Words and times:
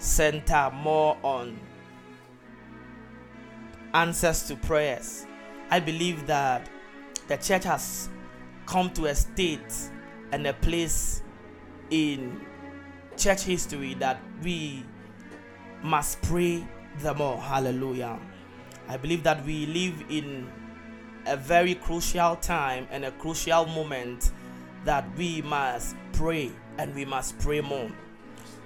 center 0.00 0.70
more 0.72 1.16
on 1.22 1.56
answers 3.92 4.44
to 4.44 4.56
prayers. 4.56 5.26
I 5.70 5.78
believe 5.78 6.26
that 6.26 6.68
the 7.28 7.36
church 7.36 7.64
has 7.64 8.08
come 8.66 8.90
to 8.90 9.06
a 9.06 9.14
state 9.14 9.90
and 10.32 10.46
a 10.46 10.52
place 10.54 11.22
in 11.90 12.40
church 13.16 13.42
history 13.42 13.94
that 13.94 14.20
we 14.42 14.84
must 15.82 16.20
pray 16.22 16.66
the 17.00 17.14
more. 17.14 17.38
Hallelujah. 17.38 18.18
I 18.88 18.96
believe 18.96 19.22
that 19.24 19.44
we 19.44 19.66
live 19.66 20.04
in 20.08 20.50
a 21.26 21.36
very 21.36 21.74
crucial 21.74 22.36
time 22.36 22.88
and 22.90 23.04
a 23.04 23.10
crucial 23.12 23.66
moment 23.66 24.32
that 24.84 25.04
we 25.16 25.42
must 25.42 25.94
pray 26.12 26.50
and 26.78 26.94
we 26.94 27.04
must 27.04 27.38
pray 27.38 27.60
more. 27.60 27.90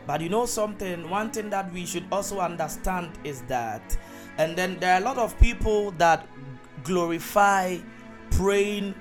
But 0.06 0.20
you 0.20 0.28
know 0.28 0.46
something, 0.46 1.08
one 1.08 1.30
thing 1.30 1.50
that 1.50 1.72
we 1.72 1.86
should 1.86 2.04
also 2.12 2.40
understand 2.40 3.10
is 3.24 3.42
that, 3.42 3.96
and 4.38 4.56
then 4.56 4.78
there 4.80 4.94
are 4.94 5.00
a 5.00 5.04
lot 5.04 5.18
of 5.18 5.38
people 5.40 5.92
that 5.92 6.26
glorify 6.82 7.78
praying 8.32 8.94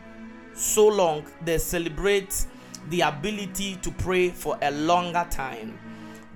so 0.54 0.88
long, 0.88 1.26
they 1.44 1.58
celebrate 1.58 2.46
the 2.90 3.02
ability 3.02 3.76
to 3.78 3.92
pray 3.92 4.30
for 4.30 4.58
a 4.62 4.72
longer 4.72 5.26
time. 5.30 5.78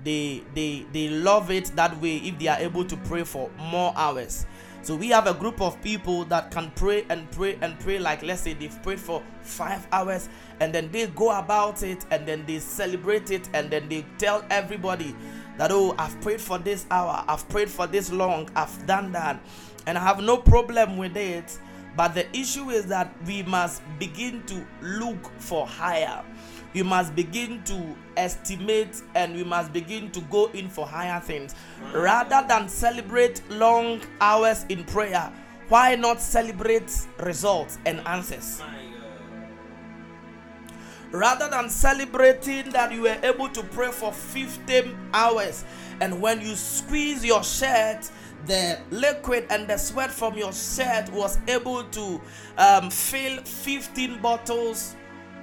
They 0.04 0.42
they 0.54 0.86
they 0.92 1.08
love 1.08 1.50
it 1.50 1.72
that 1.76 2.00
way 2.00 2.16
if 2.18 2.38
they 2.38 2.48
are 2.48 2.58
able 2.58 2.84
to 2.84 2.96
pray 2.96 3.24
for 3.24 3.50
more 3.58 3.92
hours. 3.96 4.46
So 4.88 4.96
we 4.96 5.08
have 5.08 5.26
a 5.26 5.34
group 5.34 5.60
of 5.60 5.78
people 5.82 6.24
that 6.24 6.50
can 6.50 6.72
pray 6.74 7.04
and 7.10 7.30
pray 7.32 7.58
and 7.60 7.78
pray 7.78 7.98
like 7.98 8.22
let's 8.22 8.40
say 8.40 8.54
they've 8.54 8.82
prayed 8.82 8.98
for 8.98 9.22
5 9.42 9.86
hours 9.92 10.30
and 10.60 10.74
then 10.74 10.90
they 10.90 11.08
go 11.08 11.38
about 11.38 11.82
it 11.82 12.06
and 12.10 12.26
then 12.26 12.46
they 12.46 12.58
celebrate 12.58 13.30
it 13.30 13.50
and 13.52 13.70
then 13.70 13.86
they 13.90 14.06
tell 14.16 14.42
everybody 14.48 15.14
that 15.58 15.70
oh 15.72 15.94
I've 15.98 16.18
prayed 16.22 16.40
for 16.40 16.56
this 16.56 16.86
hour, 16.90 17.22
I've 17.28 17.46
prayed 17.50 17.68
for 17.68 17.86
this 17.86 18.10
long, 18.10 18.48
I've 18.56 18.86
done 18.86 19.12
that 19.12 19.38
and 19.86 19.98
I 19.98 20.00
have 20.00 20.22
no 20.22 20.38
problem 20.38 20.96
with 20.96 21.18
it. 21.18 21.58
But 21.94 22.14
the 22.14 22.34
issue 22.34 22.70
is 22.70 22.86
that 22.86 23.14
we 23.26 23.42
must 23.42 23.82
begin 23.98 24.42
to 24.44 24.66
look 24.80 25.38
for 25.38 25.66
higher. 25.66 26.24
We 26.74 26.82
must 26.82 27.14
begin 27.14 27.62
to 27.64 27.96
estimate 28.16 29.02
and 29.14 29.34
we 29.34 29.44
must 29.44 29.72
begin 29.72 30.10
to 30.12 30.20
go 30.22 30.46
in 30.46 30.68
for 30.68 30.86
higher 30.86 31.20
things. 31.20 31.54
Rather 31.94 32.46
than 32.46 32.68
celebrate 32.68 33.42
long 33.50 34.00
hours 34.20 34.64
in 34.68 34.84
prayer, 34.84 35.32
why 35.68 35.94
not 35.96 36.20
celebrate 36.20 36.90
results 37.20 37.78
and 37.86 38.00
answers? 38.06 38.62
rather 41.10 41.48
than 41.48 41.70
celebrating 41.70 42.70
that 42.70 42.92
you 42.92 43.02
were 43.02 43.18
able 43.22 43.48
to 43.48 43.62
pray 43.62 43.90
for 43.90 44.12
15 44.12 44.94
hours 45.14 45.64
and 46.00 46.20
when 46.20 46.40
you 46.40 46.54
squeeze 46.54 47.24
your 47.24 47.42
shirt 47.42 48.10
the 48.46 48.78
liquid 48.90 49.46
and 49.50 49.66
the 49.68 49.76
sweat 49.76 50.10
from 50.10 50.36
your 50.36 50.52
shirt 50.52 51.10
was 51.12 51.38
able 51.48 51.82
to 51.84 52.20
um, 52.58 52.90
fill 52.90 53.38
15 53.42 54.20
bottles 54.20 54.96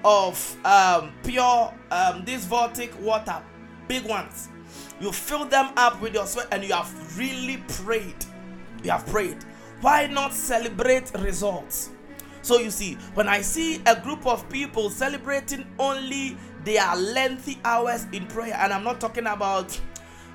of 0.05 0.55
um, 0.63 1.11
pure 1.23 1.73
um, 1.91 2.23
this 2.23 2.45
Voltic 2.45 2.97
water 3.01 3.41
big 3.87 4.05
ones. 4.05 4.49
You 5.01 5.11
fill 5.11 5.45
them 5.45 5.71
up 5.75 5.99
with 5.99 6.13
your 6.13 6.25
sweat 6.27 6.47
and 6.51 6.63
you 6.63 6.73
have 6.73 7.17
really 7.17 7.57
prayed. 7.67 8.15
You 8.83 8.91
have 8.91 9.05
prayed. 9.07 9.43
Why 9.81 10.07
not 10.07 10.33
celebrate 10.33 11.11
results? 11.19 11.89
So 12.41 12.59
you 12.59 12.69
see, 12.69 12.93
when 13.15 13.27
I 13.27 13.41
see 13.41 13.81
a 13.87 13.99
group 13.99 14.25
of 14.27 14.47
people 14.49 14.91
celebrating 14.91 15.65
only 15.79 16.37
their 16.63 16.95
lengthy 16.95 17.59
hours 17.65 18.05
in 18.13 18.27
prayer, 18.27 18.55
and 18.59 18.71
I'm 18.71 18.83
not 18.83 19.01
talking 19.01 19.25
about, 19.25 19.79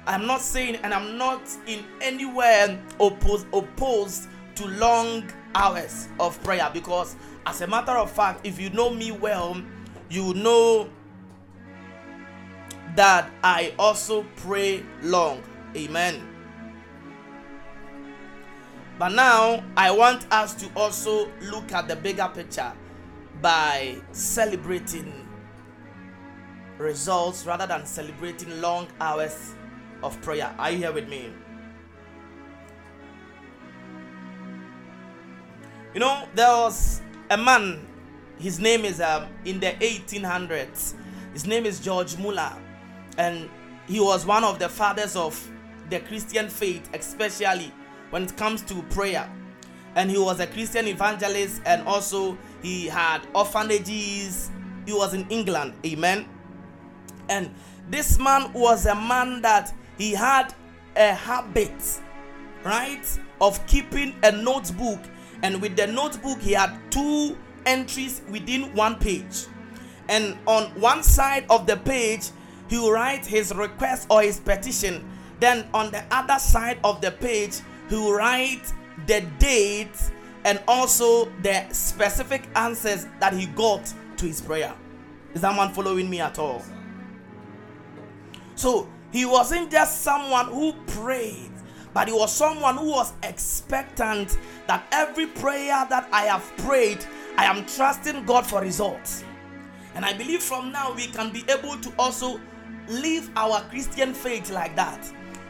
I'm 0.06 0.26
not 0.26 0.41
saying, 0.41 0.76
and 0.82 0.92
I'm 0.92 1.16
not 1.16 1.42
in 1.68 1.84
anywhere 2.00 2.82
opposed 2.98 3.46
opposed 3.54 4.28
to 4.56 4.66
long 4.66 5.30
hours 5.54 6.08
of 6.18 6.42
prayer 6.42 6.68
because, 6.72 7.14
as 7.46 7.60
a 7.60 7.66
matter 7.66 7.92
of 7.92 8.10
fact, 8.10 8.46
if 8.46 8.60
you 8.60 8.70
know 8.70 8.90
me 8.90 9.12
well, 9.12 9.60
you 10.08 10.34
know 10.34 10.88
that 12.96 13.30
I 13.42 13.74
also 13.78 14.24
pray 14.36 14.84
long. 15.02 15.42
Amen. 15.76 16.26
But 18.98 19.12
now 19.12 19.64
I 19.76 19.90
want 19.90 20.30
us 20.30 20.54
to 20.54 20.68
also 20.76 21.30
look 21.40 21.72
at 21.72 21.88
the 21.88 21.96
bigger 21.96 22.30
picture 22.34 22.72
by 23.40 23.96
celebrating 24.12 25.26
results 26.76 27.46
rather 27.46 27.66
than 27.66 27.86
celebrating 27.86 28.60
long 28.60 28.88
hours 29.00 29.54
of 30.02 30.20
prayer. 30.20 30.54
Are 30.58 30.70
you 30.70 30.78
here 30.78 30.92
with 30.92 31.08
me? 31.08 31.32
You 35.94 36.00
know, 36.00 36.28
there 36.34 36.52
was 36.52 37.02
a 37.30 37.36
man, 37.36 37.86
his 38.38 38.58
name 38.58 38.84
is 38.84 39.00
um, 39.00 39.26
in 39.44 39.60
the 39.60 39.70
1800s, 39.80 40.94
his 41.32 41.46
name 41.46 41.64
is 41.64 41.80
George 41.80 42.16
Muller, 42.18 42.52
and 43.16 43.48
he 43.86 44.00
was 44.00 44.26
one 44.26 44.44
of 44.44 44.58
the 44.58 44.68
fathers 44.68 45.16
of 45.16 45.50
the 45.90 46.00
Christian 46.00 46.48
faith, 46.48 46.88
especially 46.94 47.72
when 48.10 48.24
it 48.24 48.36
comes 48.36 48.62
to 48.62 48.82
prayer. 48.84 49.28
And 49.96 50.10
he 50.10 50.19
was 50.19 50.38
a 50.38 50.46
Christian 50.46 50.86
evangelist 50.86 51.62
and 51.66 51.86
also 51.86 52.38
he 52.62 52.86
had 52.86 53.20
orphanages. 53.34 54.50
He 54.86 54.92
was 54.92 55.14
in 55.14 55.26
England. 55.28 55.74
Amen. 55.84 56.26
And 57.28 57.52
this 57.88 58.19
man 58.19 58.52
was 58.52 58.86
a 58.86 58.94
man 58.94 59.42
that 59.42 59.74
he 59.98 60.12
had 60.12 60.54
a 60.96 61.12
habit, 61.12 62.00
right, 62.64 63.04
of 63.40 63.64
keeping 63.66 64.14
a 64.22 64.30
notebook. 64.30 65.00
And 65.42 65.60
with 65.62 65.76
the 65.76 65.86
notebook, 65.86 66.40
he 66.40 66.52
had 66.52 66.76
two 66.90 67.36
entries 67.66 68.22
within 68.30 68.74
one 68.74 68.96
page. 68.96 69.46
And 70.08 70.36
on 70.46 70.64
one 70.80 71.02
side 71.02 71.46
of 71.50 71.66
the 71.66 71.76
page, 71.76 72.30
he 72.68 72.78
will 72.78 72.92
write 72.92 73.24
his 73.24 73.54
request 73.54 74.06
or 74.10 74.22
his 74.22 74.40
petition. 74.40 75.08
Then 75.40 75.66
on 75.72 75.90
the 75.90 76.04
other 76.10 76.38
side 76.38 76.78
of 76.84 77.00
the 77.00 77.10
page, 77.10 77.60
he 77.88 77.96
will 77.96 78.12
write 78.12 78.72
the 79.06 79.22
date 79.38 80.10
and 80.44 80.62
also 80.68 81.26
the 81.42 81.68
specific 81.72 82.48
answers 82.54 83.06
that 83.18 83.32
he 83.32 83.46
got 83.46 83.92
to 84.16 84.26
his 84.26 84.40
prayer. 84.40 84.74
Is 85.34 85.42
that 85.42 85.54
man 85.54 85.72
following 85.72 86.08
me 86.10 86.20
at 86.20 86.38
all? 86.38 86.62
So 88.54 88.88
he 89.12 89.24
wasn't 89.24 89.70
just 89.70 90.02
someone 90.02 90.46
who 90.46 90.72
prayed, 90.86 91.50
but 91.92 92.08
he 92.08 92.14
was 92.14 92.32
someone 92.32 92.76
who 92.76 92.90
was 92.90 93.12
expectant 93.22 94.38
that 94.66 94.86
every 94.92 95.26
prayer 95.26 95.86
that 95.88 96.08
I 96.12 96.22
have 96.22 96.44
prayed, 96.58 97.04
I 97.36 97.44
am 97.44 97.66
trusting 97.66 98.24
God 98.26 98.46
for 98.46 98.60
results. 98.60 99.24
And 99.94 100.04
I 100.04 100.12
believe 100.12 100.42
from 100.42 100.70
now 100.70 100.92
we 100.94 101.06
can 101.08 101.32
be 101.32 101.44
able 101.48 101.76
to 101.78 101.92
also 101.98 102.40
live 102.88 103.30
our 103.36 103.60
Christian 103.62 104.14
faith 104.14 104.50
like 104.50 104.76
that, 104.76 105.04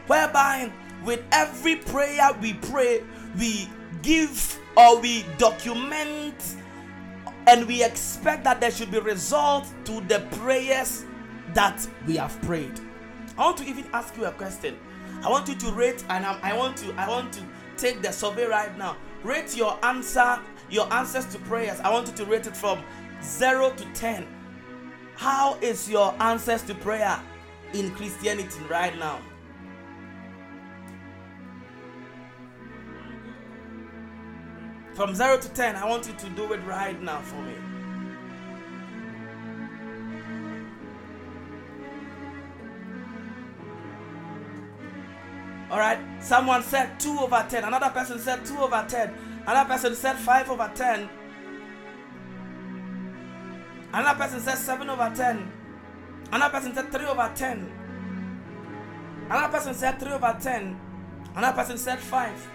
whereby 0.07 0.71
with 1.03 1.21
every 1.31 1.75
prayer 1.75 2.29
we 2.41 2.53
pray, 2.53 3.03
we 3.37 3.69
give 4.01 4.59
or 4.75 4.99
we 4.99 5.25
document 5.37 6.55
and 7.47 7.67
we 7.67 7.83
expect 7.83 8.43
that 8.43 8.61
there 8.61 8.71
should 8.71 8.91
be 8.91 8.99
results 8.99 9.73
to 9.85 10.01
the 10.01 10.19
prayers 10.31 11.05
that 11.53 11.87
we 12.07 12.15
have 12.15 12.39
prayed. 12.43 12.79
I 13.37 13.45
want 13.45 13.57
to 13.57 13.65
even 13.65 13.85
ask 13.93 14.15
you 14.17 14.25
a 14.25 14.31
question. 14.31 14.77
I 15.23 15.29
want 15.29 15.47
you 15.47 15.55
to 15.55 15.71
rate 15.71 16.03
and 16.09 16.25
I 16.25 16.55
want 16.57 16.77
to 16.77 16.93
I 16.93 17.07
want 17.07 17.33
to 17.33 17.41
take 17.77 18.01
the 18.01 18.11
survey 18.11 18.45
right 18.45 18.75
now. 18.77 18.97
Rate 19.23 19.55
your 19.55 19.77
answer, 19.85 20.39
your 20.69 20.91
answers 20.91 21.25
to 21.27 21.39
prayers. 21.39 21.79
I 21.81 21.91
want 21.91 22.07
you 22.07 22.13
to 22.13 22.25
rate 22.25 22.47
it 22.47 22.57
from 22.57 22.83
0 23.21 23.71
to 23.75 23.85
10. 23.93 24.27
How 25.15 25.57
is 25.61 25.89
your 25.89 26.15
answers 26.19 26.63
to 26.63 26.75
prayer 26.75 27.21
in 27.73 27.91
Christianity 27.91 28.59
right 28.69 28.97
now? 28.97 29.21
From 34.95 35.13
0 35.13 35.37
to 35.37 35.49
10, 35.49 35.75
I 35.75 35.85
want 35.85 36.07
you 36.07 36.13
to 36.13 36.29
do 36.29 36.51
it 36.53 36.63
right 36.65 36.99
now 37.01 37.21
for 37.21 37.41
me. 37.41 37.53
All 45.71 45.79
right, 45.79 45.99
someone 46.19 46.63
said 46.63 46.99
2 46.99 47.19
over 47.19 47.45
10, 47.49 47.63
another 47.63 47.89
person 47.89 48.19
said 48.19 48.45
2 48.45 48.57
over 48.57 48.85
10, 48.87 49.13
another 49.47 49.69
person 49.73 49.95
said 49.95 50.17
5 50.17 50.49
over 50.51 50.69
10, 50.75 51.09
another 53.93 54.19
person 54.19 54.41
said 54.41 54.57
7 54.57 54.89
over 54.89 55.11
10, 55.15 55.51
another 56.33 56.51
person 56.51 56.75
said 56.75 56.91
3 56.91 57.05
over 57.05 57.31
10, 57.33 57.71
another 59.29 59.57
person 59.57 59.73
said 59.73 59.97
3 59.97 60.11
over 60.11 60.37
10, 60.41 60.79
another 61.37 61.55
person 61.55 61.77
said 61.77 61.99
5, 61.99 62.49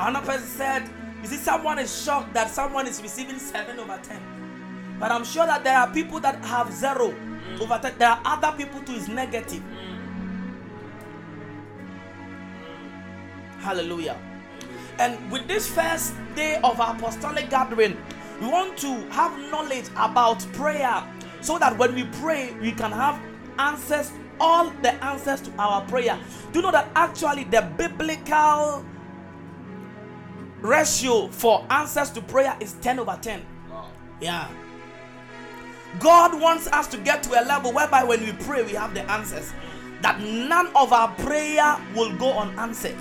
another 0.00 0.26
person 0.26 0.46
said 0.46 0.90
you 1.22 1.28
see, 1.28 1.36
someone 1.36 1.78
is 1.78 2.04
shocked 2.04 2.34
that 2.34 2.50
someone 2.50 2.86
is 2.86 3.02
receiving 3.02 3.38
7 3.38 3.78
over 3.78 3.98
10. 4.02 4.96
But 5.00 5.10
I'm 5.10 5.24
sure 5.24 5.46
that 5.46 5.64
there 5.64 5.76
are 5.76 5.90
people 5.90 6.20
that 6.20 6.36
have 6.44 6.72
0 6.72 7.10
mm. 7.10 7.60
over 7.60 7.78
10. 7.82 7.98
There 7.98 8.08
are 8.08 8.20
other 8.24 8.56
people 8.56 8.80
who 8.80 8.94
is 8.94 9.08
negative. 9.08 9.62
Hallelujah. 13.66 14.16
And 15.00 15.28
with 15.28 15.48
this 15.48 15.66
first 15.66 16.14
day 16.36 16.60
of 16.62 16.80
our 16.80 16.94
apostolic 16.94 17.50
gathering, 17.50 17.96
we 18.40 18.46
want 18.46 18.78
to 18.78 18.94
have 19.10 19.36
knowledge 19.50 19.86
about 19.96 20.38
prayer 20.52 21.02
so 21.40 21.58
that 21.58 21.76
when 21.76 21.92
we 21.96 22.04
pray, 22.20 22.54
we 22.60 22.70
can 22.70 22.92
have 22.92 23.20
answers, 23.58 24.12
all 24.38 24.70
the 24.82 24.94
answers 25.04 25.40
to 25.40 25.52
our 25.58 25.84
prayer. 25.86 26.16
Do 26.52 26.60
you 26.60 26.62
know 26.62 26.70
that 26.70 26.92
actually 26.94 27.42
the 27.42 27.62
biblical 27.76 28.84
ratio 30.60 31.26
for 31.26 31.66
answers 31.68 32.10
to 32.10 32.20
prayer 32.20 32.56
is 32.60 32.74
10 32.74 33.00
over 33.00 33.18
10? 33.20 33.44
Yeah. 34.20 34.48
God 35.98 36.40
wants 36.40 36.68
us 36.68 36.86
to 36.86 36.98
get 36.98 37.24
to 37.24 37.30
a 37.30 37.42
level 37.44 37.72
whereby 37.72 38.04
when 38.04 38.20
we 38.20 38.30
pray, 38.44 38.62
we 38.62 38.74
have 38.74 38.94
the 38.94 39.02
answers. 39.10 39.52
That 40.02 40.20
none 40.20 40.68
of 40.76 40.92
our 40.92 41.08
prayer 41.16 41.76
will 41.96 42.16
go 42.16 42.32
unanswered. 42.32 42.94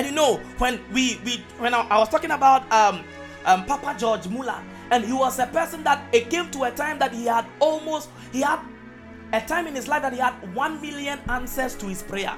And 0.00 0.08
you 0.08 0.14
know, 0.14 0.38
when 0.56 0.80
we 0.94 1.20
we 1.26 1.44
when 1.58 1.74
I, 1.74 1.98
was 1.98 2.08
talking 2.08 2.30
about 2.30 2.62
um, 2.72 3.04
um 3.44 3.66
Papa 3.66 3.94
George 3.98 4.26
Muller, 4.28 4.58
and 4.90 5.04
he 5.04 5.12
was 5.12 5.38
a 5.38 5.46
person 5.46 5.84
that 5.84 6.02
it 6.10 6.30
came 6.30 6.50
to 6.52 6.62
a 6.64 6.70
time 6.70 6.98
that 7.00 7.12
he 7.12 7.26
had 7.26 7.44
almost 7.60 8.08
he 8.32 8.40
had 8.40 8.60
a 9.34 9.42
time 9.42 9.66
in 9.66 9.74
his 9.74 9.88
life 9.88 10.00
that 10.00 10.14
he 10.14 10.18
had 10.18 10.54
one 10.54 10.80
million 10.80 11.18
answers 11.28 11.74
to 11.76 11.84
his 11.84 12.02
prayer. 12.02 12.34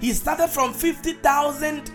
He 0.00 0.12
started 0.12 0.46
from 0.50 0.72
50,000 0.72 1.90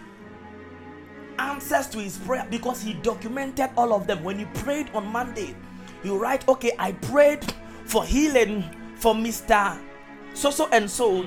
answers 1.39 1.87
to 1.87 1.99
his 1.99 2.17
prayer 2.17 2.45
because 2.51 2.81
he 2.81 2.91
documented 2.95 3.69
all 3.77 3.93
of 3.93 4.05
them. 4.05 4.21
When 4.21 4.37
he 4.37 4.43
prayed 4.53 4.89
on 4.93 5.07
Monday, 5.07 5.55
you 6.03 6.17
write, 6.17 6.45
okay, 6.49 6.73
I 6.77 6.91
prayed 6.91 7.45
for 7.85 8.03
healing 8.03 8.65
for 8.97 9.13
Mr. 9.13 9.81
So 10.33 10.51
so 10.51 10.67
and 10.73 10.91
so. 10.91 11.25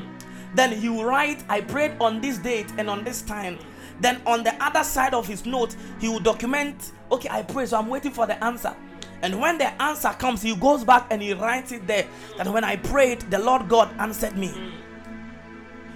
Then 0.57 0.81
you 0.81 1.03
write, 1.03 1.45
I 1.51 1.61
prayed 1.61 1.93
on 2.01 2.21
this 2.21 2.39
date 2.39 2.73
and 2.79 2.89
on 2.89 3.05
this 3.05 3.21
time. 3.21 3.59
Then 4.01 4.23
on 4.27 4.43
the 4.43 4.55
other 4.63 4.83
side 4.83 5.13
of 5.13 5.27
his 5.27 5.45
note, 5.45 5.77
he 6.01 6.09
will 6.09 6.19
document, 6.19 6.93
okay, 7.13 7.29
I 7.31 7.43
pray, 7.43 7.67
so 7.67 7.79
I'm 7.79 7.89
waiting 7.89 8.11
for 8.11 8.27
the 8.27 8.43
answer. 8.43 8.75
And 9.23 9.39
when 9.39 9.59
the 9.59 9.71
answer 9.83 10.11
comes, 10.19 10.41
he 10.41 10.57
goes 10.57 10.83
back 10.83 11.09
and 11.11 11.21
he 11.21 11.35
writes 11.35 11.73
it 11.73 11.87
there 11.87 12.07
that 12.39 12.49
when 12.49 12.65
I 12.65 12.77
prayed, 12.77 13.21
the 13.31 13.39
Lord 13.39 13.69
God 13.69 13.95
answered 13.99 14.37
me. 14.37 14.73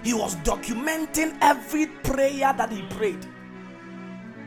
He 0.02 0.14
was 0.14 0.36
documenting 0.36 1.36
every 1.40 1.86
prayer 1.86 2.52
that 2.52 2.70
he 2.70 2.82
prayed. 2.90 3.26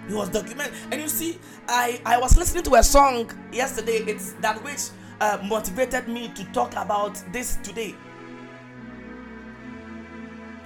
He 0.07 0.13
was 0.13 0.29
documenting. 0.29 0.73
And 0.91 1.01
you 1.01 1.07
see, 1.07 1.39
I, 1.67 2.01
I 2.05 2.19
was 2.19 2.37
listening 2.37 2.63
to 2.63 2.75
a 2.75 2.83
song 2.83 3.31
yesterday. 3.51 3.97
It's 4.07 4.33
that 4.41 4.63
which 4.63 4.89
uh, 5.21 5.39
motivated 5.43 6.07
me 6.07 6.29
to 6.29 6.43
talk 6.51 6.71
about 6.75 7.21
this 7.31 7.57
today. 7.63 7.95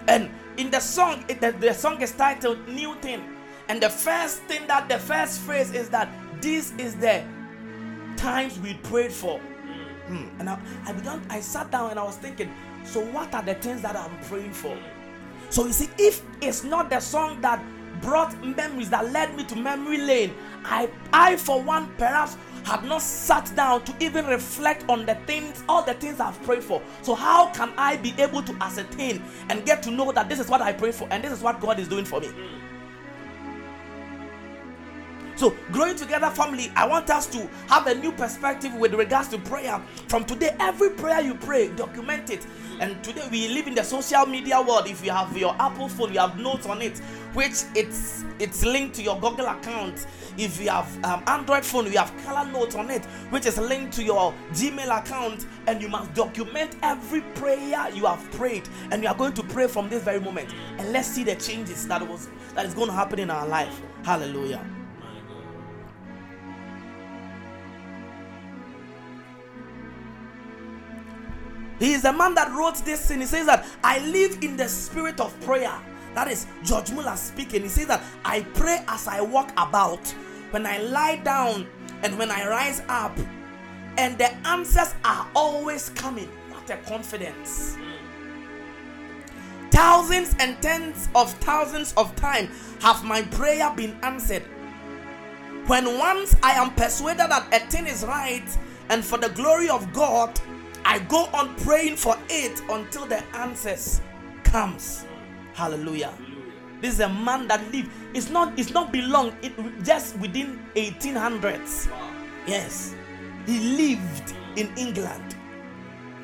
And 0.07 0.31
in 0.57 0.71
the 0.71 0.79
song, 0.79 1.25
it, 1.27 1.41
the, 1.41 1.51
the 1.51 1.73
song 1.73 2.01
is 2.01 2.11
titled 2.11 2.67
New 2.67 2.95
Thing. 2.95 3.23
And 3.69 3.81
the 3.81 3.89
first 3.89 4.41
thing 4.43 4.65
that 4.67 4.87
the 4.87 4.97
first 4.97 5.41
phrase 5.41 5.73
is 5.73 5.89
that 5.89 6.09
this 6.41 6.73
is 6.77 6.95
the 6.95 7.23
times 8.15 8.59
we 8.59 8.75
prayed 8.75 9.11
for. 9.11 9.39
Mm. 10.07 10.39
And 10.39 10.49
I, 10.49 10.59
I 10.85 10.93
began, 10.93 11.21
I 11.29 11.41
sat 11.41 11.71
down 11.71 11.91
and 11.91 11.99
I 11.99 12.03
was 12.03 12.15
thinking, 12.17 12.51
so 12.85 13.01
what 13.11 13.33
are 13.33 13.43
the 13.43 13.55
things 13.55 13.81
that 13.81 13.95
I'm 13.95 14.17
praying 14.21 14.53
for? 14.53 14.77
So 15.49 15.65
you 15.65 15.73
see, 15.73 15.89
if 15.97 16.21
it's 16.41 16.63
not 16.63 16.89
the 16.89 16.99
song 16.99 17.41
that 17.41 17.63
brought 18.01 18.41
memories 18.43 18.89
that 18.89 19.11
led 19.11 19.35
me 19.35 19.43
to 19.45 19.55
memory 19.55 19.97
lane, 19.97 20.33
I, 20.63 20.89
I 21.11 21.35
for 21.35 21.61
one, 21.61 21.93
perhaps 21.97 22.37
have 22.67 22.83
not 22.83 23.01
sat 23.01 23.49
down 23.55 23.81
to 23.85 23.95
even 24.01 24.25
reflect 24.27 24.83
on 24.89 25.05
the 25.05 25.15
things, 25.25 25.63
all 25.69 25.81
the 25.81 25.93
things 25.93 26.19
I've 26.19 26.41
prayed 26.43 26.61
for. 26.61 26.81
So, 27.01 27.15
how 27.15 27.47
can 27.51 27.71
I 27.77 27.95
be 27.95 28.13
able 28.17 28.43
to 28.43 28.53
ascertain 28.61 29.23
and 29.49 29.65
get 29.65 29.81
to 29.83 29.91
know 29.91 30.11
that 30.11 30.27
this 30.27 30.37
is 30.37 30.49
what 30.49 30.61
I 30.61 30.73
prayed 30.73 30.93
for 30.93 31.07
and 31.09 31.23
this 31.23 31.31
is 31.31 31.41
what 31.41 31.61
God 31.61 31.79
is 31.79 31.87
doing 31.87 32.03
for 32.03 32.19
me? 32.19 32.29
So, 35.37 35.55
growing 35.71 35.95
together, 35.95 36.29
family, 36.29 36.69
I 36.75 36.85
want 36.85 37.09
us 37.09 37.25
to 37.27 37.47
have 37.69 37.87
a 37.87 37.95
new 37.95 38.11
perspective 38.11 38.73
with 38.73 38.93
regards 38.95 39.29
to 39.29 39.37
prayer. 39.37 39.81
From 40.09 40.25
today, 40.25 40.53
every 40.59 40.89
prayer 40.89 41.21
you 41.21 41.35
pray, 41.35 41.69
document 41.69 42.29
it. 42.31 42.45
And 42.79 43.03
today 43.03 43.27
we 43.31 43.47
live 43.47 43.65
in 43.67 43.73
the 43.73 43.83
social 43.83 44.25
media 44.27 44.61
world. 44.61 44.87
If 44.87 45.03
you 45.03 45.11
have 45.11 45.35
your 45.35 45.55
Apple 45.59 45.89
phone, 45.89 46.13
you 46.13 46.19
have 46.19 46.37
notes 46.37 46.67
on 46.67 46.81
it, 46.81 46.99
which 47.33 47.63
it's 47.75 48.23
it's 48.39 48.63
linked 48.63 48.95
to 48.97 49.01
your 49.01 49.19
Google 49.19 49.47
account. 49.47 50.05
If 50.37 50.61
you 50.61 50.69
have 50.69 51.03
um, 51.03 51.23
Android 51.25 51.65
phone, 51.65 51.85
you 51.85 51.97
have 51.97 52.13
color 52.23 52.49
notes 52.51 52.75
on 52.75 52.91
it, 52.91 53.03
which 53.31 53.47
is 53.47 53.57
linked 53.57 53.93
to 53.95 54.03
your 54.03 54.31
Gmail 54.51 54.95
account, 54.95 55.47
and 55.65 55.81
you 55.81 55.89
must 55.89 56.13
document 56.13 56.75
every 56.83 57.21
prayer 57.21 57.89
you 57.95 58.05
have 58.05 58.29
prayed. 58.33 58.69
And 58.91 59.01
you 59.01 59.09
are 59.09 59.15
going 59.15 59.33
to 59.33 59.43
pray 59.43 59.67
from 59.67 59.89
this 59.89 60.03
very 60.03 60.19
moment. 60.19 60.53
And 60.77 60.91
let's 60.91 61.07
see 61.07 61.23
the 61.23 61.35
changes 61.35 61.87
that 61.87 62.07
was 62.07 62.29
that 62.53 62.65
is 62.65 62.75
going 62.75 62.87
to 62.89 62.93
happen 62.93 63.17
in 63.17 63.31
our 63.31 63.47
life. 63.47 63.81
Hallelujah. 64.03 64.63
He 71.79 71.93
is 71.93 72.01
the 72.01 72.13
man 72.13 72.33
that 72.35 72.51
wrote 72.51 72.77
this 72.77 73.11
and 73.11 73.21
he 73.21 73.27
says 73.27 73.45
that 73.45 73.65
I 73.83 73.99
live 73.99 74.39
in 74.41 74.57
the 74.57 74.67
spirit 74.67 75.19
of 75.19 75.39
prayer. 75.41 75.73
That 76.15 76.27
is 76.27 76.47
George 76.63 76.91
Muller 76.91 77.15
speaking. 77.15 77.61
He 77.61 77.67
says 77.67 77.87
that 77.87 78.03
I 78.25 78.41
pray 78.41 78.83
as 78.87 79.07
I 79.07 79.21
walk 79.21 79.51
about, 79.57 80.07
when 80.49 80.65
I 80.65 80.79
lie 80.79 81.17
down, 81.17 81.67
and 82.01 82.17
when 82.17 82.31
I 82.31 82.47
rise 82.47 82.81
up, 82.89 83.15
and 83.97 84.17
the 84.17 84.33
answers 84.47 84.95
are 85.05 85.27
always 85.35 85.89
coming. 85.89 86.29
What 86.49 86.69
a 86.69 86.77
confidence! 86.77 87.77
Thousands 89.69 90.35
and 90.39 90.59
tens 90.61 91.07
of 91.13 91.31
thousands 91.33 91.93
of 91.97 92.15
times 92.15 92.49
have 92.81 93.03
my 93.03 93.21
prayer 93.21 93.71
been 93.75 93.95
answered. 94.01 94.43
When 95.67 95.99
once 95.99 96.35
I 96.41 96.53
am 96.53 96.73
persuaded 96.73 97.29
that 97.29 97.53
a 97.53 97.59
thing 97.69 97.85
is 97.85 98.03
right 98.03 98.57
and 98.89 99.05
for 99.05 99.17
the 99.19 99.29
glory 99.29 99.69
of 99.69 99.91
God, 99.93 100.39
I 100.87 100.99
go 100.99 101.25
on 101.33 101.53
praying 101.57 101.97
for 101.97 102.17
it 102.29 102.61
until 102.69 103.05
the 103.05 103.21
answers 103.35 103.99
comes. 104.45 105.05
Hallelujah. 105.53 106.13
This 106.79 106.93
is 106.93 106.99
a 107.01 107.09
man 107.09 107.45
that 107.49 107.61
lived. 107.73 107.91
It's 108.13 108.29
not. 108.29 108.57
It's 108.57 108.71
not 108.71 108.93
belong. 108.93 109.35
It 109.41 109.51
just 109.83 110.17
within 110.19 110.63
1800s. 110.75 111.91
Yes, 112.47 112.95
he 113.45 113.59
lived 113.59 114.33
in 114.55 114.71
England. 114.77 115.35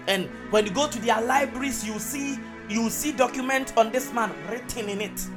And 0.08 0.30
when 0.50 0.66
you 0.66 0.72
go 0.72 0.88
to 0.88 1.00
their 1.00 1.22
libraries, 1.22 1.86
you 1.86 2.00
see 2.00 2.40
you 2.70 2.90
see 2.90 3.12
document 3.12 3.74
on 3.76 3.92
this 3.92 4.14
man 4.14 4.32
written 4.50 4.88
in 4.88 5.02
it. 5.02 5.28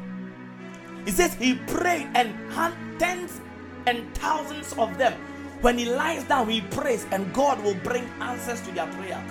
He 1.05 1.11
says 1.11 1.35
he 1.35 1.55
prayed 1.67 2.09
and 2.15 2.31
had 2.53 2.73
tens 3.01 3.41
and 3.89 4.15
thousands 4.15 4.73
of 4.75 4.97
them 4.99 5.15
when 5.61 5.79
he 5.79 5.87
lies 5.87 6.25
down, 6.25 6.49
he 6.49 6.61
prays, 6.61 7.07
and 7.13 7.33
God 7.33 7.63
will 7.63 7.75
bring 7.77 8.05
answers 8.21 8.61
to 8.63 8.73
their 8.73 8.87
prayer. 8.89 9.23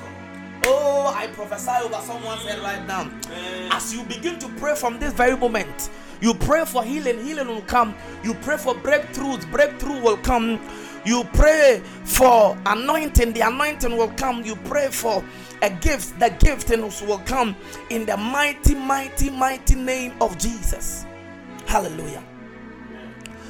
Oh, 0.67 1.13
I 1.15 1.27
prophesy 1.27 1.71
over 1.83 2.01
someone's 2.01 2.41
head 2.41 2.59
right 2.59 2.85
now. 2.87 3.09
As 3.71 3.93
you 3.93 4.03
begin 4.03 4.39
to 4.39 4.49
pray 4.57 4.75
from 4.75 4.97
this 4.97 5.13
very 5.13 5.37
moment, 5.37 5.91
you 6.21 6.33
pray 6.33 6.65
for 6.65 6.83
healing, 6.83 7.23
healing 7.23 7.47
will 7.47 7.61
come. 7.61 7.93
You 8.23 8.33
pray 8.35 8.57
for 8.57 8.73
breakthroughs, 8.73 9.49
breakthrough 9.51 10.01
will 10.01 10.17
come. 10.17 10.59
You 11.05 11.23
pray 11.33 11.83
for 12.03 12.57
anointing, 12.65 13.33
the 13.33 13.41
anointing 13.41 13.95
will 13.95 14.09
come. 14.11 14.43
You 14.43 14.55
pray 14.55 14.87
for 14.89 15.23
a 15.61 15.69
gift, 15.69 16.19
the 16.19 16.29
gifting 16.39 16.81
will 16.81 17.19
come 17.19 17.55
in 17.91 18.07
the 18.07 18.17
mighty, 18.17 18.73
mighty, 18.73 19.29
mighty 19.29 19.75
name 19.75 20.13
of 20.19 20.35
Jesus. 20.39 21.05
Hallelujah. 21.67 22.23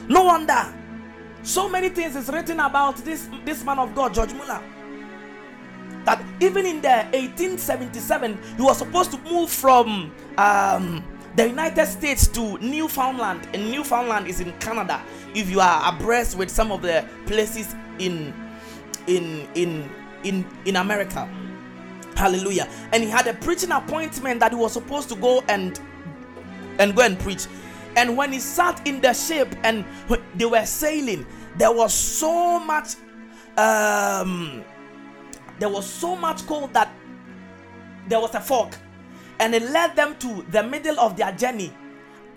No 0.10 0.24
wonder 0.24 0.74
so 1.45 1.69
many 1.69 1.89
things 1.89 2.15
is 2.15 2.29
written 2.29 2.59
about 2.59 2.97
this, 2.97 3.29
this 3.45 3.63
man 3.63 3.79
of 3.79 3.93
God, 3.95 4.13
George 4.13 4.33
Muller. 4.33 4.61
That 6.03 6.23
even 6.39 6.65
in 6.65 6.81
the 6.81 7.05
1877, 7.13 8.37
he 8.57 8.61
was 8.61 8.77
supposed 8.77 9.11
to 9.11 9.17
move 9.19 9.49
from 9.49 10.11
um, 10.37 11.03
the 11.35 11.47
United 11.47 11.85
States 11.87 12.27
to 12.29 12.57
Newfoundland, 12.59 13.47
and 13.53 13.71
Newfoundland 13.71 14.27
is 14.27 14.39
in 14.39 14.51
Canada. 14.59 15.01
If 15.33 15.49
you 15.49 15.59
are 15.59 15.93
abreast 15.93 16.37
with 16.37 16.49
some 16.49 16.71
of 16.71 16.81
the 16.81 17.07
places 17.25 17.75
in 17.99 18.33
in 19.07 19.47
in 19.55 19.89
in 20.23 20.45
in 20.65 20.75
America, 20.75 21.29
Hallelujah! 22.15 22.69
And 22.93 23.03
he 23.03 23.09
had 23.09 23.27
a 23.27 23.33
preaching 23.33 23.71
appointment 23.71 24.39
that 24.39 24.51
he 24.53 24.57
was 24.57 24.71
supposed 24.71 25.09
to 25.09 25.15
go 25.15 25.43
and 25.49 25.79
and 26.79 26.95
go 26.95 27.03
and 27.03 27.19
preach. 27.19 27.45
And 27.95 28.17
when 28.17 28.33
he 28.33 28.39
sat 28.39 28.85
in 28.87 29.01
the 29.01 29.13
ship 29.13 29.55
and 29.63 29.85
they 30.35 30.45
were 30.45 30.65
sailing, 30.65 31.25
there 31.57 31.71
was 31.71 31.93
so 31.93 32.59
much 32.59 32.95
um 33.57 34.63
there 35.59 35.69
was 35.69 35.85
so 35.89 36.15
much 36.15 36.45
cold 36.45 36.73
that 36.73 36.89
there 38.09 38.19
was 38.19 38.35
a 38.35 38.41
fog 38.41 38.75
and 39.39 39.55
it 39.55 39.63
led 39.63 39.95
them 39.95 40.15
to 40.17 40.45
the 40.51 40.61
middle 40.61 40.99
of 40.99 41.15
their 41.15 41.31
journey 41.31 41.73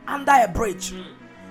under 0.07 0.33
a 0.33 0.47
bridge 0.47 0.93
mm. 0.93 1.05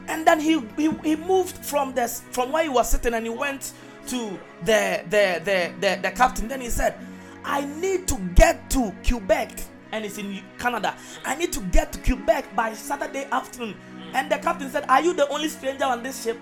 and 0.08 0.26
then 0.26 0.40
he, 0.40 0.62
he 0.78 0.90
he 1.04 1.16
moved 1.18 1.58
from 1.66 1.94
this 1.94 2.24
from 2.32 2.52
where 2.54 2.64
he 2.64 2.70
was 2.70 2.90
sitting 2.90 3.14
and 3.14 3.26
he 3.26 3.30
went 3.30 3.74
to 4.08 4.40
the 4.64 5.04
the 5.10 5.42
the 5.44 5.74
the, 5.82 6.00
the 6.02 6.12
captain 6.12 6.48
then 6.48 6.62
he 6.62 6.70
said 6.70 6.96
i 7.44 7.66
need 7.82 8.08
to 8.08 8.16
get 8.36 8.70
to 8.70 8.94
quebec 9.06 9.52
and 9.92 10.06
it's 10.06 10.18
in 10.18 10.42
Canada. 10.58 10.96
I 11.26 11.36
need 11.36 11.52
to 11.54 11.62
get 11.62 11.92
to 11.94 12.00
Quebec 12.00 12.56
by 12.56 12.74
Saturday 12.74 13.26
afternoon. 13.32 13.76
And 14.14 14.32
the 14.32 14.38
captain 14.38 14.70
said, 14.70 14.86
Are 14.90 15.02
you 15.02 15.14
the 15.14 15.28
only 15.30 15.50
stranger 15.50 15.86
on 15.86 16.04
this 16.04 16.24
ship? 16.24 16.40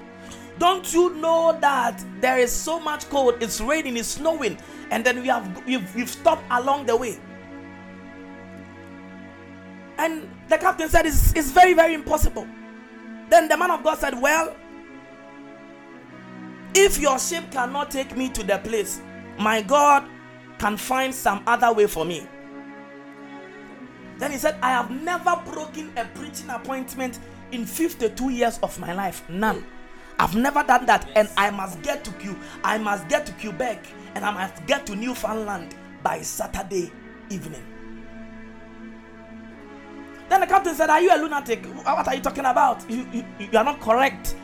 Don't 0.57 0.91
you 0.93 1.13
know 1.15 1.57
that 1.59 2.03
there 2.21 2.37
is 2.37 2.51
so 2.51 2.79
much 2.79 3.09
cold? 3.09 3.41
It's 3.41 3.59
raining, 3.59 3.97
it's 3.97 4.07
snowing, 4.07 4.57
and 4.89 5.05
then 5.05 5.21
we 5.21 5.27
have 5.27 5.65
we've, 5.65 5.95
we've 5.95 6.09
stopped 6.09 6.43
along 6.51 6.85
the 6.85 6.95
way. 6.95 7.19
And 9.97 10.29
the 10.49 10.57
captain 10.57 10.89
said, 10.89 11.05
it's, 11.05 11.33
it's 11.33 11.51
very, 11.51 11.73
very 11.73 11.93
impossible. 11.93 12.47
Then 13.29 13.47
the 13.47 13.57
man 13.57 13.71
of 13.71 13.83
God 13.83 13.97
said, 13.97 14.19
Well, 14.19 14.55
if 16.73 16.99
your 16.99 17.17
ship 17.19 17.51
cannot 17.51 17.91
take 17.91 18.15
me 18.15 18.29
to 18.29 18.43
the 18.43 18.57
place, 18.59 19.01
my 19.39 19.61
God 19.61 20.07
can 20.57 20.77
find 20.77 21.13
some 21.13 21.43
other 21.47 21.73
way 21.73 21.87
for 21.87 22.05
me. 22.05 22.27
Then 24.17 24.31
he 24.31 24.37
said, 24.37 24.57
I 24.61 24.69
have 24.69 24.91
never 24.91 25.41
broken 25.51 25.91
a 25.97 26.05
preaching 26.05 26.49
appointment 26.49 27.19
in 27.55 27.65
52 27.65 28.29
years 28.29 28.59
of 28.61 28.77
my 28.79 28.93
life. 28.93 29.27
None. 29.29 29.65
I've 30.19 30.35
never 30.35 30.63
done 30.63 30.85
that, 30.85 31.09
and 31.15 31.27
I 31.35 31.49
must 31.49 31.81
get 31.81 32.03
to 32.05 32.11
Q. 32.13 32.37
I 32.63 32.77
must 32.77 33.07
get 33.07 33.25
to 33.25 33.31
Quebec, 33.33 33.85
and 34.13 34.23
I 34.23 34.31
must 34.31 34.65
get 34.65 34.85
to 34.87 34.95
Newfoundland 34.95 35.75
by 36.03 36.21
Saturday 36.21 36.91
evening. 37.29 37.63
Then 40.29 40.41
the 40.41 40.47
captain 40.47 40.75
said, 40.75 40.89
Are 40.89 41.01
you 41.01 41.13
a 41.13 41.17
lunatic? 41.17 41.65
What 41.65 42.07
are 42.07 42.15
you 42.15 42.21
talking 42.21 42.45
about? 42.45 42.89
You, 42.89 43.07
you, 43.11 43.25
you 43.39 43.57
are 43.57 43.63
not 43.63 43.79
correct. 43.79 44.35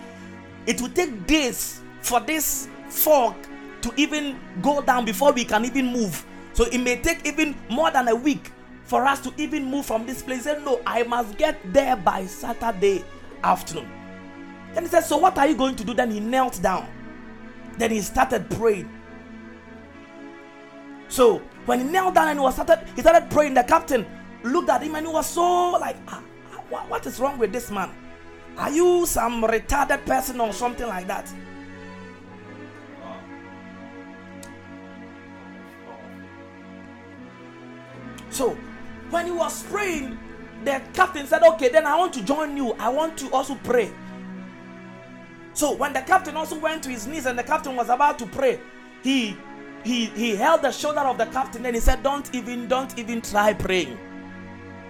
It 0.66 0.80
will 0.82 0.90
take 0.90 1.26
days 1.26 1.82
for 2.02 2.20
this 2.20 2.68
fog 2.90 3.36
to 3.82 3.92
even 3.98 4.40
go 4.62 4.82
down 4.82 5.06
before 5.06 5.32
we 5.32 5.44
can 5.44 5.66
even 5.66 5.88
move. 5.88 6.26
So 6.54 6.66
it 6.66 6.78
may 6.80 6.98
take 6.98 7.26
even 7.26 7.56
more 7.70 7.92
than 7.92 8.10
a 8.10 8.16
week 8.16 8.52
for 8.84 9.06
us 9.06 9.20
to 9.22 9.34
even 9.38 9.66
move 9.66 9.86
from 9.86 10.06
this 10.06 10.22
place. 10.22 10.40
He 10.40 10.44
said, 10.44 10.64
No, 10.64 10.82
I 10.86 11.04
must 11.04 11.38
get 11.38 11.60
there 11.74 11.96
by 11.96 12.26
Saturday 12.26 13.04
afternoon. 13.44 13.90
Then 14.74 14.84
he 14.84 14.90
said, 14.90 15.02
So 15.02 15.18
what 15.18 15.38
are 15.38 15.48
you 15.48 15.56
going 15.56 15.76
to 15.76 15.84
do? 15.84 15.94
Then 15.94 16.12
he 16.12 16.20
knelt 16.20 16.62
down. 16.62 16.88
Then 17.78 17.92
he 17.92 18.02
started 18.02 18.50
praying. 18.50 18.90
So 21.08 21.40
when 21.66 21.80
he 21.80 21.86
knelt 21.86 22.16
down 22.16 22.30
and 22.30 22.40
he 22.40 22.44
was 22.44 22.56
started, 22.56 22.88
he 22.96 23.02
started 23.02 23.30
praying. 23.30 23.54
The 23.54 23.64
captain 23.64 24.06
looked 24.44 24.70
at 24.70 24.82
him 24.82 24.96
and 24.96 25.06
he 25.06 25.12
was 25.12 25.28
so 25.28 25.72
like, 25.72 25.98
ah, 26.08 26.24
ah 26.74 26.86
what 26.88 27.06
is 27.06 27.20
wrong 27.20 27.38
with 27.38 27.52
this 27.52 27.70
man? 27.70 27.92
Are 28.58 28.72
you 28.72 29.06
some 29.06 29.44
retarded 29.44 30.06
person 30.06 30.40
or 30.40 30.54
something 30.54 30.88
like 30.88 31.08
that? 31.08 31.32
So 38.30 38.58
when 39.12 39.26
he 39.26 39.32
was 39.32 39.64
praying, 39.64 40.18
the 40.64 40.82
captain 40.94 41.28
said, 41.28 41.44
Okay, 41.44 41.70
then 41.70 41.86
I 41.86 41.98
want 41.98 42.14
to 42.14 42.24
join 42.24 42.56
you. 42.58 42.74
I 42.74 42.90
want 42.90 43.18
to 43.20 43.32
also 43.32 43.56
pray. 43.64 43.92
So 45.54 45.76
when 45.76 45.94
the 45.94 46.02
captain 46.02 46.38
also 46.38 46.58
went 46.58 46.84
to 46.84 46.90
his 46.90 47.08
knees 47.08 47.26
and 47.26 47.38
the 47.38 47.44
captain 47.44 47.76
was 47.76 47.90
about 47.90 48.18
to 48.20 48.26
pray, 48.26 48.60
he 49.04 49.36
he 49.84 50.06
he 50.08 50.36
held 50.36 50.62
the 50.62 50.72
shoulder 50.72 51.02
of 51.02 51.18
the 51.18 51.26
captain 51.28 51.66
and 51.66 51.76
he 51.76 51.82
said, 51.82 52.04
Don't 52.04 52.34
even, 52.34 52.68
don't 52.68 52.98
even 52.98 53.22
try 53.22 53.54
praying. 53.54 53.98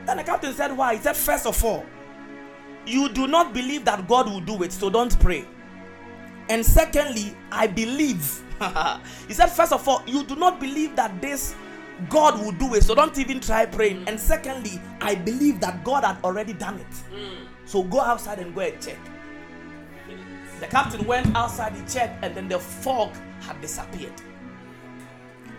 Then 0.05 0.17
the 0.17 0.23
captain 0.23 0.53
said, 0.53 0.75
Why? 0.75 0.95
He 0.95 1.01
said, 1.01 1.15
First 1.15 1.45
of 1.45 1.63
all, 1.63 1.85
you 2.85 3.09
do 3.09 3.27
not 3.27 3.53
believe 3.53 3.85
that 3.85 4.07
God 4.07 4.27
will 4.27 4.41
do 4.41 4.63
it, 4.63 4.71
so 4.71 4.89
don't 4.89 5.17
pray. 5.19 5.45
And 6.49 6.65
secondly, 6.65 7.35
I 7.51 7.67
believe. 7.67 8.41
he 9.27 9.33
said, 9.33 9.47
First 9.47 9.71
of 9.71 9.87
all, 9.87 10.03
you 10.05 10.23
do 10.23 10.35
not 10.35 10.59
believe 10.59 10.95
that 10.95 11.21
this 11.21 11.55
God 12.10 12.39
will 12.39 12.51
do 12.51 12.74
it, 12.75 12.84
so 12.84 12.96
don't 12.96 13.17
even 13.17 13.39
try 13.39 13.65
praying. 13.65 14.03
And 14.08 14.20
secondly, 14.20 14.81
I 15.01 15.15
believe 15.15 15.60
that 15.62 15.84
God 15.84 16.03
had 16.03 16.17
already 16.24 16.53
done 16.53 16.79
it. 16.79 16.91
Mm. 17.13 17.48
So 17.65 17.84
go 17.84 18.01
outside 18.01 18.39
and 18.39 18.53
go 18.53 18.62
and 18.62 18.81
check. 18.81 18.98
The 20.60 20.67
captain 20.67 21.05
went 21.08 21.36
outside, 21.36 21.74
he 21.74 21.81
checked, 21.91 22.24
and 22.24 22.36
then 22.36 22.48
the 22.48 22.60
fog 22.60 23.15
had 23.41 23.60
disappeared. 23.62 24.13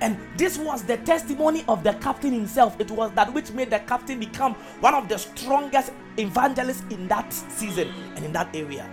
And 0.01 0.19
this 0.37 0.59
was 0.59 0.85
the 0.85 0.97
testimony 0.99 1.65
of 1.69 1.85
the 1.85 1.93
captain 1.95 2.33
himself. 2.33 2.81
It 2.81 2.91
was 2.91 3.13
that 3.13 3.33
which 3.33 3.53
made 3.53 3.71
the 3.71 3.79
captain 3.81 4.19
become 4.19 4.55
one 4.81 4.95
of 4.95 5.09
the 5.09 5.17
strongest 5.17 5.93
evangelists 6.19 6.85
in 6.91 7.09
that 7.09 7.33
season 7.33 7.89
and 8.17 8.25
in 8.25 8.33
that 8.33 8.55
area. 8.55 8.89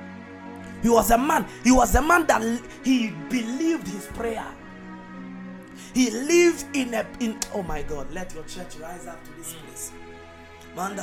He 0.81 0.89
was 0.89 1.11
a 1.11 1.17
man, 1.17 1.45
he 1.63 1.71
was 1.71 1.93
a 1.95 2.01
man 2.01 2.25
that 2.27 2.41
he 2.83 3.09
believed 3.29 3.87
his 3.87 4.05
prayer. 4.07 4.45
He 5.93 6.09
lived 6.11 6.65
in 6.75 6.93
a 6.93 7.05
in 7.19 7.37
oh 7.53 7.63
my 7.63 7.81
God, 7.83 8.11
let 8.11 8.33
your 8.33 8.43
church 8.43 8.75
rise 8.77 9.07
up 9.07 9.23
to 9.23 9.31
this 9.33 9.53
place. 9.53 9.91
I've 10.77 10.95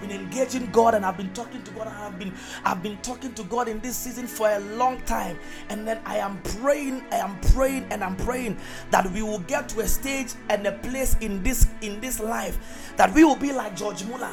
been 0.00 0.10
engaging 0.10 0.66
God 0.72 0.94
and 0.94 1.04
I've 1.04 1.16
been 1.16 1.32
talking 1.34 1.62
to 1.62 1.70
God 1.72 1.86
and 1.86 1.96
I've 1.96 2.18
been 2.18 2.32
I've 2.64 2.82
been 2.82 2.96
talking 2.98 3.34
to 3.34 3.44
God 3.44 3.68
in 3.68 3.80
this 3.80 3.96
season 3.96 4.26
for 4.26 4.48
a 4.50 4.58
long 4.58 5.00
time. 5.02 5.38
And 5.68 5.86
then 5.86 6.00
I 6.06 6.16
am 6.16 6.40
praying, 6.42 7.04
I 7.12 7.16
am 7.16 7.38
praying 7.52 7.86
and 7.90 8.02
I'm 8.02 8.16
praying 8.16 8.56
that 8.90 9.10
we 9.12 9.22
will 9.22 9.40
get 9.40 9.68
to 9.70 9.80
a 9.80 9.86
stage 9.86 10.32
and 10.48 10.66
a 10.66 10.72
place 10.72 11.16
in 11.20 11.42
this 11.42 11.66
in 11.82 12.00
this 12.00 12.18
life 12.18 12.92
that 12.96 13.12
we 13.14 13.24
will 13.24 13.36
be 13.36 13.52
like 13.52 13.76
George 13.76 14.04
Muller 14.04 14.32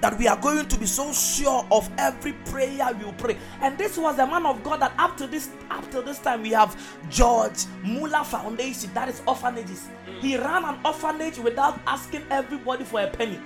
that 0.00 0.18
we 0.18 0.28
are 0.28 0.36
going 0.36 0.68
to 0.68 0.78
be 0.78 0.86
so 0.86 1.12
sure 1.12 1.66
of 1.70 1.90
every 1.98 2.32
prayer 2.32 2.88
we 2.98 3.10
pray. 3.12 3.36
And 3.60 3.76
this 3.78 3.96
was 3.96 4.18
a 4.18 4.26
man 4.26 4.46
of 4.46 4.62
God 4.62 4.80
that 4.80 4.92
up 4.98 5.16
to 5.18 5.26
this 5.26 5.50
up 5.70 5.90
to 5.90 6.02
this 6.02 6.18
time 6.18 6.42
we 6.42 6.50
have 6.50 6.76
George 7.10 7.64
Muller 7.82 8.24
Foundation, 8.24 8.92
that 8.94 9.08
is 9.08 9.22
orphanages. 9.26 9.88
Mm. 10.08 10.20
He 10.20 10.36
ran 10.36 10.64
an 10.64 10.78
orphanage 10.84 11.38
without 11.38 11.80
asking 11.86 12.24
everybody 12.30 12.84
for 12.84 13.00
a 13.00 13.08
penny. 13.08 13.40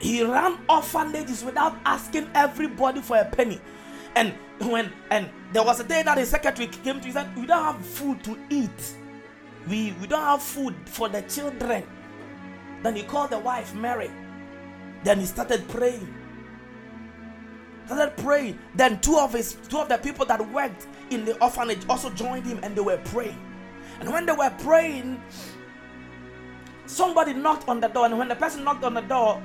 He 0.00 0.22
ran 0.22 0.58
orphanages 0.68 1.44
without 1.44 1.76
asking 1.84 2.30
everybody 2.34 3.00
for 3.00 3.16
a 3.16 3.24
penny. 3.24 3.60
And 4.14 4.32
when 4.60 4.92
and 5.10 5.28
there 5.52 5.62
was 5.62 5.80
a 5.80 5.84
day 5.84 6.02
that 6.02 6.18
his 6.18 6.30
secretary 6.30 6.68
came 6.68 7.00
to, 7.00 7.06
he 7.06 7.12
said, 7.12 7.34
We 7.36 7.46
don't 7.46 7.62
have 7.62 7.84
food 7.84 8.22
to 8.24 8.38
eat. 8.50 8.94
We 9.68 9.94
we 10.00 10.06
don't 10.06 10.22
have 10.22 10.42
food 10.42 10.74
for 10.86 11.08
the 11.08 11.22
children 11.22 11.84
then 12.82 12.96
he 12.96 13.02
called 13.02 13.30
the 13.30 13.38
wife 13.38 13.74
Mary. 13.74 14.10
Then 15.04 15.20
he 15.20 15.26
started 15.26 15.66
praying. 15.68 16.14
Started 17.86 18.16
praying. 18.16 18.58
Then 18.74 19.00
two 19.00 19.18
of 19.18 19.32
his 19.32 19.56
two 19.68 19.78
of 19.78 19.88
the 19.88 19.98
people 19.98 20.26
that 20.26 20.40
worked 20.52 20.86
in 21.10 21.24
the 21.24 21.40
orphanage 21.42 21.80
also 21.88 22.10
joined 22.10 22.46
him 22.46 22.60
and 22.62 22.76
they 22.76 22.80
were 22.80 23.00
praying. 23.06 23.38
And 24.00 24.12
when 24.12 24.26
they 24.26 24.32
were 24.32 24.52
praying, 24.58 25.20
somebody 26.86 27.32
knocked 27.32 27.68
on 27.68 27.80
the 27.80 27.88
door. 27.88 28.06
And 28.06 28.18
when 28.18 28.28
the 28.28 28.36
person 28.36 28.64
knocked 28.64 28.84
on 28.84 28.94
the 28.94 29.00
door, 29.00 29.42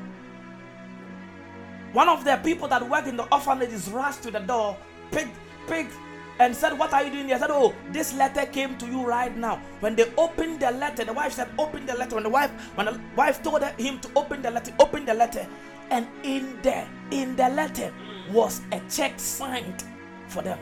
one 1.93 2.09
of 2.09 2.25
the 2.25 2.37
people 2.43 2.67
that 2.67 2.87
worked 2.87 3.07
in 3.07 3.17
the 3.17 3.31
orphanages 3.31 3.89
rushed 3.89 4.23
to 4.23 4.31
the 4.31 4.39
door, 4.39 4.77
picked, 5.11 5.35
picked 5.67 5.93
and 6.39 6.55
said, 6.55 6.77
What 6.77 6.93
are 6.93 7.03
you 7.03 7.11
doing 7.11 7.27
here? 7.27 7.35
I 7.35 7.39
said, 7.39 7.51
Oh, 7.51 7.73
this 7.91 8.13
letter 8.13 8.45
came 8.45 8.77
to 8.77 8.85
you 8.85 9.05
right 9.05 9.35
now. 9.35 9.61
When 9.79 9.95
they 9.95 10.11
opened 10.17 10.59
the 10.59 10.71
letter, 10.71 11.05
the 11.05 11.13
wife 11.13 11.33
said, 11.33 11.49
Open 11.57 11.85
the 11.85 11.95
letter. 11.95 12.15
When 12.15 12.23
the 12.23 12.29
wife, 12.29 12.51
when 12.75 12.87
the 12.87 12.99
wife 13.15 13.43
told 13.43 13.63
him 13.63 13.99
to 13.99 14.09
open 14.15 14.41
the 14.41 14.51
letter, 14.51 14.73
open 14.79 15.05
the 15.05 15.13
letter. 15.13 15.47
And 15.89 16.07
in 16.23 16.57
there, 16.61 16.87
in 17.11 17.35
the 17.35 17.49
letter 17.49 17.93
was 18.31 18.61
a 18.71 18.81
check 18.89 19.19
signed 19.19 19.83
for 20.27 20.41
them. 20.41 20.59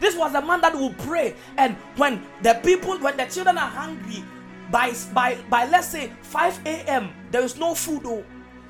This 0.00 0.16
was 0.16 0.34
a 0.34 0.42
man 0.42 0.60
that 0.62 0.74
would 0.74 0.96
pray. 0.98 1.34
And 1.56 1.76
when 1.96 2.24
the 2.42 2.54
people, 2.64 2.98
when 2.98 3.16
the 3.16 3.26
children 3.26 3.58
are 3.58 3.68
hungry, 3.68 4.24
by 4.70 4.92
by 5.14 5.38
by 5.48 5.66
let's 5.66 5.88
say 5.88 6.12
5 6.22 6.60
a.m., 6.66 7.10
there 7.30 7.42
is 7.42 7.56
no 7.56 7.74
food. 7.74 8.02
Oh, 8.04 8.24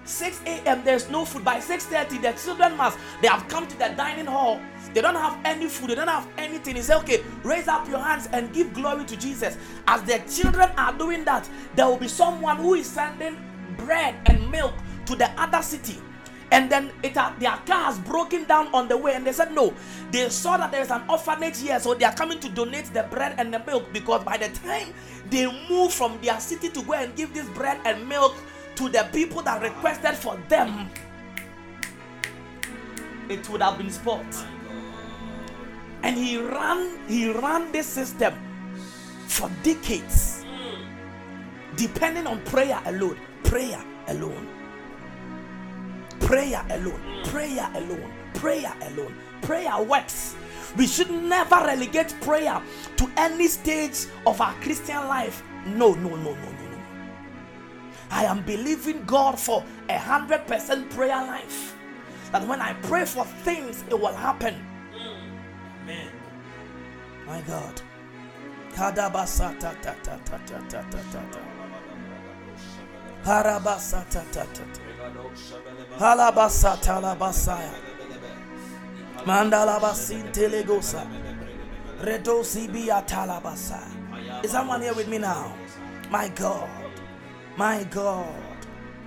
6 0.04 0.40
a.m. 0.46 0.82
there's 0.84 1.10
no 1.10 1.24
food. 1.24 1.44
By 1.44 1.58
6:30, 1.58 2.22
the 2.22 2.32
children 2.32 2.76
must 2.76 2.98
they 3.20 3.28
have 3.28 3.46
come 3.48 3.66
to 3.66 3.78
the 3.78 3.88
dining 3.96 4.26
hall. 4.26 4.60
They 4.94 5.00
don't 5.00 5.14
have 5.14 5.38
any 5.44 5.68
food, 5.68 5.90
they 5.90 5.94
don't 5.94 6.08
have 6.08 6.28
anything. 6.38 6.76
He 6.76 6.82
said, 6.82 6.98
Okay, 6.98 7.22
raise 7.42 7.68
up 7.68 7.88
your 7.88 7.98
hands 7.98 8.28
and 8.32 8.52
give 8.52 8.72
glory 8.72 9.04
to 9.04 9.16
Jesus. 9.16 9.56
As 9.86 10.02
the 10.02 10.18
children 10.30 10.70
are 10.76 10.92
doing 10.96 11.24
that, 11.24 11.48
there 11.74 11.86
will 11.86 11.98
be 11.98 12.08
someone 12.08 12.56
who 12.56 12.74
is 12.74 12.86
sending 12.86 13.36
bread 13.76 14.16
and 14.26 14.50
milk 14.50 14.74
to 15.06 15.14
the 15.14 15.30
other 15.40 15.62
city. 15.62 15.98
And 16.50 16.70
then 16.70 16.90
it 17.02 17.14
their 17.14 17.58
car 17.66 17.84
has 17.84 17.98
broken 17.98 18.44
down 18.44 18.68
on 18.68 18.88
the 18.88 18.96
way, 18.96 19.14
and 19.14 19.26
they 19.26 19.32
said 19.32 19.52
no. 19.52 19.74
They 20.10 20.28
saw 20.30 20.56
that 20.56 20.70
there 20.70 20.80
is 20.80 20.90
an 20.90 21.02
orphanage 21.08 21.58
here, 21.60 21.78
so 21.78 21.94
they 21.94 22.06
are 22.06 22.14
coming 22.14 22.40
to 22.40 22.48
donate 22.48 22.86
the 22.94 23.02
bread 23.04 23.34
and 23.38 23.52
the 23.52 23.58
milk 23.66 23.92
because 23.92 24.24
by 24.24 24.38
the 24.38 24.48
time 24.48 24.94
they 25.28 25.46
move 25.68 25.92
from 25.92 26.18
their 26.22 26.40
city 26.40 26.70
to 26.70 26.82
go 26.82 26.94
and 26.94 27.14
give 27.16 27.34
this 27.34 27.48
bread 27.50 27.78
and 27.84 28.08
milk 28.08 28.34
to 28.76 28.88
the 28.88 29.06
people 29.12 29.42
that 29.42 29.60
requested 29.60 30.14
for 30.14 30.38
them, 30.48 30.88
it 33.28 33.46
would 33.50 33.60
have 33.60 33.76
been 33.76 33.90
spoiled. 33.90 34.24
And 36.02 36.16
he 36.16 36.38
ran, 36.38 36.98
he 37.08 37.30
ran 37.32 37.72
this 37.72 37.86
system 37.86 38.34
for 39.26 39.50
decades, 39.62 40.44
depending 41.76 42.26
on 42.26 42.42
prayer 42.42 42.80
alone. 42.86 43.18
Prayer 43.44 43.82
alone. 44.08 44.48
Prayer 46.20 46.64
alone. 46.70 47.22
Prayer 47.24 47.70
alone. 47.74 48.12
Prayer 48.34 48.74
alone. 48.82 49.14
Prayer 49.42 49.82
works 49.82 50.36
We 50.76 50.86
should 50.86 51.10
never 51.10 51.56
relegate 51.56 52.14
prayer 52.20 52.60
to 52.96 53.10
any 53.16 53.48
stage 53.48 54.06
of 54.26 54.40
our 54.40 54.52
Christian 54.54 55.08
life. 55.08 55.42
No, 55.66 55.94
no, 55.94 56.10
no, 56.10 56.16
no, 56.16 56.34
no, 56.34 56.50
no. 56.70 56.78
I 58.10 58.24
am 58.24 58.42
believing 58.42 59.04
God 59.04 59.38
for 59.38 59.64
a 59.88 59.98
hundred 59.98 60.46
percent 60.46 60.90
prayer 60.90 61.16
life. 61.16 61.76
That 62.32 62.46
when 62.46 62.60
I 62.60 62.74
pray 62.74 63.04
for 63.06 63.24
things, 63.24 63.82
it 63.88 63.98
will 63.98 64.14
happen. 64.14 64.54
Redosi 82.00 82.68
biatalabasa. 82.68 83.80
Is 84.44 84.52
someone 84.52 84.82
here 84.82 84.94
with 84.94 85.08
me 85.08 85.18
now? 85.18 85.52
My 86.10 86.28
God. 86.28 86.68
My 87.56 87.82
God. 87.90 88.32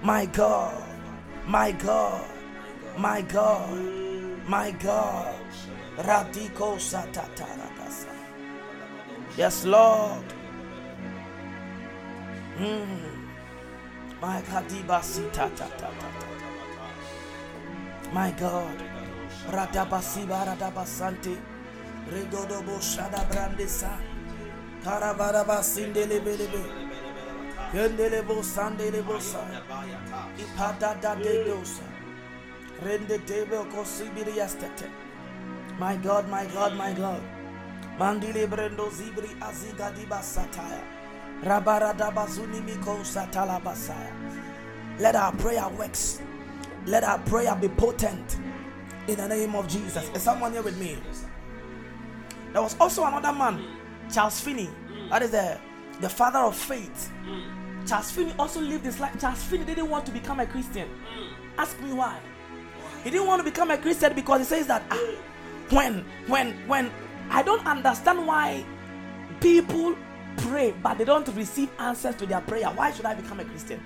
My 0.04 0.26
God. 0.26 0.84
My 1.48 1.72
God. 1.72 2.26
My 2.98 3.22
God. 3.22 3.80
My 4.48 4.72
God. 4.72 5.36
Radiko 5.98 6.78
satatarabasa. 6.78 7.61
Yes, 9.38 9.66
Lord. 9.66 10.24
Mm. 12.58 13.00
My 14.22 14.42
ta. 14.42 14.62
My 18.14 18.32
God. 18.32 18.84
Radabasiba 19.50 20.46
radabasante. 20.46 21.38
Regodobo 22.12 22.80
shada 22.82 23.26
brandesa. 23.30 23.98
Karabaraba 24.84 25.64
sindele 25.64 26.20
belebe. 26.20 26.64
Yendele 27.74 28.28
bo 28.28 28.42
sandele 28.44 29.02
bo 29.06 29.18
sa. 29.20 29.40
Ipada 30.38 31.02
da 31.02 31.16
de 31.16 31.46
dosa. 31.46 31.84
Rende 32.84 33.18
debe 33.26 33.58
kosibiri 33.74 34.38
yastete. 34.38 34.90
My 35.80 35.96
God, 35.96 36.30
my 36.30 36.46
God, 36.48 36.76
my 36.76 36.94
God. 36.94 37.41
Mandile 38.00 38.48
brendo 38.48 38.90
zibri 38.90 39.30
aziga 39.40 39.92
diba 39.92 40.22
sataya. 40.22 40.82
Rabarada 41.44 42.12
bazuni 42.12 42.62
miko 42.62 42.98
satala 43.04 43.62
basaya. 43.62 44.12
Let 45.00 45.16
our 45.16 45.34
prayer 45.34 45.68
works. 45.70 46.22
Let 46.86 47.04
our 47.04 47.20
prayer 47.20 47.56
be 47.56 47.68
potent 47.70 48.38
in 49.08 49.18
the 49.18 49.28
name 49.28 49.56
of 49.56 49.68
Jesus. 49.68 50.10
Is 50.16 50.22
someone 50.22 50.54
here 50.54 50.62
with 50.62 50.78
me? 50.80 50.98
There 52.54 52.62
was 52.62 52.76
also 52.80 53.06
another 53.06 53.32
man, 53.32 53.64
Charles 54.12 54.40
Finney. 54.42 54.70
That 55.10 55.22
is 55.24 55.32
the, 55.32 55.60
the 56.00 56.10
father 56.10 56.40
of 56.40 56.56
faith. 56.56 57.12
Charles 57.88 58.12
Finney 58.12 58.34
also 58.38 58.62
lived 58.62 58.86
his 58.86 59.00
life. 59.00 59.20
Charles 59.20 59.44
Finney 59.44 59.66
didn't 59.66 59.90
want 59.90 60.06
to 60.06 60.12
become 60.12 60.40
a 60.40 60.46
Christian. 60.46 60.90
Ask 61.58 61.80
me 61.82 61.94
why. 61.94 62.20
He 63.04 63.10
didn't 63.10 63.28
want 63.28 63.40
to 63.40 63.44
become 63.44 63.72
a 63.72 63.78
Christian 63.78 64.14
because 64.14 64.40
he 64.42 64.46
says 64.46 64.68
that 64.68 64.84
ah, 64.92 65.16
when 65.70 66.06
when 66.28 66.54
when 66.68 66.92
I 67.32 67.42
don't 67.44 67.66
understand 67.66 68.28
why 68.28 68.64
people 69.40 69.96
pray 70.38 70.74
but 70.84 70.98
they 70.98 71.06
don't 71.06 71.28
receive 71.30 71.70
answers 71.80 72.16
to 72.18 72.26
their 72.26 72.42
prayer. 72.42 72.68
Why 72.68 72.92
should 72.92 73.06
I 73.06 73.14
become 73.14 73.40
a 73.40 73.46
Christian? 73.46 73.82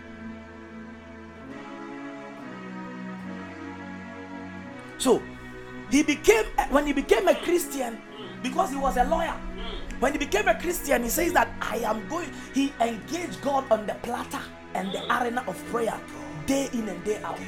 So 4.97 5.21
he 5.91 6.01
became 6.01 6.45
when 6.69 6.87
he 6.87 6.93
became 6.93 7.27
a 7.27 7.35
Christian 7.35 8.01
because 8.41 8.71
he 8.71 8.77
was 8.77 8.97
a 8.97 9.03
lawyer. 9.03 9.35
When 9.99 10.11
he 10.11 10.17
became 10.17 10.47
a 10.47 10.59
Christian, 10.59 11.03
he 11.03 11.09
says 11.09 11.31
that 11.33 11.49
I 11.61 11.77
am 11.77 12.07
going. 12.07 12.29
He 12.53 12.73
engaged 12.81 13.41
God 13.41 13.71
on 13.71 13.85
the 13.85 13.93
platter 14.01 14.41
and 14.73 14.91
the 14.91 15.01
arena 15.21 15.43
of 15.47 15.63
prayer 15.67 15.99
day 16.45 16.69
in 16.73 16.89
and 16.89 17.03
day 17.03 17.21
out. 17.23 17.39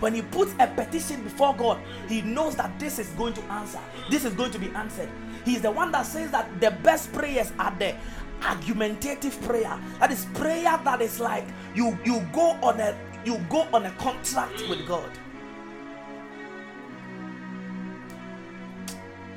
When 0.00 0.14
he 0.14 0.22
puts 0.22 0.52
a 0.58 0.66
petition 0.66 1.22
before 1.22 1.54
God, 1.54 1.80
he 2.08 2.22
knows 2.22 2.56
that 2.56 2.78
this 2.78 2.98
is 2.98 3.08
going 3.10 3.34
to 3.34 3.42
answer. 3.44 3.80
This 4.10 4.24
is 4.24 4.34
going 4.34 4.50
to 4.52 4.58
be 4.58 4.68
answered. 4.70 5.08
He's 5.44 5.62
the 5.62 5.70
one 5.70 5.92
that 5.92 6.06
says 6.06 6.30
that 6.32 6.60
the 6.60 6.70
best 6.82 7.12
prayers 7.12 7.52
are 7.58 7.74
the 7.78 7.94
argumentative 8.42 9.40
prayer. 9.42 9.80
That 9.98 10.12
is 10.12 10.26
prayer 10.34 10.78
that 10.84 11.00
is 11.00 11.20
like 11.20 11.46
you 11.74 11.98
you 12.04 12.20
go 12.32 12.50
on 12.62 12.80
a 12.80 12.96
you 13.24 13.38
go 13.48 13.66
on 13.72 13.86
a 13.86 13.90
contract 13.92 14.62
with 14.68 14.86
God. 14.86 15.10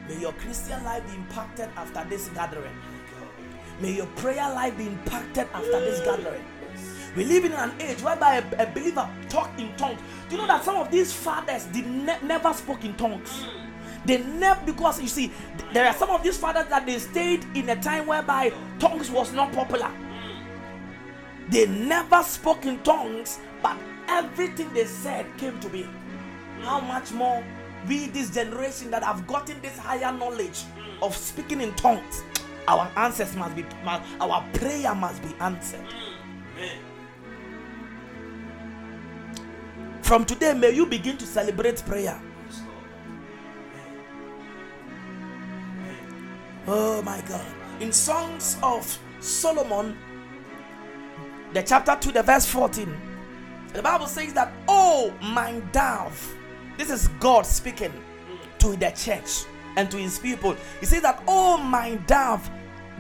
May 0.08 0.20
your 0.20 0.34
Christian 0.34 0.84
life 0.84 1.06
be 1.08 1.16
impacted 1.16 1.70
after 1.78 2.04
this 2.10 2.30
gathering. 2.30 2.76
May 3.80 3.94
your 3.94 4.08
prayer 4.18 4.52
life 4.54 4.78
be 4.78 4.88
impacted 4.88 5.48
after 5.54 5.80
this 5.80 6.02
gathering. 6.02 6.44
We 7.20 7.26
live 7.26 7.44
in 7.44 7.52
an 7.52 7.74
age 7.82 8.02
whereby 8.02 8.36
a, 8.36 8.64
a 8.64 8.66
believer 8.68 9.06
talk 9.28 9.52
in 9.60 9.76
tongues. 9.76 10.00
Do 10.30 10.38
you 10.38 10.42
know 10.42 10.48
that 10.48 10.64
some 10.64 10.78
of 10.78 10.90
these 10.90 11.12
fathers 11.12 11.66
did 11.66 11.86
ne- 11.86 12.18
never 12.24 12.54
spoke 12.54 12.86
in 12.86 12.96
tongues? 12.96 13.44
They 14.06 14.20
never 14.20 14.66
because 14.66 15.02
you 15.02 15.10
see 15.10 15.30
there 15.74 15.86
are 15.86 15.94
some 15.94 16.12
of 16.12 16.24
these 16.24 16.38
fathers 16.38 16.68
that 16.70 16.86
they 16.86 16.98
stayed 16.98 17.44
in 17.56 17.68
a 17.68 17.76
time 17.76 18.08
whereby 18.08 18.54
tongues 18.80 19.12
was 19.12 19.34
not 19.34 19.52
popular. 19.52 19.92
They 21.50 21.68
never 21.68 22.24
spoke 22.24 22.66
in 22.66 22.80
tongues, 22.84 23.40
but 23.62 23.76
everything 24.08 24.74
they 24.74 24.86
said 24.86 25.26
came 25.38 25.60
to 25.60 25.68
be. 25.68 25.86
How 26.62 26.80
much 26.80 27.12
more 27.12 27.44
we, 27.86 28.08
this 28.08 28.30
generation 28.30 28.92
that 28.92 29.04
have 29.04 29.28
gotten 29.28 29.60
this 29.62 29.78
higher 29.78 30.18
knowledge 30.18 30.64
of 31.02 31.18
speaking 31.18 31.60
in 31.60 31.74
tongues, 31.74 32.24
our 32.70 32.90
answers 32.96 33.36
must 33.36 33.58
be, 33.58 33.66
our 34.22 34.42
prayer 34.54 34.96
must 34.96 35.22
be 35.22 35.36
answered. 35.42 35.86
From 40.10 40.26
today, 40.26 40.56
may 40.56 40.72
you 40.72 40.88
begin 40.88 41.18
to 41.18 41.26
celebrate 41.28 41.86
prayer. 41.86 42.20
Oh 46.66 47.04
my 47.04 47.22
God. 47.30 47.46
In 47.80 47.92
Songs 47.92 48.58
of 48.64 48.98
Solomon, 49.20 49.96
the 51.54 51.62
chapter 51.62 51.96
2, 51.96 52.12
the 52.12 52.24
verse 52.24 52.48
14, 52.48 52.92
the 53.74 53.84
Bible 53.84 54.08
says 54.08 54.34
that, 54.34 54.52
Oh, 54.68 55.14
my 55.22 55.60
dove, 55.72 56.36
this 56.76 56.90
is 56.90 57.10
God 57.20 57.46
speaking 57.46 57.94
to 58.58 58.76
the 58.78 58.90
church 58.90 59.46
and 59.78 59.92
to 59.92 59.98
his 59.98 60.18
people. 60.18 60.56
He 60.80 60.88
says 60.88 61.04
that, 61.04 61.22
Oh, 61.28 61.60
my 61.60 61.98
dove, 62.08 62.50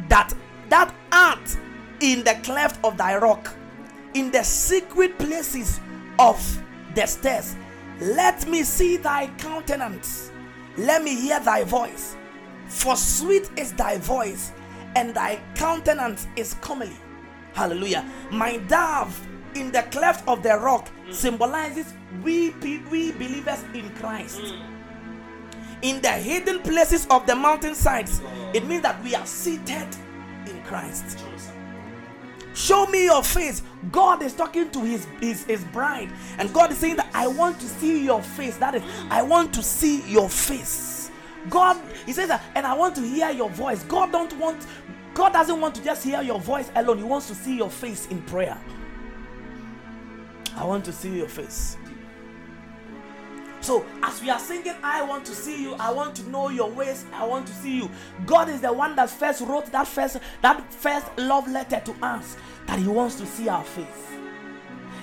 that 0.10 0.32
that 0.70 0.94
art 1.12 1.58
in 2.02 2.24
the 2.24 2.40
cleft 2.44 2.86
of 2.86 2.98
thy 2.98 3.18
rock, 3.18 3.52
in 4.14 4.30
the 4.30 4.44
secret 4.44 5.18
places 5.18 5.80
of 6.20 6.40
the 6.96 7.06
stairs, 7.06 7.56
let 8.00 8.48
me 8.48 8.64
see 8.64 8.98
thy 8.98 9.28
countenance, 9.38 10.32
let 10.78 11.04
me 11.04 11.16
hear 11.16 11.40
thy 11.40 11.64
voice. 11.64 12.16
For 12.68 12.96
sweet 12.96 13.50
is 13.58 13.74
thy 13.74 13.98
voice, 13.98 14.52
and 14.96 15.14
thy 15.14 15.42
countenance 15.56 16.28
is 16.36 16.54
comely. 16.62 16.96
Hallelujah. 17.54 18.06
My 18.32 18.58
dove 18.58 19.28
in 19.56 19.72
the 19.72 19.82
cleft 19.84 20.28
of 20.28 20.44
the 20.44 20.58
rock 20.58 20.88
symbolizes 21.12 21.94
we, 22.24 22.52
we 22.92 23.12
believers 23.12 23.64
in 23.74 23.90
Christ. 23.96 24.54
In 25.82 26.02
the 26.02 26.12
hidden 26.12 26.60
places 26.60 27.08
of 27.10 27.26
the 27.26 27.36
mountainsides, 27.36 28.22
it 28.54 28.66
means 28.66 28.84
that 28.84 29.02
we 29.04 29.16
are 29.16 29.26
seated 29.26 29.88
in 30.46 30.62
Christ. 30.64 31.26
Show 32.60 32.88
me 32.88 33.06
your 33.06 33.24
face. 33.24 33.64
God 33.90 34.22
is 34.22 34.34
talking 34.34 34.70
to 34.72 34.82
his, 34.82 35.08
his, 35.22 35.46
his 35.46 35.64
bride, 35.64 36.10
and 36.38 36.54
God 36.54 36.74
is 36.74 36.78
saying 36.78 36.98
that 36.98 37.10
I 37.14 37.26
want 37.26 37.58
to 37.62 37.66
see 37.66 38.04
your 38.04 38.22
face. 38.22 38.58
That 38.58 38.76
is, 38.76 38.84
I 39.10 39.22
want 39.22 39.54
to 39.54 39.64
see 39.64 40.02
your 40.02 40.28
face. 40.28 41.10
God, 41.50 41.78
He 42.06 42.12
says 42.12 42.28
that, 42.28 42.44
and 42.56 42.68
I 42.68 42.74
want 42.74 42.96
to 42.96 43.02
hear 43.02 43.30
your 43.32 43.50
voice. 43.50 43.84
God 43.84 44.12
don't 44.12 44.38
want, 44.38 44.68
God 45.14 45.32
doesn't 45.32 45.62
want 45.62 45.74
to 45.76 45.84
just 45.86 46.04
hear 46.04 46.22
your 46.22 46.42
voice 46.42 46.70
alone. 46.76 46.98
He 46.98 47.06
wants 47.06 47.30
to 47.30 47.34
see 47.34 47.56
your 47.56 47.70
face 47.70 48.08
in 48.08 48.22
prayer. 48.24 48.58
I 50.58 50.66
want 50.66 50.84
to 50.84 50.92
see 50.92 51.18
your 51.18 51.30
face. 51.30 51.78
So, 53.62 53.86
as 54.04 54.22
we 54.22 54.30
are 54.30 54.40
singing, 54.40 54.76
I 54.82 55.04
want 55.04 55.26
to 55.26 55.36
see 55.36 55.62
you, 55.62 55.74
I 55.76 55.92
want 55.92 56.16
to 56.16 56.30
know 56.30 56.50
your 56.50 56.70
ways, 56.70 57.06
I 57.14 57.26
want 57.26 57.46
to 57.48 57.54
see 57.54 57.76
you. 57.76 57.90
God 58.26 58.50
is 58.50 58.62
the 58.62 58.72
one 58.72 58.96
that 58.96 59.10
first 59.10 59.42
wrote 59.42 59.66
that 59.68 59.88
first 59.88 60.18
that 60.42 60.74
first 60.74 61.06
love 61.18 61.48
letter 61.50 61.82
to 61.86 61.96
us 62.02 62.38
that 62.68 62.80
He 62.80 62.88
wants 62.88 63.16
to 63.16 63.26
see 63.26 63.50
our 63.50 63.64
face. 63.64 64.08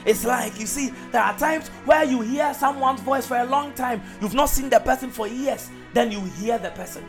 It's 0.06 0.24
like 0.24 0.58
you 0.58 0.66
see, 0.66 0.90
there 1.10 1.22
are 1.22 1.36
times 1.36 1.68
where 1.84 2.04
you 2.04 2.22
hear 2.22 2.54
someone's 2.54 3.00
voice 3.00 3.26
for 3.26 3.36
a 3.36 3.44
long 3.44 3.72
time, 3.74 4.00
you've 4.20 4.34
not 4.34 4.48
seen 4.48 4.70
the 4.70 4.80
person 4.80 5.10
for 5.10 5.26
years, 5.26 5.68
then 5.92 6.10
you 6.10 6.20
hear 6.20 6.58
the 6.58 6.70
person. 6.70 7.04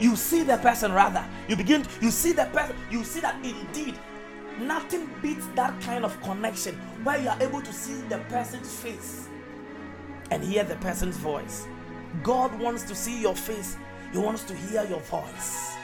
You 0.00 0.14
see 0.14 0.44
the 0.44 0.58
person 0.58 0.92
rather. 0.92 1.24
You 1.48 1.56
begin, 1.56 1.84
you 2.00 2.12
see 2.12 2.32
the 2.32 2.44
person, 2.46 2.76
you 2.88 3.02
see 3.02 3.18
that 3.20 3.34
indeed 3.44 3.98
nothing 4.60 5.08
beats 5.22 5.46
that 5.54 5.80
kind 5.80 6.04
of 6.04 6.20
connection 6.22 6.74
where 7.04 7.20
you 7.20 7.28
are 7.28 7.42
able 7.42 7.62
to 7.62 7.72
see 7.72 8.00
the 8.08 8.18
person's 8.28 8.72
face 8.74 9.28
and 10.30 10.42
hear 10.42 10.64
the 10.64 10.76
person's 10.76 11.16
voice. 11.16 11.66
God 12.22 12.58
wants 12.58 12.82
to 12.84 12.94
see 12.94 13.20
your 13.20 13.34
face, 13.34 13.76
He 14.12 14.18
wants 14.18 14.44
to 14.44 14.54
hear 14.54 14.84
your 14.84 15.00
voice. 15.00 15.74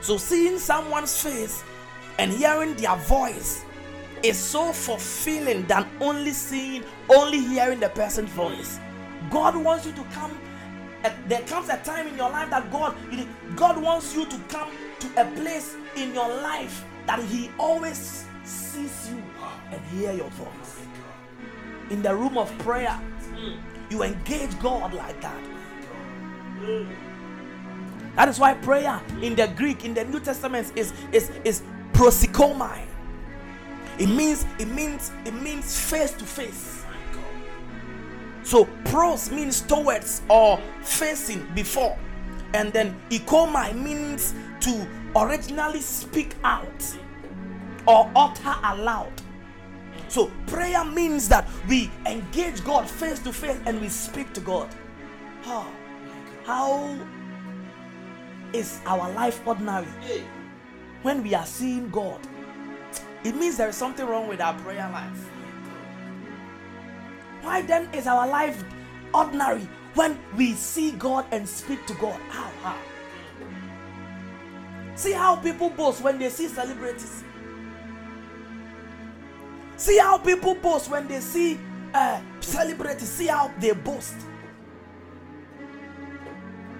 So, 0.00 0.16
seeing 0.16 0.58
someone's 0.58 1.22
face 1.22 1.62
and 2.18 2.32
hearing 2.32 2.74
their 2.74 2.96
voice 2.96 3.64
is 4.22 4.38
so 4.38 4.72
fulfilling 4.72 5.66
than 5.66 5.86
only 6.00 6.32
seeing, 6.32 6.84
only 7.08 7.40
hearing 7.40 7.80
the 7.80 7.88
person's 7.90 8.30
voice. 8.30 8.78
God 9.30 9.56
wants 9.56 9.86
you 9.86 9.92
to 9.92 10.04
come. 10.12 10.38
There 11.28 11.40
comes 11.42 11.68
a 11.68 11.78
time 11.78 12.08
in 12.08 12.16
your 12.16 12.30
life 12.30 12.50
that 12.50 12.70
God, 12.70 12.94
God 13.56 13.80
wants 13.82 14.14
you 14.14 14.26
to 14.26 14.38
come 14.48 14.68
to 15.00 15.20
a 15.20 15.24
place 15.32 15.76
in 15.96 16.14
your 16.14 16.28
life 16.28 16.84
that 17.06 17.22
He 17.24 17.50
always 17.58 18.26
sees 18.44 19.10
you 19.10 19.22
and 19.70 19.80
hear 19.86 20.12
your 20.12 20.30
voice. 20.30 20.80
In 21.90 22.02
the 22.02 22.14
room 22.14 22.38
of 22.38 22.56
prayer, 22.58 22.98
you 23.90 24.02
engage 24.02 24.58
God 24.60 24.94
like 24.94 25.20
that. 25.20 25.42
That 28.16 28.28
is 28.28 28.38
why 28.38 28.54
prayer 28.54 29.00
in 29.22 29.34
the 29.34 29.48
Greek, 29.56 29.84
in 29.84 29.94
the 29.94 30.04
New 30.04 30.20
Testament, 30.20 30.72
is 30.76 30.92
is 31.12 31.30
is 31.44 31.62
prosikomai. 31.92 32.86
It 33.98 34.08
means 34.08 34.46
it 34.58 34.68
means 34.68 35.10
it 35.24 35.34
means 35.34 35.78
face 35.78 36.12
to 36.12 36.24
face. 36.24 36.84
So 38.42 38.64
pros 38.86 39.30
means 39.30 39.60
towards 39.60 40.22
or 40.28 40.58
facing 40.82 41.46
before, 41.54 41.96
and 42.54 42.72
then 42.72 43.00
ikomai 43.10 43.74
means 43.74 44.34
to 44.60 44.86
originally 45.16 45.80
speak 45.80 46.34
out 46.44 46.96
or 47.86 48.10
utter 48.14 48.54
aloud. 48.64 49.12
So 50.08 50.30
prayer 50.46 50.84
means 50.84 51.28
that 51.28 51.48
we 51.68 51.90
engage 52.06 52.64
God 52.64 52.88
face 52.88 53.20
to 53.20 53.32
face 53.32 53.58
and 53.66 53.80
we 53.80 53.88
speak 53.88 54.32
to 54.34 54.40
God. 54.40 54.68
How, 55.42 55.66
how 56.44 56.96
is 58.52 58.80
our 58.86 59.10
life 59.12 59.40
ordinary 59.46 59.86
when 61.02 61.22
we 61.22 61.34
are 61.34 61.46
seeing 61.46 61.90
God? 61.90 62.20
It 63.22 63.36
means 63.36 63.56
there 63.56 63.68
is 63.68 63.76
something 63.76 64.06
wrong 64.06 64.26
with 64.28 64.40
our 64.40 64.54
prayer 64.60 64.88
life. 64.92 65.30
Why 67.42 67.62
then 67.62 67.88
is 67.94 68.06
our 68.06 68.26
life 68.26 68.62
ordinary 69.14 69.68
when 69.94 70.18
we 70.36 70.54
see 70.54 70.92
God 70.92 71.26
and 71.30 71.48
speak 71.48 71.86
to 71.86 71.94
God? 71.94 72.20
How? 72.28 72.50
How? 72.62 72.76
See 74.94 75.12
how 75.12 75.36
people 75.36 75.70
boast 75.70 76.02
when 76.02 76.18
they 76.18 76.28
see 76.28 76.48
celebrities. 76.48 77.24
See 79.76 79.98
how 79.98 80.18
people 80.18 80.54
boast 80.54 80.90
when 80.90 81.08
they 81.08 81.20
see 81.20 81.58
uh, 81.94 82.20
celebrities. 82.40 83.08
See 83.08 83.26
how 83.26 83.50
they 83.58 83.72
boast. 83.72 84.14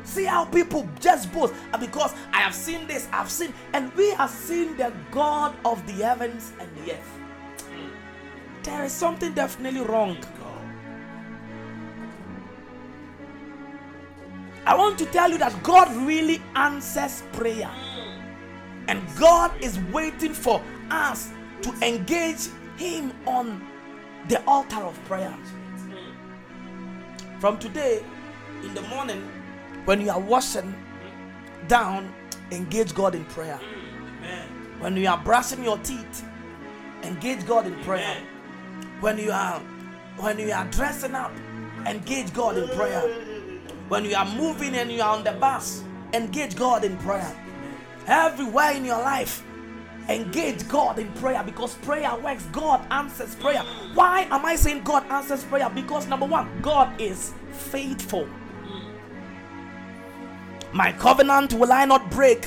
See 0.05 0.25
how 0.25 0.45
people 0.45 0.89
just 0.99 1.33
boast 1.33 1.55
because 1.79 2.15
I 2.33 2.39
have 2.39 2.55
seen 2.55 2.87
this, 2.87 3.09
I've 3.13 3.31
seen, 3.31 3.55
and 3.73 3.93
we 3.95 4.11
have 4.11 4.31
seen 4.31 4.77
the 4.77 4.93
God 5.11 5.55
of 5.65 5.87
the 5.87 6.05
heavens 6.05 6.53
and 6.59 6.69
the 6.77 6.93
earth. 6.95 7.19
There 8.65 8.85
is 8.85 8.93
something 8.93 9.33
definitely 9.33 9.81
wrong. 9.81 10.17
I 14.67 14.77
want 14.77 14.99
to 14.99 15.07
tell 15.07 15.31
you 15.31 15.39
that 15.39 15.63
God 15.63 15.95
really 16.07 16.43
answers 16.55 17.23
prayer. 17.33 17.71
And 18.89 19.03
God 19.19 19.53
is 19.63 19.79
waiting 19.93 20.35
for 20.35 20.63
us 20.91 21.31
to 21.63 21.73
engage 21.83 22.49
Him 22.77 23.13
on 23.27 23.67
the 24.29 24.43
altar 24.45 24.81
of 24.81 25.03
prayer. 25.05 25.35
From 27.39 27.59
today, 27.59 28.05
in 28.63 28.75
the 28.75 28.83
morning, 28.83 29.27
when 29.87 30.01
you 30.01 30.11
are 30.11 30.21
washing 30.21 30.75
down, 31.69 32.13
engage 32.51 32.95
God 32.95 33.15
in 33.15 33.25
prayer. 33.27 33.59
When 34.79 34.97
you 34.97 35.09
are 35.09 35.19
brushing 35.19 35.65
your 35.65 35.79
teeth, 35.79 36.25
engage 37.03 37.47
God 37.47 37.67
in 37.67 37.75
prayer. 37.81 38.17
When 39.01 39.19
you 39.19 39.31
are 39.31 39.61
when 40.19 40.39
you 40.39 40.53
are 40.53 40.67
dressing 40.67 41.15
up, 41.15 41.33
engage 41.87 42.33
God 42.35 42.59
in 42.59 42.69
prayer. 42.69 43.30
When 43.91 44.05
you 44.05 44.15
are 44.15 44.37
moving 44.37 44.77
and 44.77 44.89
you 44.93 45.03
are 45.03 45.17
on 45.17 45.25
the 45.25 45.33
bus, 45.33 45.83
engage 46.13 46.55
God 46.55 46.85
in 46.85 46.97
prayer. 46.99 47.37
Everywhere 48.07 48.71
in 48.71 48.85
your 48.85 49.01
life, 49.01 49.43
engage 50.09 50.69
God 50.69 51.01
in 51.01 51.11
prayer 51.15 51.43
because 51.43 51.75
prayer 51.79 52.15
works. 52.23 52.45
God 52.53 52.87
answers 52.93 53.35
prayer. 53.35 53.65
Why 53.95 54.29
am 54.31 54.45
I 54.45 54.55
saying 54.55 54.85
God 54.85 55.05
answers 55.11 55.43
prayer? 55.43 55.69
Because 55.69 56.07
number 56.07 56.25
one, 56.25 56.49
God 56.63 57.01
is 57.01 57.35
faithful. 57.51 58.29
My 60.73 60.93
covenant 60.93 61.55
will 61.55 61.73
I 61.73 61.85
not 61.85 62.13
break, 62.13 62.47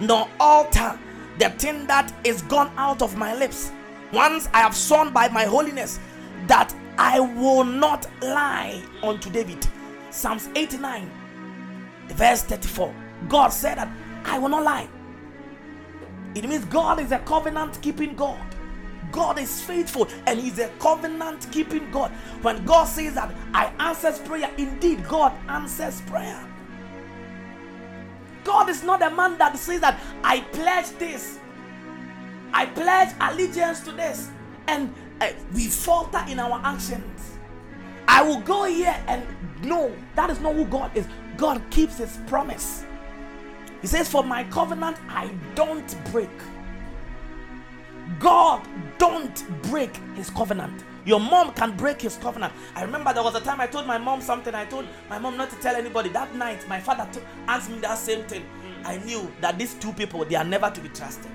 nor 0.00 0.28
alter 0.40 0.98
the 1.38 1.50
thing 1.50 1.86
that 1.86 2.12
is 2.24 2.42
gone 2.42 2.72
out 2.76 3.02
of 3.02 3.16
my 3.16 3.36
lips. 3.36 3.70
Once 4.12 4.48
I 4.52 4.58
have 4.58 4.74
sworn 4.74 5.12
by 5.12 5.28
my 5.28 5.44
holiness 5.44 6.00
that 6.48 6.74
I 6.98 7.20
will 7.20 7.62
not 7.62 8.08
lie 8.20 8.82
unto 9.04 9.30
David. 9.30 9.64
Psalms 10.12 10.48
89, 10.54 11.10
verse 12.08 12.42
34. 12.42 12.94
God 13.28 13.48
said 13.48 13.78
that 13.78 13.88
I 14.24 14.38
will 14.38 14.50
not 14.50 14.62
lie. 14.62 14.88
It 16.34 16.48
means 16.48 16.64
God 16.66 17.00
is 17.00 17.12
a 17.12 17.18
covenant 17.20 17.80
keeping 17.82 18.14
God. 18.14 18.40
God 19.10 19.38
is 19.38 19.62
faithful 19.62 20.08
and 20.26 20.38
He's 20.38 20.58
a 20.58 20.68
covenant 20.78 21.46
keeping 21.50 21.90
God. 21.90 22.10
When 22.42 22.64
God 22.64 22.84
says 22.84 23.14
that 23.14 23.34
I 23.52 23.66
answers 23.78 24.18
prayer, 24.20 24.50
indeed 24.56 25.06
God 25.08 25.32
answers 25.48 26.00
prayer. 26.02 26.48
God 28.44 28.68
is 28.68 28.82
not 28.82 29.02
a 29.02 29.10
man 29.10 29.38
that 29.38 29.56
says 29.58 29.80
that 29.80 29.98
I 30.24 30.40
pledge 30.40 30.90
this, 30.98 31.38
I 32.52 32.66
pledge 32.66 33.14
allegiance 33.20 33.80
to 33.80 33.92
this, 33.92 34.30
and 34.66 34.92
uh, 35.20 35.28
we 35.54 35.68
falter 35.68 36.24
in 36.28 36.38
our 36.38 36.60
actions. 36.64 37.11
I 38.12 38.22
will 38.22 38.40
go 38.40 38.64
here 38.64 38.94
and 39.08 39.24
no, 39.62 39.90
that 40.16 40.30
is 40.30 40.40
not 40.40 40.54
who 40.54 40.66
God 40.66 40.96
is. 40.96 41.06
God 41.36 41.62
keeps 41.70 41.98
His 41.98 42.18
promise. 42.26 42.84
He 43.80 43.86
says, 43.86 44.08
For 44.08 44.22
my 44.22 44.44
covenant 44.44 44.98
I 45.08 45.30
don't 45.54 45.96
break. 46.12 46.30
God 48.18 48.66
don't 48.98 49.62
break 49.62 49.96
his 50.14 50.30
covenant. 50.30 50.84
Your 51.04 51.18
mom 51.18 51.52
can 51.54 51.76
break 51.76 52.00
his 52.00 52.16
covenant. 52.16 52.52
I 52.76 52.82
remember 52.82 53.12
there 53.12 53.22
was 53.22 53.34
a 53.34 53.40
time 53.40 53.60
I 53.60 53.66
told 53.66 53.86
my 53.86 53.98
mom 53.98 54.20
something. 54.20 54.54
I 54.54 54.64
told 54.66 54.86
my 55.10 55.18
mom 55.18 55.36
not 55.36 55.50
to 55.50 55.56
tell 55.56 55.74
anybody. 55.74 56.08
That 56.10 56.34
night, 56.36 56.66
my 56.68 56.78
father 56.78 57.08
t- 57.12 57.20
asked 57.48 57.70
me 57.70 57.78
that 57.80 57.98
same 57.98 58.24
thing. 58.24 58.44
I 58.84 58.98
knew 58.98 59.30
that 59.40 59.58
these 59.58 59.74
two 59.74 59.92
people, 59.92 60.24
they 60.24 60.36
are 60.36 60.44
never 60.44 60.70
to 60.70 60.80
be 60.80 60.88
trusted. 60.90 61.30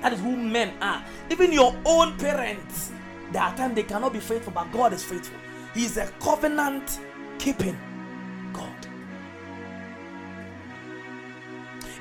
That 0.00 0.12
is 0.12 0.20
who 0.20 0.36
men 0.36 0.72
are. 0.82 1.04
Even 1.30 1.52
your 1.52 1.76
own 1.84 2.16
parents, 2.18 2.90
there 3.32 3.42
are 3.42 3.56
times 3.56 3.74
they 3.74 3.82
cannot 3.82 4.12
be 4.12 4.20
faithful, 4.20 4.52
but 4.52 4.70
God 4.72 4.92
is 4.92 5.04
faithful. 5.04 5.38
He 5.74 5.84
is 5.84 5.96
a 5.96 6.06
covenant 6.20 7.00
keeping 7.38 7.78
God. 8.52 8.86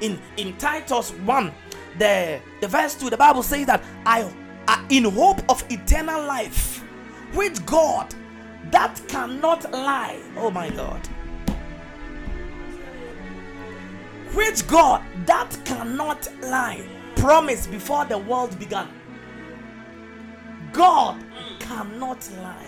In, 0.02 0.20
in 0.38 0.58
Titus 0.58 1.12
1, 1.12 1.52
the, 1.98 2.40
the 2.60 2.68
verse 2.68 2.96
2, 2.96 3.10
the 3.10 3.18
Bible 3.18 3.44
says 3.44 3.66
that 3.68 3.84
I 4.06 4.30
uh, 4.68 4.86
in 4.90 5.04
hope 5.06 5.42
of 5.50 5.64
eternal 5.70 6.26
life, 6.26 6.84
with 7.34 7.66
God 7.66 8.14
that 8.72 9.02
cannot 9.08 9.70
lie. 9.72 10.22
Oh 10.38 10.52
my 10.52 10.70
God. 10.70 11.06
Which 14.34 14.66
God 14.68 15.04
that 15.26 15.58
cannot 15.66 16.30
lie 16.42 16.88
promised 17.16 17.70
before 17.70 18.06
the 18.06 18.18
world 18.18 18.58
began. 18.60 18.88
God 20.72 21.24
cannot 21.60 22.30
lie. 22.42 22.68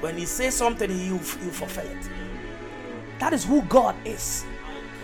When 0.00 0.16
He 0.16 0.26
says 0.26 0.54
something, 0.54 0.90
He 0.90 1.10
will 1.10 1.18
fulfill 1.18 1.86
it. 1.86 2.10
That 3.18 3.32
is 3.32 3.44
who 3.44 3.62
God 3.62 3.94
is. 4.04 4.44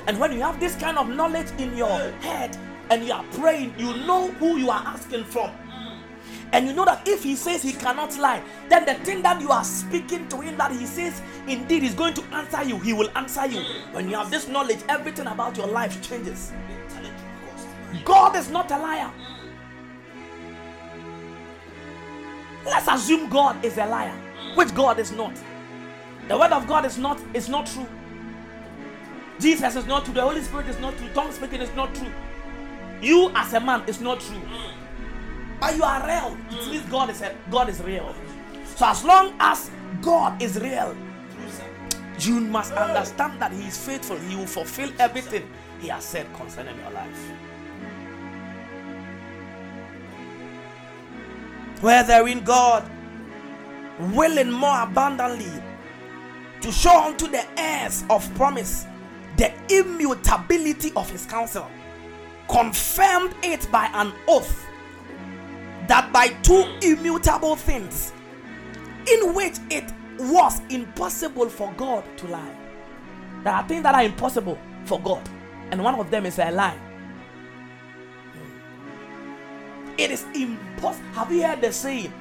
And 0.07 0.19
when 0.19 0.33
you 0.33 0.41
have 0.41 0.59
this 0.59 0.75
kind 0.77 0.99
of 0.99 1.09
knowledge 1.09 1.51
in 1.59 1.77
your 1.77 1.99
head 2.21 2.57
and 2.91 3.05
you 3.05 3.13
are 3.13 3.25
praying, 3.33 3.75
you 3.79 3.95
know 4.07 4.29
who 4.33 4.57
you 4.57 4.71
are 4.71 4.83
asking 4.87 5.25
from. 5.25 5.51
And 6.53 6.67
you 6.67 6.73
know 6.73 6.87
that 6.87 7.07
if 7.07 7.23
he 7.23 7.37
says 7.37 7.63
he 7.63 7.73
cannot 7.73 8.17
lie, 8.19 8.43
then 8.71 8.87
the 8.87 8.95
thing 8.95 9.21
that 9.23 9.41
you 9.41 9.51
are 9.51 9.65
speaking 9.65 10.27
to 10.29 10.41
him 10.41 10.57
that 10.57 10.73
he 10.73 10.87
says 10.87 11.21
indeed 11.47 11.83
is 11.83 11.95
going 11.95 12.15
to 12.15 12.23
answer 12.33 12.65
you, 12.65 12.79
he 12.79 12.95
will 12.95 13.11
answer 13.17 13.47
you. 13.47 13.61
When 13.93 14.09
you 14.09 14.17
have 14.17 14.31
this 14.31 14.49
knowledge, 14.49 14.79
everything 14.89 15.27
about 15.27 15.57
your 15.57 15.67
life 15.67 16.01
changes. 16.01 16.53
God 18.05 18.35
is 18.35 18.51
not 18.51 18.71
a 18.71 18.79
liar. 18.79 19.11
Let's 22.65 22.89
assume 22.89 23.29
God 23.29 23.65
is 23.65 23.79
a 23.79 23.87
liar, 23.87 24.15
which 24.55 24.75
God 24.75 24.99
is 24.99 25.13
not. 25.13 25.35
The 26.29 26.39
word 26.39 26.53
of 26.53 26.67
God 26.67 26.85
is 26.85 26.99
not 26.99 27.21
is 27.35 27.49
not 27.49 27.67
true. 27.67 27.87
Jesus 29.41 29.77
is 29.77 29.87
not 29.87 30.05
true. 30.05 30.15
The 30.15 30.23
Holy 30.23 30.43
Spirit 30.43 30.67
is 30.67 30.79
not 30.81 30.97
true. 30.99 31.09
Tongue 31.15 31.33
speaking 31.33 31.61
is 31.61 31.75
not 31.75 31.95
true. 31.95 32.13
You 33.01 33.31
as 33.35 33.53
a 33.55 33.61
man 33.61 33.85
is 33.87 34.01
not 34.01 34.21
true. 34.21 34.43
But 35.61 35.77
you 35.77 35.83
are 35.83 36.07
real. 36.07 36.37
It 36.51 36.71
means 36.71 36.83
God 36.91 37.11
is 37.11 37.23
a, 37.23 37.35
God 37.51 37.69
is 37.69 37.81
real. 37.83 38.15
So 38.77 38.87
as 38.87 39.05
long 39.05 39.35
as 39.41 39.71
God 40.03 40.41
is 40.43 40.61
real, 40.61 40.97
you 42.21 42.41
must 42.41 42.73
understand 42.73 43.41
that 43.41 43.53
He 43.53 43.63
is 43.63 43.79
faithful. 43.79 44.17
He 44.19 44.37
will 44.37 44.47
fulfill 44.47 44.91
everything 44.99 45.49
He 45.81 45.89
has 45.89 46.05
said 46.05 46.27
concerning 46.35 46.77
your 46.79 46.91
life. 46.91 47.33
Where 51.81 52.03
there 52.03 52.27
in 52.27 52.43
God, 52.43 52.89
willing 54.15 54.51
more 54.51 54.83
abundantly 54.83 55.63
to 56.61 56.73
show 56.73 57.05
unto 57.05 57.29
the 57.29 57.45
heirs 57.59 58.05
of 58.11 58.33
promise 58.35 58.87
the 59.37 59.53
immutability 59.69 60.93
of 60.97 61.09
his 61.11 61.25
counsel, 61.27 61.71
confirmed 62.49 63.35
it 63.43 63.71
by 63.71 63.87
an 63.95 64.13
oath 64.27 64.67
that 65.87 66.13
by 66.13 66.29
two 66.43 66.65
immutable 66.83 67.57
things 67.57 68.13
in 69.11 69.35
which 69.35 69.57
it 69.71 69.93
was 70.19 70.61
impossible 70.69 71.49
for 71.49 71.73
God 71.77 72.05
to 72.19 72.27
lie. 72.27 72.57
There 73.45 73.53
are 73.53 73.67
things 73.69 73.85
that 73.85 73.95
are 73.95 74.03
impossible 74.03 74.59
for 74.85 75.01
God, 75.01 75.27
and 75.71 75.83
one 75.83 75.95
of 75.95 76.11
them 76.11 76.27
is 76.27 76.39
a 76.39 76.51
lie. 76.51 76.77
It 79.99 80.13
is 80.13 80.25
impossible. 80.35 81.05
Have 81.13 81.33
you 81.33 81.43
heard 81.43 81.61
the 81.61 81.73
saying 81.73 82.13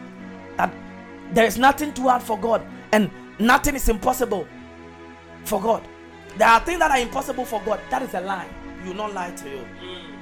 that 0.58 0.74
there 1.34 1.46
is 1.46 1.58
nothing 1.58 1.94
too 1.94 2.04
hard 2.10 2.24
for 2.24 2.38
God 2.38 2.66
and 2.92 3.10
nothing 3.40 3.76
is 3.76 3.88
impossible 3.88 4.48
for 5.46 5.62
God? 5.62 5.88
There 6.38 6.48
are 6.48 6.60
things 6.60 6.80
that 6.80 6.92
are 6.92 6.98
impossible 7.00 7.46
for 7.46 7.62
God. 7.62 7.80
That 7.92 8.02
is 8.02 8.14
a 8.16 8.22
lie. 8.22 8.50
You 8.84 8.90
will 8.90 8.98
not 8.98 9.14
lie 9.14 9.32
to 9.32 9.50
you. 9.50 9.66
Mm. 9.82 10.18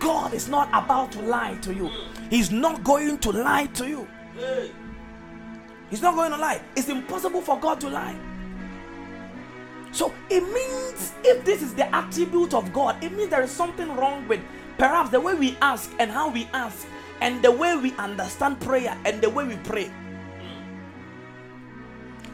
God 0.00 0.34
is 0.34 0.48
not 0.48 0.68
about 0.68 1.12
to 1.12 1.20
lie 1.22 1.54
to 1.62 1.72
you. 1.72 1.84
Mm. 1.84 2.30
He's 2.30 2.50
not 2.50 2.84
going 2.84 3.18
to 3.18 3.30
lie 3.32 3.66
to 3.66 3.88
you. 3.88 4.06
He's 5.88 6.02
not 6.02 6.14
going 6.14 6.30
to 6.32 6.36
lie. 6.36 6.60
It's 6.76 6.88
impossible 6.88 7.40
for 7.40 7.58
God 7.58 7.80
to 7.80 7.88
lie. 7.88 8.16
So 9.94 10.12
it 10.28 10.42
means 10.52 11.12
if 11.22 11.44
this 11.44 11.62
is 11.62 11.72
the 11.72 11.86
attribute 11.94 12.52
of 12.52 12.72
God, 12.72 13.02
it 13.02 13.12
means 13.12 13.30
there 13.30 13.42
is 13.42 13.52
something 13.52 13.94
wrong 13.94 14.26
with 14.26 14.40
perhaps 14.76 15.10
the 15.10 15.20
way 15.20 15.34
we 15.34 15.56
ask 15.62 15.92
and 16.00 16.10
how 16.10 16.28
we 16.28 16.48
ask 16.52 16.84
and 17.20 17.40
the 17.42 17.52
way 17.52 17.76
we 17.76 17.92
understand 17.92 18.60
prayer 18.60 18.98
and 19.04 19.22
the 19.22 19.30
way 19.30 19.46
we 19.46 19.54
pray. 19.58 19.92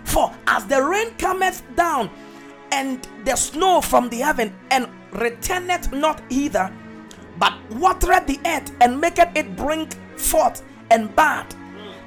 For 0.05 0.35
as 0.47 0.67
the 0.67 0.83
rain 0.83 1.13
cometh 1.19 1.63
down 1.77 2.09
and 2.73 3.07
the 3.27 3.37
snow 3.37 3.83
from 3.83 4.09
the 4.09 4.21
heaven 4.21 4.57
and 4.71 4.89
returneth 5.13 5.93
not 5.93 6.23
hither, 6.33 6.73
but 7.39 7.53
watereth 7.73 8.27
the 8.27 8.41
earth 8.47 8.73
and 8.81 8.99
maketh 8.99 9.37
it 9.37 9.55
bring 9.55 9.87
forth 10.17 10.63
and 10.91 11.15
bud, 11.15 11.45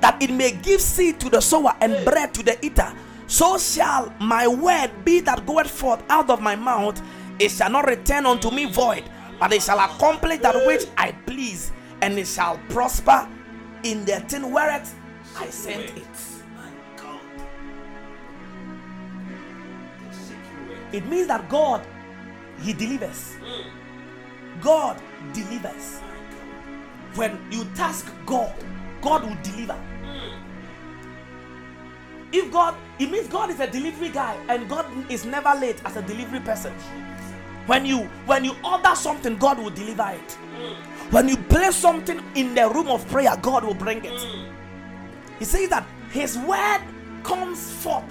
that 0.02 0.18
it 0.20 0.32
may 0.32 0.52
give 0.52 0.82
seed 0.82 1.20
to 1.20 1.30
the 1.30 1.42
sower 1.42 1.76
and 1.80 2.04
bread 2.04 2.34
to 2.34 2.42
the 2.42 2.58
eater. 2.66 2.92
So 3.34 3.58
shall 3.58 4.13
my 4.19 4.48
word 4.48 4.91
be 5.04 5.19
that 5.22 5.48
goeth 5.48 5.67
forth 5.67 6.04
out 6.08 6.30
of 6.30 6.39
my 6.39 6.56
mouth. 6.56 7.02
It 7.39 7.50
shall 7.50 7.72
not 7.72 7.88
return 7.88 8.28
unto 8.28 8.52
me 8.52 8.65
void, 8.65 9.06
but 9.39 9.52
it 9.52 9.63
shall 9.63 9.80
accomplish 9.80 10.38
that 10.41 10.56
which 10.67 10.84
I 11.00 11.13
please, 11.26 11.72
and 12.04 12.19
it 12.19 12.28
shall 12.28 12.60
prosper 12.69 13.28
in 13.82 14.06
the 14.06 14.19
thing 14.19 14.52
whereat 14.52 14.88
I 15.36 15.48
sent 15.50 15.98
it. 15.98 16.06
It 20.91 21.04
means 21.08 21.26
that 21.26 21.50
God, 21.50 21.84
He 22.62 22.72
delivers. 22.72 23.36
God 24.62 25.02
delivers. 25.34 26.02
When 27.15 27.39
you 27.50 27.65
task 27.74 28.13
God, 28.28 28.54
God 29.02 29.24
will 29.24 29.38
deliver. 29.41 29.80
If 32.32 32.52
God, 32.52 32.76
it 32.99 33.10
means 33.12 33.27
God 33.27 33.49
is 33.49 33.60
a 33.60 33.67
delivery 33.67 34.10
guy 34.10 34.38
and 34.49 34.69
God 34.69 34.86
is 35.12 35.25
never 35.25 35.53
late 35.60 35.82
as 35.86 35.95
a 35.95 36.01
delivery 36.01 36.39
person. 36.39 36.73
When 37.65 37.86
you 37.86 37.99
when 38.25 38.43
you 38.45 38.56
order 38.63 38.95
something, 38.95 39.38
God 39.38 39.58
will 39.58 39.69
deliver 39.69 40.10
it. 40.13 40.32
When 41.12 41.29
you 41.29 41.38
place 41.38 41.75
something 41.75 42.21
in 42.36 42.56
the 42.56 42.69
room 42.69 42.88
of 42.88 43.08
prayer, 43.08 43.36
God 43.41 43.63
will 43.63 43.73
bring 43.73 44.03
it. 44.03 44.19
He 45.39 45.45
says 45.45 45.69
that 45.69 45.86
his 46.12 46.38
word 46.38 46.82
comes 47.23 47.71
forth 47.82 48.03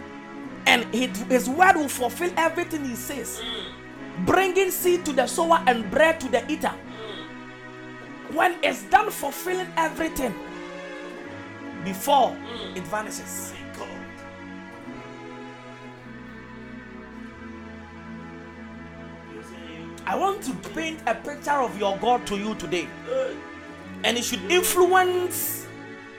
and 0.66 0.84
his 0.94 1.48
word 1.48 1.76
will 1.76 1.88
fulfill 1.88 2.32
everything 2.36 2.84
he 2.84 2.94
says 2.94 3.42
bringing 4.24 4.70
seed 4.70 5.04
to 5.04 5.12
the 5.12 5.26
sower 5.26 5.62
and 5.66 5.90
bread 5.90 6.20
to 6.20 6.28
the 6.28 6.50
eater. 6.50 6.72
When 8.32 8.56
it's 8.62 8.82
done 8.84 9.10
fulfilling 9.10 9.68
everything 9.76 10.34
before 11.84 12.36
it 12.74 12.84
vanishes. 12.84 13.51
I 20.06 20.16
want 20.16 20.42
to 20.44 20.52
paint 20.70 21.00
a 21.06 21.14
picture 21.14 21.50
of 21.50 21.78
your 21.78 21.96
God 21.98 22.26
to 22.26 22.36
you 22.36 22.54
today. 22.56 22.88
And 24.04 24.18
it 24.18 24.24
should 24.24 24.42
influence 24.50 25.66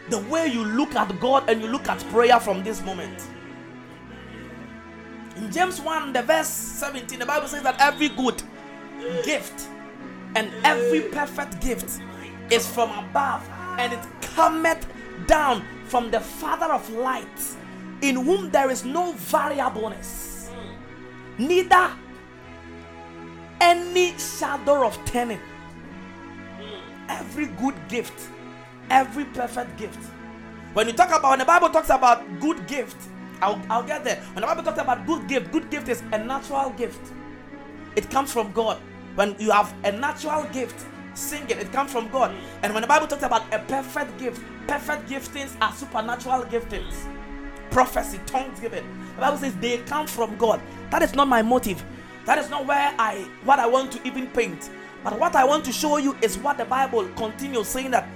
the 0.10 0.20
way 0.20 0.48
you 0.48 0.64
look 0.64 0.96
at 0.96 1.20
God 1.20 1.50
and 1.50 1.62
you 1.62 1.68
look 1.68 1.88
at 1.88 2.00
prayer 2.10 2.40
from 2.40 2.64
this 2.64 2.82
moment. 2.84 3.28
In 5.36 5.52
James 5.52 5.82
1, 5.82 6.14
the 6.14 6.22
verse 6.22 6.48
17, 6.48 7.20
the 7.20 7.26
Bible 7.26 7.48
says 7.48 7.64
that 7.64 7.76
every 7.80 8.10
good 8.10 8.42
gift 9.26 9.68
and 10.36 10.52
every 10.64 11.02
perfect 11.02 11.60
gift 11.60 12.00
is 12.52 12.68
from 12.68 12.92
above 12.92 13.48
and 13.78 13.94
it 13.94 14.00
cometh 14.22 14.86
down 15.28 15.66
from 15.86 16.12
the 16.12 16.20
Father 16.20 16.72
of 16.74 16.90
lights, 16.92 17.58
in 18.02 18.16
whom 18.16 18.50
there 18.52 18.70
is 18.70 18.84
no 18.84 19.14
variableness, 19.14 20.50
neither 21.38 21.92
any 23.64 24.18
shadow 24.18 24.86
of 24.86 25.00
turning. 25.06 25.40
Every 27.08 27.46
good 27.46 27.76
gift, 27.88 28.30
every 28.90 29.26
perfect 29.26 29.78
gift. 29.78 30.00
When 30.74 30.88
you 30.88 30.94
talk 30.94 31.10
about, 31.10 31.30
when 31.30 31.40
the 31.40 31.46
Bible 31.46 31.70
talks 31.70 31.90
about 31.90 32.40
good 32.42 32.68
gift, 32.68 32.98
I'll, 33.42 33.62
I'll 33.70 33.84
get 33.84 34.04
there. 34.04 34.18
When 34.34 34.42
the 34.42 34.48
Bible 34.48 34.64
talks 34.64 34.80
about 34.80 35.06
good 35.06 35.28
gift, 35.28 35.52
good 35.52 35.70
gift 35.70 35.88
is 35.88 36.02
a 36.12 36.18
natural 36.18 36.72
gift. 36.72 37.14
It 37.96 38.10
comes 38.10 38.34
from 38.34 38.52
God. 38.52 38.80
When 39.16 39.36
you 39.40 39.52
have 39.52 39.74
a 39.86 39.92
natural 39.92 40.44
gift, 40.52 40.86
sing 41.14 41.44
it. 41.50 41.58
It 41.58 41.72
comes 41.72 41.92
from 41.92 42.10
God. 42.10 42.36
And 42.64 42.74
when 42.74 42.82
the 42.82 42.88
Bible 42.88 43.08
talks 43.08 43.24
about 43.24 43.44
a 43.54 43.60
perfect 43.60 44.18
gift, 44.18 44.42
perfect 44.68 45.08
giftings 45.08 45.56
are 45.62 45.72
supernatural 45.72 46.44
giftings. 46.44 46.96
Prophecy, 47.70 48.20
tongues 48.26 48.60
given. 48.60 48.84
The 49.16 49.22
Bible 49.22 49.38
says 49.38 49.56
they 49.58 49.78
come 49.80 50.08
from 50.08 50.36
God. 50.38 50.60
That 50.90 51.02
is 51.02 51.16
not 51.16 51.28
my 51.28 51.42
motive. 51.42 51.84
That 52.26 52.38
is 52.38 52.50
not 52.50 52.66
where 52.66 52.94
I 52.98 53.28
what 53.44 53.60
I 53.60 53.68
want 53.68 53.92
to 53.94 54.08
even 54.08 54.28
paint. 54.28 54.70
But 55.04 55.20
what 55.20 55.36
I 55.36 55.44
want 55.44 55.66
to 55.66 55.72
show 55.72 55.98
you 55.98 56.16
is 56.22 56.38
what 56.38 56.58
the 56.58 56.66
Bible 56.66 57.06
continues 57.16 57.68
saying 57.68 57.92
that 57.92 58.08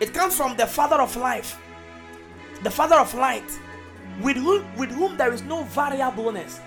it 0.00 0.14
comes 0.14 0.36
from 0.36 0.56
the 0.56 0.66
Father 0.66 0.96
of 0.96 1.14
life, 1.16 1.60
the 2.62 2.70
Father 2.70 2.96
of 2.96 3.12
light 3.14 3.58
with 4.22 4.36
whom, 4.36 4.64
with 4.76 4.90
whom 4.90 5.16
there 5.16 5.32
is 5.32 5.42
no 5.42 5.64
variableness. 5.64 6.60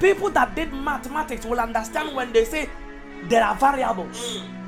People 0.00 0.30
that 0.30 0.54
did 0.54 0.72
mathematics 0.72 1.44
will 1.44 1.60
understand 1.60 2.14
when 2.16 2.32
they 2.32 2.44
say 2.44 2.68
there 3.24 3.44
are 3.44 3.54
variables. 3.54 4.38
Mm. 4.38 4.60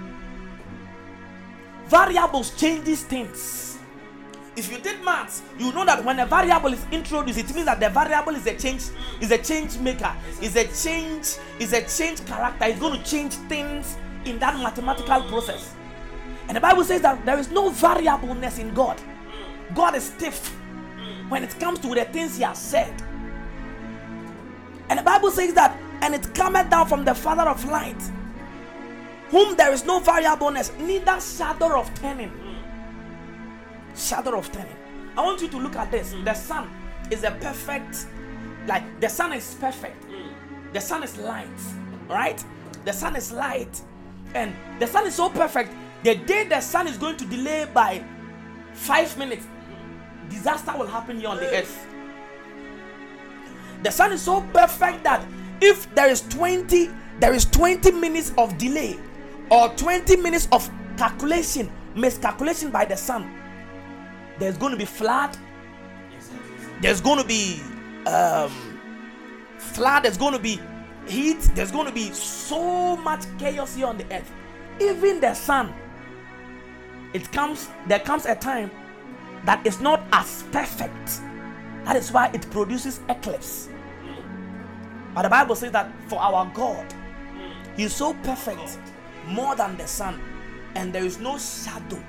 Variables 1.87 2.55
changes 2.57 3.03
things. 3.03 3.72
If 4.55 4.71
you 4.71 4.79
did 4.79 5.03
maths, 5.03 5.43
you 5.59 5.73
know 5.73 5.85
that 5.87 6.05
when 6.05 6.19
a 6.19 6.27
variable 6.27 6.73
is 6.75 6.85
introduced, 6.93 7.39
it 7.39 7.55
means 7.55 7.65
that 7.65 7.81
the 7.81 7.89
variable 7.89 8.35
is 8.35 8.47
a 8.47 8.55
change, 8.57 8.83
is 9.21 9.31
a 9.31 9.39
change 9.39 9.79
maker, 9.79 10.15
is 10.43 10.57
a 10.57 10.67
change, 10.67 11.37
is 11.59 11.73
a 11.73 11.83
change 11.89 12.25
character. 12.27 12.67
It's 12.67 12.79
going 12.79 13.03
to 13.03 13.11
change 13.11 13.33
things 13.49 13.97
in 14.27 14.39
that 14.41 14.59
mathematical 14.59 15.23
process. 15.23 15.75
And 16.49 16.57
the 16.57 16.61
Bible 16.61 16.85
says 16.85 17.01
that 17.01 17.25
there 17.25 17.39
is 17.39 17.51
no 17.51 17.71
variableness 17.71 18.59
in 18.59 18.75
God. 18.75 19.01
God 19.75 19.95
is 19.95 20.05
stiff 20.05 20.49
when 21.31 21.43
it 21.43 21.59
comes 21.59 21.79
to 21.79 21.89
the 21.95 22.05
things 22.05 22.37
he 22.37 22.43
has 22.43 22.59
said. 22.59 22.93
And 24.91 24.99
the 24.99 25.03
Bible 25.03 25.31
says 25.31 25.55
that, 25.55 25.81
and 26.03 26.15
it 26.15 26.35
cometh 26.35 26.69
down 26.69 26.89
from 26.89 27.07
the 27.07 27.15
Father 27.15 27.49
of 27.49 27.65
light, 27.65 28.03
whom 29.31 29.57
there 29.57 29.73
is 29.73 29.87
no 29.87 29.99
variableness, 30.01 30.73
neither 30.79 31.19
shadow 31.21 31.81
of 31.81 31.95
turning. 31.95 32.31
Shadow 33.97 34.39
of 34.39 34.51
turning. 34.53 34.77
I 35.17 35.23
want 35.23 35.41
you 35.43 35.49
to 35.49 35.59
look 35.59 35.77
at 35.77 35.91
this. 35.91 36.15
The 36.25 36.35
sun 36.35 36.71
is 37.11 37.25
a 37.25 37.33
perfect, 37.33 38.07
like 38.67 39.01
the 39.01 39.09
sun 39.09 39.33
is 39.33 39.55
perfect. 39.61 40.07
The 40.73 40.81
sun 40.81 41.03
is 41.03 41.19
light, 41.19 41.49
right? 42.09 42.43
The 42.85 42.93
sun 42.93 43.17
is 43.17 43.31
light, 43.31 43.81
and 44.35 44.55
the 44.79 44.87
sun 44.87 45.07
is 45.07 45.15
so 45.15 45.29
perfect. 45.29 45.73
The 46.03 46.15
day 46.15 46.45
the 46.49 46.61
sun 46.61 46.89
is 46.89 46.97
going 46.97 47.17
to 47.19 47.25
delay 47.27 47.69
by 47.73 48.03
five 48.73 49.17
minutes, 49.19 49.47
disaster 50.29 50.73
will 50.77 50.87
happen 50.87 51.21
here 51.21 51.29
on 51.29 51.37
the 51.37 51.55
earth. 51.55 51.87
The 53.83 53.91
sun 53.91 54.13
is 54.13 54.23
so 54.23 54.41
perfect 54.53 55.05
that 55.05 55.25
if 55.61 55.93
there 55.95 56.09
is 56.09 56.23
20 56.29 56.91
there 57.21 57.33
is 57.35 57.45
20 57.47 57.93
minutes 57.93 58.33
of 58.39 58.57
delay 58.59 58.99
or 59.51 59.69
20 59.71 60.17
minutes 60.17 60.49
of 60.51 60.69
calculation 60.97 61.71
miscalculation 61.95 62.71
by 62.71 62.85
the 62.85 62.97
sun 62.97 63.31
there's 64.43 64.59
going 64.59 64.73
to 64.73 64.77
be 64.79 64.85
flood. 64.85 65.37
There's 66.81 67.01
going 67.01 67.19
to 67.19 67.25
be 67.25 67.61
um, 68.07 68.51
flood. 69.57 70.03
There's 70.03 70.17
going 70.17 70.33
to 70.33 70.39
be 70.41 70.61
heat. 71.07 71.41
There's 71.55 71.71
going 71.71 71.87
to 71.87 71.93
be 71.93 72.11
so 72.11 72.97
much 72.97 73.25
chaos 73.39 73.77
here 73.77 73.87
on 73.87 73.99
the 73.99 74.05
earth. 74.13 74.31
Even 74.81 75.21
the 75.21 75.33
sun. 75.35 75.73
It 77.13 77.31
comes. 77.31 77.69
There 77.87 78.01
comes 78.01 78.27
a 78.27 78.35
time 78.35 78.73
that 79.45 79.65
is 79.65 79.81
not 79.81 80.03
as 80.13 80.43
perfect. 80.51 81.21
That 81.85 81.95
is 81.95 82.11
why 82.11 82.31
it 82.35 82.51
produces 82.51 83.01
eclipse. 83.09 83.69
But 85.15 85.23
the 85.23 85.29
Bible 85.29 85.55
says 85.55 85.71
that 85.71 85.93
for 86.09 86.19
our 86.19 86.51
God, 86.53 86.93
He 87.77 87.85
is 87.85 87.95
so 87.95 88.15
perfect, 88.25 88.79
more 89.29 89.55
than 89.55 89.77
the 89.77 89.87
sun, 89.87 90.21
and 90.75 90.93
there 90.93 91.05
is 91.05 91.21
no 91.21 91.39
shadow, 91.39 92.03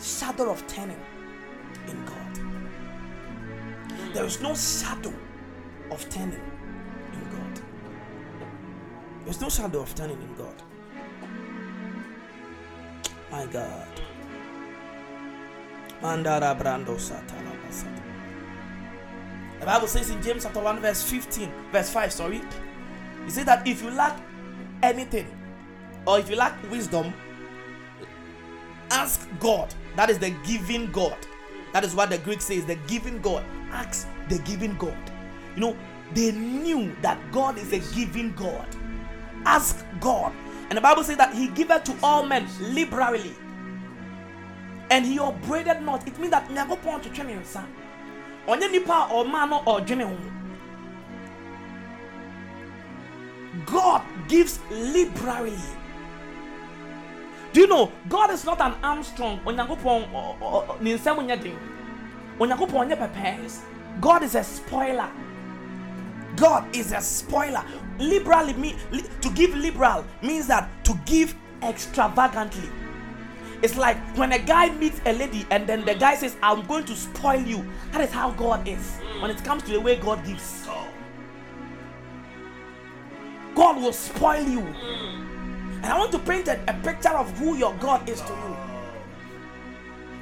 shadow 0.00 0.50
of 0.50 0.66
turning. 0.66 1.00
There 4.12 4.24
is 4.24 4.40
no 4.40 4.54
shadow 4.54 5.12
of 5.90 6.08
turning 6.08 6.40
in 7.12 7.30
God. 7.30 7.60
There's 9.24 9.40
no 9.40 9.48
shadow 9.48 9.80
of 9.82 9.94
turning 9.94 10.20
in 10.20 10.34
God. 10.34 10.54
My 13.30 13.46
God. 13.46 14.00
Mandara 16.02 16.58
Brando 16.58 16.98
The 19.60 19.66
Bible 19.66 19.86
says 19.86 20.10
in 20.10 20.20
James 20.22 20.42
chapter 20.42 20.60
1, 20.60 20.80
verse 20.80 21.02
15, 21.02 21.52
verse 21.70 21.90
5, 21.90 22.12
sorry. 22.12 22.40
He 23.24 23.30
said 23.30 23.46
that 23.46 23.66
if 23.66 23.82
you 23.82 23.90
lack 23.90 24.18
anything, 24.82 25.26
or 26.06 26.18
if 26.18 26.28
you 26.28 26.36
lack 26.36 26.54
wisdom, 26.70 27.12
ask 28.90 29.28
God. 29.38 29.72
That 29.94 30.10
is 30.10 30.18
the 30.18 30.30
giving 30.44 30.90
God. 30.90 31.18
That 31.72 31.84
is 31.84 31.94
what 31.94 32.10
the 32.10 32.18
Greek 32.18 32.40
says, 32.40 32.64
the 32.64 32.76
giving 32.86 33.20
God. 33.20 33.44
Ask 33.72 34.08
the 34.28 34.38
giving 34.40 34.76
God. 34.76 34.96
You 35.54 35.60
know, 35.60 35.76
they 36.14 36.32
knew 36.32 36.94
that 37.02 37.18
God 37.32 37.58
is 37.58 37.72
a 37.72 37.78
giving 37.94 38.32
God. 38.32 38.66
Ask 39.44 39.84
God. 40.00 40.32
And 40.68 40.76
the 40.76 40.80
Bible 40.80 41.04
says 41.04 41.16
that 41.16 41.34
He 41.34 41.48
giveth 41.48 41.84
to 41.84 41.96
all 42.02 42.24
men 42.24 42.46
liberally. 42.60 43.34
And 44.90 45.06
he 45.06 45.18
upbraided 45.18 45.82
not. 45.82 46.06
It 46.06 46.18
means 46.18 46.32
that 46.32 46.48
nyankopɔn 46.48 47.00
twetwe 47.00 47.26
ne 47.26 47.34
nsa. 47.34 47.64
Ɔnyɛ 48.46 48.70
nipa 48.72 48.92
a 48.92 49.14
ɔmaa 49.14 49.48
no 49.48 49.60
ɔdwene 49.60 50.02
ho. 50.02 50.16
God 53.66 54.02
gives 54.28 54.58
liberally. 54.70 55.58
Do 57.52 57.60
you 57.60 57.66
know 57.66 57.90
god 58.08 58.30
is 58.30 58.44
not 58.44 58.60
an 58.60 58.74
armstrong. 58.82 59.40
Nsɛm 59.44 59.96
nyɛ 60.80 61.40
den 61.40 61.58
onyankopɔn 62.40 62.88
nyɛ 62.88 62.96
pɛpɛɛ 62.96 63.60
god 64.00 64.22
is 64.22 64.34
a 64.34 64.42
spoiler 64.42 65.10
god 66.36 66.64
is 66.74 66.92
a 66.92 67.00
spoiler 67.00 67.64
liberally 67.98 68.54
mean 68.54 68.76
to 69.20 69.30
give 69.30 69.54
liberal 69.54 70.04
means 70.22 70.46
that 70.46 70.68
to 70.84 70.94
give 71.04 71.34
extravagantly 71.62 72.68
it's 73.62 73.76
like 73.76 73.98
when 74.16 74.32
a 74.32 74.38
guy 74.38 74.70
meets 74.70 75.00
a 75.04 75.12
lady 75.12 75.46
and 75.50 75.66
then 75.66 75.84
the 75.84 75.94
guy 75.94 76.14
says, 76.14 76.34
I'm 76.42 76.66
going 76.66 76.84
to 76.86 76.96
spoil 76.96 77.40
you. 77.42 77.62
That 77.92 78.00
is 78.00 78.10
how 78.10 78.30
God 78.30 78.66
is 78.66 78.96
when 79.20 79.30
it 79.30 79.44
comes 79.44 79.62
to 79.64 79.72
the 79.72 79.80
way 79.80 79.96
God 79.96 80.24
gives. 80.24 80.66
God 83.54 83.82
will 83.82 83.92
spoil 83.92 84.42
you. 84.42 84.60
And 84.60 85.86
I 85.86 85.98
want 85.98 86.12
to 86.12 86.18
paint 86.18 86.48
a, 86.48 86.58
a 86.68 86.74
picture 86.82 87.10
of 87.10 87.36
who 87.38 87.56
your 87.56 87.74
God 87.74 88.08
is 88.08 88.22
to 88.22 88.32
you. 88.32 88.69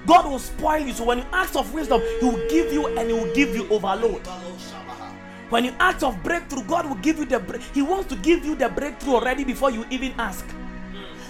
God 0.09 0.25
will 0.25 0.38
spoil 0.38 0.87
you. 0.87 0.94
So 0.94 1.05
when 1.05 1.18
you 1.18 1.27
ask 1.33 1.55
of 1.55 1.73
wisdom, 1.75 2.01
He 2.18 2.25
will 2.25 2.49
give 2.49 2.73
you 2.73 2.87
and 2.99 3.11
He 3.11 3.12
will 3.12 3.33
give 3.35 3.55
you 3.55 3.68
overload. 3.68 4.27
When 5.51 5.66
you 5.66 5.75
ask 5.79 6.03
of 6.03 6.23
breakthrough, 6.23 6.64
God 6.64 6.87
will 6.88 6.97
give 6.97 7.18
you 7.18 7.27
the 7.27 7.62
He 7.75 7.83
wants 7.83 8.09
to 8.09 8.16
give 8.16 8.44
you 8.44 8.55
the 8.55 8.71
breakthrough 8.71 9.14
already 9.16 9.44
before 9.44 9.71
you 9.71 9.85
even 9.90 10.12
ask. 10.18 10.47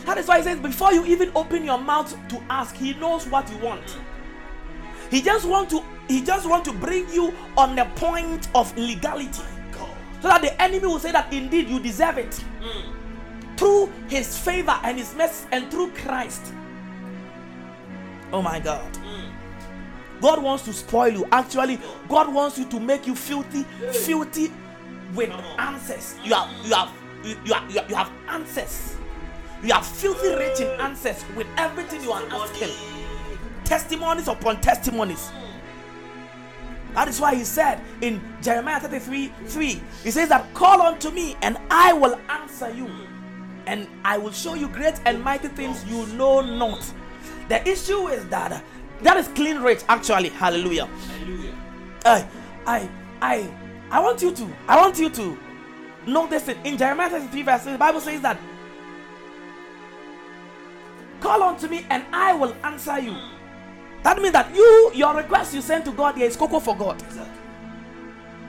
That 0.07 0.17
is 0.17 0.27
why 0.27 0.39
he 0.39 0.45
says, 0.45 0.59
before 0.59 0.93
you 0.95 1.05
even 1.05 1.31
open 1.35 1.65
your 1.65 1.77
mouth 1.77 2.17
to 2.29 2.43
ask, 2.49 2.75
he 2.75 2.95
knows 2.95 3.27
what 3.27 3.51
you 3.51 3.59
want. 3.59 3.99
He 5.11 5.21
just 5.21 5.47
want 5.47 5.69
to 5.71 5.83
he 6.09 6.23
just 6.23 6.49
want 6.49 6.65
to 6.65 6.73
bring 6.73 7.07
you 7.13 7.35
on 7.57 7.77
the 7.77 7.85
point 7.97 8.49
of 8.55 8.75
legality. 8.79 9.43
So 10.23 10.29
that 10.29 10.41
the 10.41 10.61
enemy 10.63 10.87
will 10.87 10.99
say 10.99 11.13
that 11.13 11.31
indeed 11.33 11.69
you 11.69 11.79
deserve 11.79 12.17
it. 12.19 12.43
Through 13.57 13.93
his 14.09 14.39
favor 14.39 14.79
and 14.83 14.97
his 14.97 15.15
mercy 15.15 15.47
and 15.53 15.71
through 15.71 15.91
Christ. 15.93 16.55
Oh 18.33 18.43
my 18.43 18.61
God. 18.61 18.99
God 20.21 20.43
wants 20.43 20.65
to 20.65 20.73
spoil 20.73 21.13
you. 21.13 21.29
Actually, 21.31 21.79
God 22.09 22.33
wants 22.33 22.59
you 22.59 22.65
to 22.67 22.81
make 22.81 23.07
you 23.07 23.15
filthy, 23.15 23.63
filthy 23.93 24.53
with 25.15 25.31
answers. 25.59 26.17
You 26.25 26.35
have 26.35 26.51
you 26.67 26.75
have 26.75 26.93
you, 27.25 27.37
you, 27.45 27.55
have, 27.55 27.91
you 27.91 27.95
have 27.95 28.11
answers. 28.29 28.97
You 29.63 29.73
are 29.73 29.83
filthy 29.83 30.35
rich 30.35 30.61
in 30.61 30.69
answers 30.81 31.25
with 31.37 31.47
everything 31.57 32.03
you 32.03 32.13
are 32.13 32.23
asking. 32.31 32.71
Testimonies 33.65 34.29
upon 34.29 34.61
testimonies. 34.61 35.31
That 36.95 37.09
is 37.09 37.21
why 37.21 37.35
he 37.35 37.45
said 37.45 37.81
in 38.01 38.21
Jeremiah 38.41 38.81
33 38.81 39.33
3, 39.47 39.83
he 40.05 40.11
says 40.11 40.29
that 40.31 40.53
call 40.55 40.81
unto 40.83 41.11
me 41.11 41.37
and 41.43 41.59
I 41.71 41.93
will 41.93 42.19
answer 42.29 42.71
you, 42.71 42.91
and 43.67 43.89
I 44.05 44.19
will 44.19 44.33
show 44.33 44.55
you 44.55 44.69
great 44.69 45.01
and 45.05 45.23
mighty 45.23 45.49
things 45.49 45.85
you 45.85 46.07
know 46.17 46.41
not. 46.41 46.83
The 47.49 47.67
issue 47.69 48.09
is 48.09 48.27
that 48.29 48.53
uh, 48.53 48.61
that 49.03 49.17
is 49.17 49.29
clean 49.29 49.59
rich, 49.61 49.83
actually. 49.89 50.31
Hallelujah. 50.31 50.87
Hallelujah. 50.87 51.55
I 52.05 52.27
I 52.67 52.89
I 53.23 53.51
I 53.91 54.01
want 54.01 54.23
you 54.23 54.33
to 54.33 54.49
I 54.67 54.77
want 54.77 54.99
you 54.99 55.09
to 55.11 55.39
notice 56.07 56.49
it 56.49 56.59
in 56.65 56.77
Jeremiah 56.77 57.11
33 57.11 57.43
verse 57.43 57.65
the 57.65 57.77
Bible 57.79 58.01
says 58.01 58.21
that 58.23 58.39
Call 61.21 61.43
unto 61.43 61.67
me 61.69 61.85
and 61.91 62.05
I 62.13 62.35
will 62.35 62.55
answer 62.65 62.99
you. 62.99 63.17
That 64.05 64.19
means 64.19 64.33
that 64.33 64.55
you, 64.55 64.93
your 64.95 65.15
request 65.17 65.53
you 65.53 65.61
send 65.61 65.85
to 65.87 65.93
God 65.93 66.15
here 66.17 66.27
is 66.27 66.37
cocoa 66.37 66.61
for 66.61 66.77
God. 66.77 67.03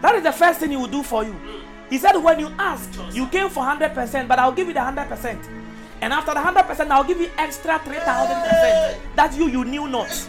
That 0.01 0.15
is 0.15 0.23
the 0.23 0.31
first 0.31 0.59
thing 0.59 0.71
He 0.71 0.77
will 0.77 0.87
do 0.87 1.01
for 1.03 1.23
you. 1.23 1.33
Mm. 1.33 1.61
He 1.89 1.97
said, 1.97 2.15
when 2.17 2.39
you 2.39 2.49
ask, 2.59 2.89
you 3.11 3.27
came 3.27 3.49
for 3.49 3.63
100%, 3.63 4.27
but 4.27 4.37
I'll 4.37 4.51
give 4.51 4.67
you 4.67 4.73
the 4.73 4.79
100%. 4.79 5.58
And 6.01 6.13
after 6.13 6.33
the 6.33 6.39
100%, 6.39 6.89
I'll 6.91 7.03
give 7.03 7.19
you 7.19 7.29
extra 7.37 7.79
3000%. 7.79 8.97
That 9.15 9.35
you, 9.37 9.47
you 9.47 9.65
knew 9.65 9.87
not. 9.87 10.27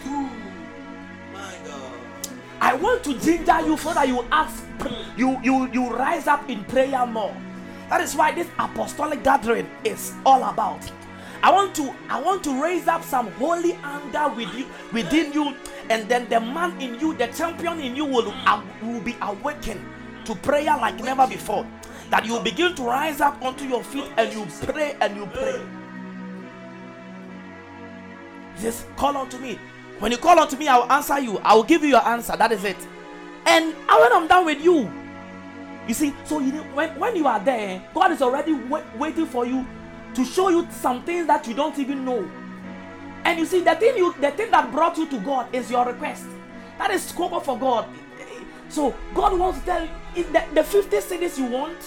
I 2.59 2.75
want 2.75 3.03
to 3.05 3.17
ginger 3.19 3.61
you 3.61 3.77
so 3.77 3.93
that 3.93 4.07
you 4.07 4.23
ask, 4.31 4.63
you, 5.17 5.39
you, 5.43 5.71
you 5.71 5.89
rise 5.89 6.27
up 6.27 6.49
in 6.49 6.63
prayer 6.65 7.05
more. 7.05 7.35
That 7.89 8.01
is 8.01 8.15
why 8.15 8.31
this 8.33 8.47
apostolic 8.59 9.23
gathering 9.23 9.69
is 9.83 10.13
all 10.25 10.43
about. 10.43 10.89
I 11.43 11.51
want 11.51 11.73
to 11.75 11.93
I 12.07 12.21
want 12.21 12.43
to 12.43 12.61
raise 12.61 12.87
up 12.87 13.03
some 13.03 13.31
holy 13.33 13.73
anger 13.83 14.29
with 14.35 14.53
you 14.53 14.67
within 14.93 15.33
you, 15.33 15.55
and 15.89 16.07
then 16.07 16.29
the 16.29 16.39
man 16.39 16.79
in 16.79 16.99
you, 16.99 17.15
the 17.15 17.27
champion 17.27 17.79
in 17.79 17.95
you, 17.95 18.05
will, 18.05 18.31
uh, 18.45 18.61
will 18.83 19.01
be 19.01 19.17
awakened 19.21 19.83
to 20.25 20.35
prayer 20.35 20.77
like 20.77 21.03
never 21.03 21.25
before. 21.25 21.65
That 22.11 22.25
you 22.25 22.39
begin 22.41 22.75
to 22.75 22.83
rise 22.83 23.21
up 23.21 23.41
onto 23.41 23.65
your 23.65 23.83
feet 23.83 24.11
and 24.17 24.31
you 24.33 24.45
pray 24.67 24.95
and 25.01 25.15
you 25.15 25.25
pray. 25.27 25.61
Just 28.59 28.85
call 28.97 29.15
unto 29.17 29.37
me. 29.39 29.57
When 29.99 30.11
you 30.11 30.17
call 30.17 30.37
unto 30.37 30.57
me, 30.57 30.67
I 30.67 30.77
will 30.77 30.91
answer 30.91 31.19
you. 31.19 31.39
I 31.39 31.55
will 31.55 31.63
give 31.63 31.83
you 31.83 31.89
your 31.89 32.05
answer. 32.05 32.35
That 32.35 32.51
is 32.51 32.63
it. 32.63 32.77
And 33.45 33.73
when 33.73 34.13
I'm 34.13 34.27
done 34.27 34.45
with 34.45 34.61
you, 34.61 34.91
you 35.87 35.93
see, 35.93 36.13
so 36.25 36.39
you 36.39 36.51
when, 36.73 36.99
when 36.99 37.15
you 37.15 37.27
are 37.27 37.39
there, 37.39 37.81
God 37.93 38.11
is 38.11 38.21
already 38.21 38.53
wait, 38.53 38.83
waiting 38.97 39.25
for 39.25 39.45
you 39.45 39.65
to 40.13 40.25
show 40.25 40.49
you 40.49 40.67
some 40.69 41.03
things 41.03 41.27
that 41.27 41.47
you 41.47 41.53
don't 41.53 41.79
even 41.79 42.03
know. 42.03 42.29
And 43.23 43.39
you 43.39 43.45
see, 43.45 43.61
the 43.61 43.75
thing 43.75 43.97
you 43.97 44.13
the 44.19 44.31
thing 44.31 44.51
that 44.51 44.71
brought 44.71 44.97
you 44.97 45.07
to 45.07 45.19
God 45.19 45.53
is 45.55 45.71
your 45.71 45.85
request. 45.85 46.25
That 46.77 46.91
is 46.91 47.03
scope 47.03 47.43
for 47.45 47.57
God. 47.57 47.87
So 48.69 48.95
God 49.13 49.37
wants 49.37 49.59
to 49.59 49.65
tell 49.65 49.87
you 50.15 50.23
the, 50.23 50.43
the 50.53 50.63
50 50.63 50.97
cedis 50.97 51.37
you 51.37 51.45
want, 51.45 51.77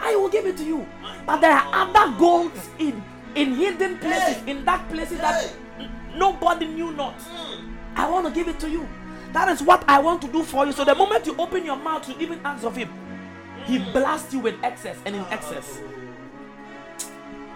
I 0.00 0.14
will 0.16 0.28
give 0.28 0.46
it 0.46 0.56
to 0.58 0.64
you. 0.64 0.86
But 1.24 1.40
there 1.40 1.52
are 1.52 1.68
other 1.72 2.16
goals 2.18 2.68
in 2.78 3.02
in 3.34 3.54
hidden 3.54 3.98
places, 3.98 4.42
in 4.46 4.64
dark 4.64 4.88
places 4.88 5.18
that 5.18 5.52
nobody 6.14 6.66
knew 6.66 6.92
not. 6.92 7.14
Hmm. 7.20 7.74
I 7.94 8.08
want 8.08 8.26
to 8.26 8.32
give 8.32 8.48
it 8.48 8.58
to 8.60 8.70
you. 8.70 8.88
That 9.32 9.48
is 9.50 9.62
what 9.62 9.84
I 9.86 9.98
want 9.98 10.22
to 10.22 10.28
do 10.28 10.42
for 10.42 10.64
you. 10.64 10.72
So 10.72 10.84
the 10.84 10.94
moment 10.94 11.26
you 11.26 11.36
open 11.36 11.64
your 11.64 11.76
mouth 11.76 12.06
to 12.06 12.18
even 12.22 12.40
ask 12.44 12.64
of 12.64 12.74
him, 12.74 12.88
he 13.64 13.78
hmm. 13.78 13.92
blasts 13.92 14.32
you 14.32 14.40
with 14.40 14.54
excess 14.64 14.96
and 15.04 15.14
in 15.14 15.22
ah. 15.22 15.30
excess. 15.30 15.80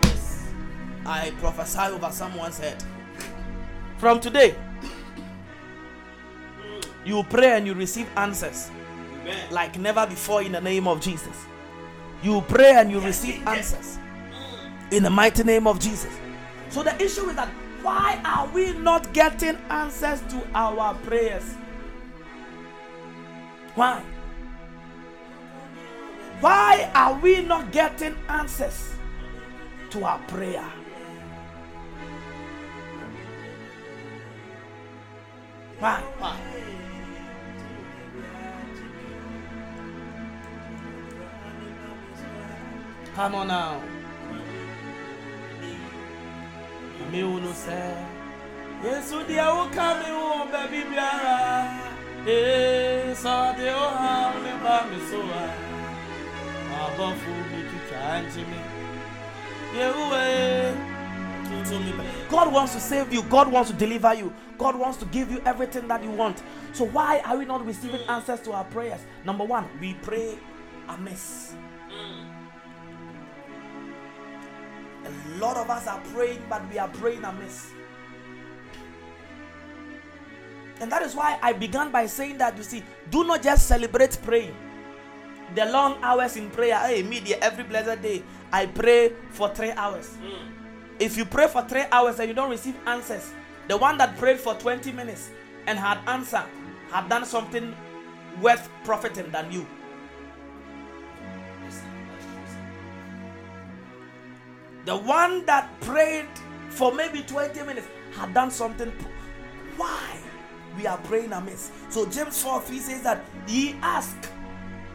Yes. 0.04 0.48
I 1.06 1.30
prophesy 1.40 1.94
over 1.94 2.10
someone's 2.10 2.58
head. 2.58 2.84
From 3.96 4.20
today, 4.20 4.54
hmm. 6.60 6.80
you 7.06 7.22
pray 7.24 7.52
and 7.56 7.66
you 7.66 7.74
receive 7.74 8.08
answers 8.16 8.70
Amen. 9.22 9.50
like 9.50 9.78
never 9.78 10.06
before 10.06 10.42
in 10.42 10.52
the 10.52 10.60
name 10.60 10.86
of 10.86 11.00
Jesus. 11.00 11.46
You 12.22 12.42
pray 12.42 12.72
and 12.72 12.90
you 12.90 13.00
receive 13.00 13.46
answers 13.46 13.98
in 14.90 15.02
the 15.02 15.10
mighty 15.10 15.42
name 15.42 15.66
of 15.66 15.78
Jesus. 15.80 16.12
So 16.68 16.82
the 16.82 16.94
issue 17.02 17.28
is 17.28 17.36
that 17.36 17.48
Why 17.82 18.20
are 18.26 18.46
we 18.52 18.72
not 18.74 19.12
getting 19.14 19.56
answers 19.70 20.20
to 20.28 20.46
our 20.54 20.94
prayers? 20.96 21.54
Why? 23.74 24.02
Why 26.40 26.90
are 26.94 27.14
we 27.20 27.42
not 27.42 27.72
getting 27.72 28.14
answers 28.28 28.94
to 29.90 30.04
our 30.04 30.18
prayer? 30.28 30.64
Why? 35.78 36.02
Why? 36.18 36.69
Come 43.20 43.34
on 43.34 43.48
now. 43.48 43.82
Me 47.12 47.20
unu 47.20 47.52
say, 47.52 47.94
Yesu 48.82 49.26
dia 49.28 49.44
wo 49.44 49.68
kame 49.68 50.08
wo 50.08 50.46
baby 50.50 50.88
biara. 50.88 51.68
Eh, 52.26 53.12
so 53.12 53.52
de 53.58 53.68
o 53.74 53.90
ha 53.90 54.32
me 54.42 54.52
ba 54.62 54.88
me 54.88 54.98
so 55.10 55.20
a. 55.20 55.52
Abofu 56.80 57.32
mi 57.50 57.60
tucha 57.68 57.98
anji 58.14 58.42
me. 58.48 58.58
Yehuwe. 59.76 60.74
God 62.30 62.50
wants 62.54 62.72
to 62.72 62.80
save 62.80 63.12
you. 63.12 63.22
God 63.24 63.52
wants 63.52 63.70
to 63.70 63.76
deliver 63.76 64.14
you. 64.14 64.32
God 64.56 64.76
wants 64.76 64.96
to 64.96 65.04
give 65.04 65.30
you 65.30 65.42
everything 65.44 65.86
that 65.88 66.02
you 66.02 66.10
want. 66.10 66.42
So 66.72 66.86
why 66.86 67.20
are 67.26 67.36
we 67.36 67.44
not 67.44 67.66
receiving 67.66 68.00
answers 68.08 68.40
to 68.40 68.52
our 68.52 68.64
prayers? 68.64 69.02
Number 69.26 69.44
one, 69.44 69.68
we 69.78 69.92
pray 70.00 70.38
amiss. 70.88 71.52
A 75.10 75.38
lot 75.38 75.56
of 75.56 75.68
us 75.70 75.86
are 75.86 76.00
praying, 76.14 76.42
but 76.48 76.62
we 76.70 76.78
are 76.78 76.88
praying 76.88 77.24
amiss. 77.24 77.72
And 80.80 80.90
that 80.90 81.02
is 81.02 81.14
why 81.14 81.38
I 81.42 81.52
began 81.52 81.90
by 81.90 82.06
saying 82.06 82.38
that 82.38 82.56
you 82.56 82.62
see, 82.62 82.82
do 83.10 83.24
not 83.24 83.42
just 83.42 83.66
celebrate 83.68 84.18
praying. 84.22 84.54
The 85.54 85.66
long 85.66 85.98
hours 86.02 86.36
in 86.36 86.48
prayer, 86.50 86.78
hey, 86.78 87.02
media 87.02 87.36
every 87.42 87.64
blessed 87.64 88.00
day, 88.02 88.22
I 88.52 88.66
pray 88.66 89.12
for 89.30 89.48
three 89.50 89.72
hours. 89.72 90.16
Mm. 90.22 90.52
If 90.98 91.16
you 91.16 91.24
pray 91.24 91.48
for 91.48 91.62
three 91.62 91.84
hours 91.92 92.18
and 92.18 92.28
you 92.28 92.34
don't 92.34 92.50
receive 92.50 92.76
answers, 92.86 93.32
the 93.68 93.76
one 93.76 93.98
that 93.98 94.16
prayed 94.16 94.38
for 94.38 94.54
20 94.54 94.92
minutes 94.92 95.30
and 95.66 95.78
had 95.78 95.98
answer 96.06 96.44
had 96.90 97.08
done 97.08 97.24
something 97.24 97.74
worth 98.40 98.68
profiting 98.84 99.30
than 99.30 99.50
you. 99.52 99.66
The 104.84 104.96
one 104.96 105.44
that 105.46 105.68
prayed 105.80 106.28
for 106.68 106.92
maybe 106.92 107.22
20 107.22 107.62
minutes 107.64 107.86
had 108.14 108.32
done 108.34 108.50
something. 108.50 108.92
Why? 109.76 110.18
We 110.76 110.86
are 110.86 110.98
praying 110.98 111.32
amiss. 111.32 111.70
So 111.88 112.06
James 112.06 112.42
4 112.42 112.60
3 112.62 112.78
says 112.78 113.02
that 113.02 113.24
he 113.46 113.74
asked 113.82 114.30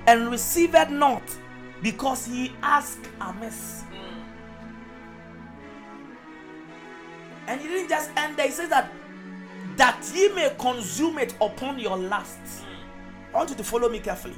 and 0.07 0.31
received 0.31 0.91
not 0.91 1.23
because 1.81 2.25
he 2.25 2.53
asked 2.63 3.07
amiss. 3.21 3.83
Mm. 3.91 4.23
And 7.47 7.61
he 7.61 7.67
didn't 7.67 7.89
just 7.89 8.09
end 8.15 8.38
there. 8.38 8.47
He 8.47 8.51
says 8.51 8.69
that 8.69 8.91
that 9.77 10.09
ye 10.15 10.29
may 10.29 10.55
consume 10.57 11.17
it 11.19 11.36
upon 11.41 11.79
your 11.79 11.97
last. 11.97 12.39
Mm. 12.39 13.33
I 13.33 13.38
want 13.38 13.49
you 13.49 13.55
to 13.57 13.63
follow 13.63 13.89
me 13.89 13.99
carefully. 13.99 14.36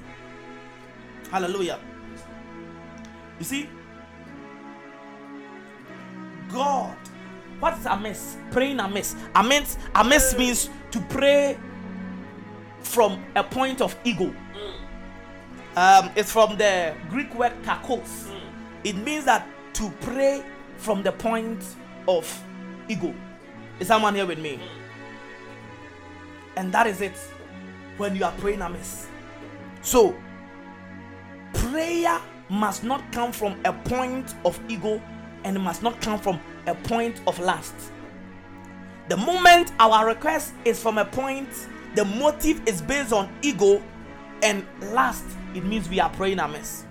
Hallelujah. 1.32 1.80
You 3.40 3.46
see, 3.46 3.70
God, 6.52 6.98
what 7.60 7.78
is 7.78 7.86
amiss? 7.86 8.38
Praying 8.52 8.80
amiss. 8.80 9.16
Amiss, 9.36 9.78
amiss 9.96 10.38
means 10.38 10.70
to 10.92 11.00
pray 11.10 11.58
from 12.82 13.24
a 13.36 13.44
point 13.44 13.82
of 13.82 13.96
ego. 14.04 14.34
Um, 15.76 16.10
it's 16.16 16.32
from 16.32 16.58
the 16.58 16.96
Greek 17.10 17.34
word 17.36 17.54
kakos. 17.64 18.30
It 18.84 18.96
means 18.96 19.26
that 19.26 19.48
to 19.74 19.90
pray 20.02 20.44
from 20.78 21.04
the 21.04 21.12
point 21.12 21.64
of 22.08 22.44
ego. 22.88 23.14
Is 23.80 23.88
someone 23.88 24.16
here 24.16 24.26
with 24.26 24.40
me? 24.40 24.60
And 26.56 26.72
that 26.72 26.88
is 26.88 27.02
it 27.02 27.16
when 27.98 28.16
you 28.16 28.24
are 28.24 28.32
praying 28.40 28.62
amiss. 28.62 29.08
So, 29.82 30.16
prayer 31.54 32.20
must 32.50 32.84
not 32.84 33.12
come 33.12 33.32
from 33.32 33.60
a 33.66 33.74
point 33.74 34.34
of 34.46 34.60
ego 34.68 35.02
and 35.48 35.56
it 35.56 35.62
must 35.62 35.82
not 35.82 36.02
come 36.02 36.20
from 36.20 36.42
a 36.66 36.76
point 36.76 37.22
of 37.26 37.40
lust. 37.40 37.74
The 39.08 39.16
moment 39.16 39.72
our 39.80 40.06
request 40.06 40.54
is 40.66 40.78
from 40.78 40.98
a 40.98 41.06
point, 41.06 41.48
the 41.96 42.04
motive 42.04 42.68
is 42.68 42.82
based 42.82 43.14
on 43.14 43.34
ego 43.42 43.82
and 44.44 44.66
lust, 44.92 45.24
it 45.56 45.64
means 45.64 45.88
we 45.88 46.02
are 46.02 46.10
praying 46.10 46.40
amiss. 46.40 46.84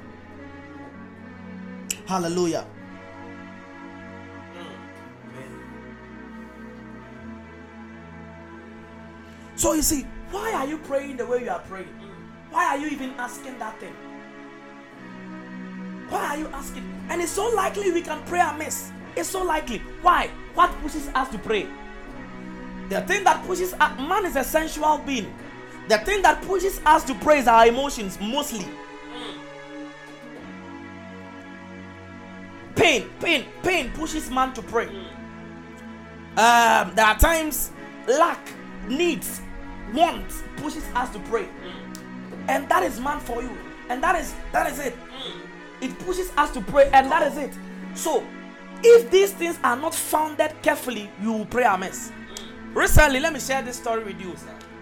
Hallelujah. 2.07 2.65
So 9.57 9.75
you 9.75 9.83
see, 9.83 10.07
why 10.31 10.53
are 10.55 10.67
you 10.67 10.79
praying 10.79 11.19
the 11.19 11.27
way 11.27 11.45
you 11.45 11.51
are 11.51 11.61
praying? 11.61 11.89
Why 12.51 12.65
are 12.65 12.79
you 12.79 12.89
even 12.89 13.11
asking 13.19 13.59
that 13.59 13.79
thing? 13.81 13.95
Why 16.17 16.29
are 16.29 16.39
you 16.39 16.49
asking? 16.49 16.83
And 17.11 17.21
it's 17.21 17.31
so 17.31 17.47
likely 17.51 17.93
we 17.93 18.01
can 18.01 18.23
pray 18.25 18.41
amiss. 18.41 18.91
It's 19.17 19.29
so 19.29 19.43
likely. 19.43 19.83
Why? 20.01 20.31
What 20.55 20.71
pushes 20.81 21.09
us 21.09 21.29
to 21.29 21.37
pray? 21.37 21.67
The 22.89 23.03
thing 23.03 23.23
that 23.25 23.45
pushes 23.45 23.75
us, 23.75 23.99
man 24.01 24.25
is 24.25 24.35
a 24.35 24.43
sensual 24.43 24.97
being. 25.05 25.31
The 25.89 25.99
thing 25.99 26.23
that 26.23 26.41
pushes 26.41 26.81
us 26.87 27.05
to 27.05 27.15
pray 27.17 27.41
is 27.41 27.47
our 27.47 27.67
emotions 27.67 28.19
mostly. 28.19 28.65
Pain, 32.77 33.11
pain, 33.21 33.45
pain 33.63 33.91
pushes 33.91 34.31
man 34.31 34.55
to 34.55 34.63
pray. 34.63 34.89
Um, 36.39 36.95
there 36.95 37.05
are 37.05 37.19
times 37.19 37.73
lack, 38.09 38.41
needs, 38.89 39.43
want 39.93 40.25
pushes 40.57 40.85
us 40.95 41.13
to 41.13 41.19
pray. 41.29 41.47
And 42.49 42.67
that 42.71 42.85
is 42.85 42.99
man 43.01 43.21
for 43.21 43.43
you. 43.43 43.55
And 43.91 44.03
that 44.03 44.17
is 44.19 44.35
that 44.53 44.73
is 44.73 44.79
it. 44.79 44.97
It 45.81 45.99
pushes 46.01 46.33
us 46.37 46.51
to 46.53 46.61
pray, 46.61 46.91
and 46.93 47.11
that 47.11 47.31
is 47.31 47.39
it. 47.39 47.55
So 47.95 48.25
if 48.83 49.11
these 49.11 49.33
things 49.33 49.59
are 49.65 49.77
not 49.77 49.95
founded 49.95 50.55
carefully, 50.63 51.11
you 51.21 51.33
will 51.33 51.47
pray 51.47 51.65
amiss. 51.65 52.13
Recently, 52.75 53.21
let 53.21 53.33
me 53.33 53.41
share 53.41 53.63
this 53.63 53.77
story 53.77 54.05
with 54.05 54.21
you. 54.21 54.35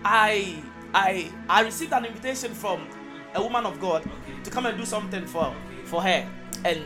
I 0.04 0.62
I 0.92 1.30
I 1.48 1.62
received 1.62 1.92
an 1.92 2.04
invitation 2.04 2.52
from 2.54 2.86
a 3.34 3.42
woman 3.42 3.66
of 3.66 3.80
God 3.80 4.08
to 4.42 4.50
come 4.50 4.66
and 4.66 4.76
do 4.78 4.84
something 4.84 5.26
for 5.26 5.54
for 5.84 6.02
her, 6.02 6.28
and 6.64 6.82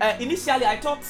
uh, 0.00 0.16
initially 0.20 0.66
I 0.66 0.78
thought 0.78 1.04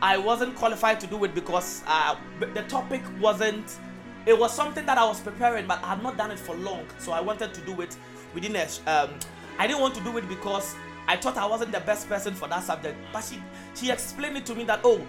I 0.00 0.18
wasn't 0.18 0.54
qualified 0.54 1.00
to 1.00 1.06
do 1.06 1.22
it 1.24 1.34
because 1.34 1.82
uh, 1.86 2.16
the 2.40 2.62
topic 2.62 3.02
wasn't 3.20 3.78
it 4.26 4.38
was 4.38 4.52
something 4.54 4.84
that 4.86 4.98
I 4.98 5.04
was 5.06 5.20
preparing, 5.20 5.66
but 5.66 5.82
I 5.82 5.94
had 5.94 6.02
not 6.02 6.16
done 6.18 6.30
it 6.30 6.38
for 6.38 6.54
long. 6.56 6.84
So 6.98 7.12
I 7.12 7.20
wanted 7.20 7.54
to 7.54 7.60
do 7.62 7.80
it 7.80 7.96
within 8.34 8.54
a. 8.56 8.66
Um, 8.86 9.10
I 9.58 9.66
didn't 9.66 9.80
want 9.80 9.94
to 9.94 10.00
do 10.02 10.16
it 10.18 10.28
because 10.28 10.76
I 11.08 11.16
thought 11.16 11.38
I 11.38 11.46
wasn't 11.46 11.72
the 11.72 11.80
best 11.80 12.08
person 12.08 12.34
for 12.34 12.46
that 12.48 12.62
subject. 12.62 12.96
But 13.12 13.24
she 13.24 13.42
she 13.74 13.90
explained 13.90 14.36
it 14.36 14.46
to 14.46 14.54
me 14.54 14.64
that 14.64 14.80
oh, 14.84 15.04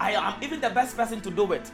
I 0.00 0.12
am 0.12 0.42
even 0.42 0.60
the 0.60 0.70
best 0.70 0.96
person 0.96 1.20
to 1.22 1.30
do 1.30 1.52
it. 1.52 1.70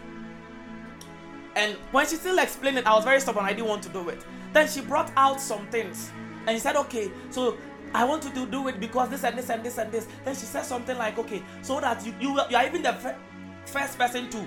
And 1.56 1.76
when 1.90 2.06
she 2.06 2.16
still 2.16 2.38
explained 2.38 2.78
it, 2.78 2.86
I 2.86 2.94
was 2.94 3.04
very 3.04 3.20
stubborn. 3.20 3.44
I 3.44 3.52
didn't 3.52 3.68
want 3.68 3.82
to 3.84 3.88
do 3.88 4.08
it. 4.10 4.22
Then 4.52 4.68
she 4.68 4.82
brought 4.82 5.10
out 5.16 5.40
some 5.40 5.66
things, 5.68 6.10
and 6.46 6.56
she 6.56 6.60
said, 6.60 6.76
okay, 6.76 7.10
so 7.30 7.56
I 7.94 8.04
want 8.04 8.24
you 8.24 8.30
to 8.30 8.46
do 8.46 8.68
it 8.68 8.78
because 8.78 9.08
this 9.08 9.24
and 9.24 9.36
this 9.36 9.50
and 9.50 9.64
this 9.64 9.78
and 9.78 9.90
this. 9.90 10.06
Then 10.24 10.34
she 10.34 10.46
said 10.46 10.62
something 10.62 10.96
like, 10.96 11.18
okay, 11.18 11.42
so 11.62 11.80
that 11.80 12.04
you 12.04 12.14
you, 12.20 12.38
you 12.50 12.56
are 12.56 12.66
even 12.66 12.82
the 12.82 13.16
first 13.64 13.98
person 13.98 14.28
to 14.30 14.46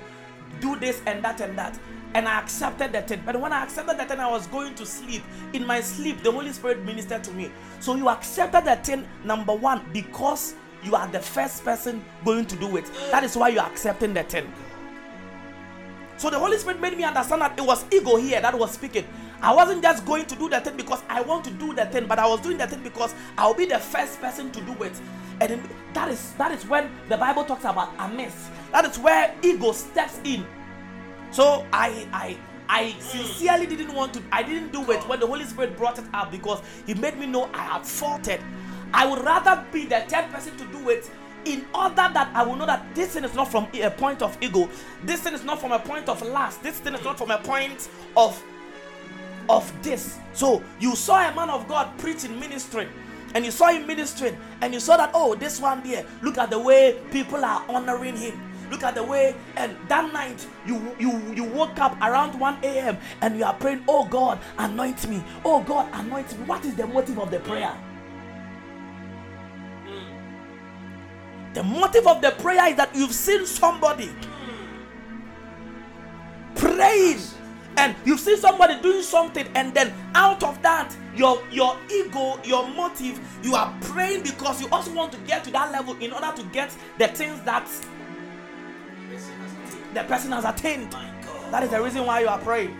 do 0.60 0.76
this 0.78 1.02
and 1.08 1.24
that 1.24 1.42
and 1.42 1.58
that 1.58 1.78
and 2.16 2.28
I 2.28 2.40
accepted 2.40 2.92
that 2.94 3.08
thing. 3.08 3.22
But 3.26 3.40
when 3.40 3.52
I 3.52 3.64
accepted 3.64 3.98
that 3.98 4.08
thing, 4.08 4.20
I 4.20 4.30
was 4.30 4.48
going 4.48 4.76
to 4.76 4.86
sleep. 4.86 5.24
In 5.54 5.66
my 5.66 5.82
sleep, 5.82 6.22
the 6.22 6.32
Holy 6.32 6.52
Spirit 6.52 6.84
ministered 6.84 7.24
to 7.26 7.32
me. 7.32 7.52
So 7.80 7.96
you 7.96 8.10
accepted 8.10 8.66
that 8.66 8.86
thing, 8.86 9.08
number 9.24 9.54
one, 9.54 9.86
because 9.92 10.56
you 10.84 10.96
are 10.96 11.08
the 11.08 11.20
first 11.20 11.64
person 11.64 12.04
going 12.24 12.46
to 12.46 12.56
do 12.56 12.78
it. 12.78 12.90
That 13.12 13.24
is 13.24 13.36
why 13.36 13.50
you 13.50 13.60
are 13.60 13.70
accepting 13.70 14.14
the 14.14 14.24
thing. 14.24 14.52
So 16.18 16.30
the 16.30 16.40
Holy 16.40 16.58
Spirit 16.58 16.80
made 16.80 16.96
me 16.98 17.04
understand 17.04 17.42
that 17.42 17.58
it 17.58 17.66
was 17.66 17.84
ego 17.92 18.18
here 18.18 18.40
that 18.40 18.58
was 18.58 18.72
speaking. 18.72 19.06
I 19.42 19.54
wasn't 19.54 19.82
just 19.82 20.06
going 20.06 20.26
to 20.28 20.36
do 20.36 20.48
the 20.48 20.60
thing 20.62 20.78
because 20.78 21.02
I 21.10 21.22
want 21.22 21.44
to 21.46 21.52
do 21.52 21.74
the 21.74 21.86
thing, 21.88 22.06
but 22.08 22.20
I 22.20 22.28
was 22.28 22.40
doing 22.40 22.58
the 22.58 22.68
thing 22.68 22.82
because 22.82 23.14
I'll 23.38 23.54
be 23.54 23.66
the 23.66 23.80
first 23.80 24.22
person 24.22 24.52
to 24.52 24.62
do 24.62 24.84
it. 24.84 24.94
And 25.42 25.62
that 25.94 26.10
is 26.10 26.34
that 26.34 26.52
is 26.52 26.66
when 26.66 26.90
the 27.10 27.18
Bible 27.18 27.44
talks 27.44 27.66
about 27.66 27.90
amiss. 28.00 28.50
That 28.72 28.86
is 28.86 28.98
where 29.00 29.36
ego 29.42 29.72
steps 29.74 30.20
in 30.24 30.46
so 31.34 31.66
I 31.74 32.08
I 32.14 32.38
I 32.70 32.96
sincerely 33.00 33.66
didn't 33.66 33.94
want 33.94 34.14
to, 34.14 34.22
I 34.32 34.42
didn't 34.42 34.72
do 34.72 34.90
it 34.92 35.08
when 35.08 35.20
the 35.20 35.28
Holy 35.28 35.44
Spirit 35.44 35.78
brought 35.78 36.00
it 36.00 36.06
up 36.14 36.32
because 36.32 36.62
He 36.88 36.94
made 36.94 37.18
me 37.18 37.26
know 37.26 37.50
I 37.54 37.64
had 37.64 37.86
faulted. 37.86 38.40
I 38.94 39.06
would 39.06 39.24
rather 39.24 39.64
be 39.72 39.86
the 39.86 40.02
third 40.08 40.30
person 40.32 40.56
to 40.58 40.66
do 40.66 40.90
it 40.90 41.10
in 41.46 41.66
order 41.74 41.96
that 41.96 42.32
I 42.34 42.44
will 42.44 42.56
know 42.56 42.66
that 42.66 42.96
this 42.96 43.14
thing 43.14 43.24
is 43.24 43.34
not 43.34 43.50
from 43.52 43.68
a 43.74 43.90
point 43.90 44.22
of 44.22 44.38
ego, 44.42 44.70
this 45.04 45.22
thing 45.22 45.34
is 45.34 45.44
not 45.44 45.60
from 45.60 45.72
a 45.72 45.80
point 45.80 46.08
of 46.08 46.22
lust, 46.22 46.64
this 46.64 46.80
thing 46.80 46.94
is 46.94 47.04
not 47.04 47.18
from 47.18 47.32
a 47.32 47.38
point 47.40 47.90
of 48.16 48.42
of 49.50 49.72
this. 49.84 50.20
So 50.34 50.64
you 50.80 50.96
saw 50.96 51.30
a 51.30 51.36
man 51.36 51.50
of 51.50 51.68
God 51.68 51.98
preaching, 51.98 52.40
ministry, 52.40 52.88
and 53.36 53.44
you 53.44 53.52
saw 53.52 53.70
him 53.70 53.86
ministering, 53.86 54.38
and 54.62 54.74
you 54.74 54.80
saw 54.80 54.96
that 54.98 55.12
oh, 55.14 55.36
this 55.36 55.60
one 55.60 55.84
there, 55.84 56.06
look 56.22 56.38
at 56.38 56.50
the 56.50 56.60
way 56.60 57.00
people 57.12 57.44
are 57.44 57.66
honoring 57.68 58.16
him. 58.16 58.40
Look 58.70 58.84
at 58.84 58.96
the 58.96 59.04
way, 59.04 59.36
and 59.56 59.78
that 59.88 60.12
night 60.14 60.46
you 60.66 60.96
you 61.00 61.20
you 61.34 61.44
woke 61.44 61.80
up 61.80 62.00
around 62.02 62.40
1 62.40 62.64
a.m. 62.64 62.98
and 63.22 63.38
you 63.38 63.44
are 63.44 63.54
praying, 63.54 63.84
Oh 63.88 64.06
God, 64.06 64.40
anoint 64.58 65.08
me. 65.08 65.24
Oh 65.46 65.62
God, 65.62 65.90
anoint 65.94 66.38
me. 66.40 66.46
What 66.46 66.66
is 66.66 66.76
the 66.76 66.88
motive 66.88 67.20
of 67.20 67.32
the 67.32 67.40
prayer? 67.40 67.76
The 71.54 71.64
motive 71.64 72.08
of 72.08 72.22
the 72.22 72.32
prayer 72.32 72.70
is 72.70 72.78
that 72.78 72.96
you've 72.96 73.14
seen 73.14 73.46
somebody 73.46 74.10
praying 76.56 77.20
and 77.78 77.96
you've 78.06 78.20
seen 78.20 78.38
somebody 78.38 78.80
doing 78.82 79.02
something 79.02 79.48
and 79.56 79.74
then 79.74 79.94
out 80.16 80.44
of 80.44 80.62
that 80.62 80.96
your 81.16 81.42
your 81.52 81.78
ego 81.92 82.40
your 82.44 82.68
motive 82.70 83.20
you 83.44 83.56
are 83.56 83.76
praying 83.82 84.24
because 84.24 84.62
you 84.62 84.68
also 84.72 84.94
want 84.94 85.12
to 85.12 85.18
get 85.20 85.44
to 85.44 85.52
that 85.52 85.72
level 85.72 85.96
in 86.00 86.12
order 86.12 86.32
to 86.36 86.44
get 86.50 86.76
the 86.98 87.08
things 87.10 87.42
that 87.42 87.68
the 89.94 90.04
person 90.04 90.32
has 90.32 90.46
attained. 90.46 90.92
That 91.52 91.64
is 91.64 91.70
the 91.70 91.82
reason 91.82 92.06
why 92.06 92.22
you 92.22 92.28
are 92.28 92.40
praying. 92.40 92.76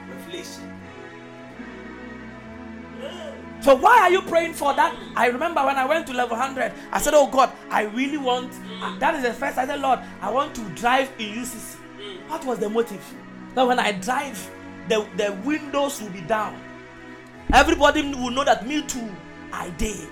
So 3.62 3.76
why 3.76 4.00
are 4.02 4.12
you 4.12 4.22
praying 4.24 4.54
for 4.54 4.74
that? 4.74 4.94
I 5.16 5.28
remember 5.28 5.64
when 5.66 5.78
i 5.78 5.86
went 5.86 6.06
to 6.08 6.14
level 6.14 6.38
100 6.38 6.74
i 6.92 7.00
said 7.00 7.14
oh 7.14 7.28
god 7.28 7.52
i 7.70 7.84
really 7.84 8.18
want 8.18 8.52
that 9.00 9.16
is 9.16 9.24
the 9.24 9.34
first 9.34 9.58
i 9.58 9.66
said 9.66 9.80
lord 9.80 10.00
i 10.22 10.30
want 10.30 10.54
to 10.56 10.62
drive 10.72 11.10
in 11.18 11.36
ucc 11.36 11.78
what 12.28 12.44
was 12.46 12.60
the 12.60 12.70
motive. 12.70 13.04
Now 13.56 13.68
when 13.68 13.80
i 13.80 13.94
drive 13.94 14.38
the, 14.90 15.08
the 15.16 15.32
windows 15.46 16.02
will 16.02 16.10
be 16.10 16.22
down. 16.22 16.60
Everybody 17.54 18.02
will 18.02 18.32
know 18.32 18.44
that 18.44 18.68
me 18.68 18.82
too, 18.82 19.10
I 19.52 19.70
did. 19.72 20.08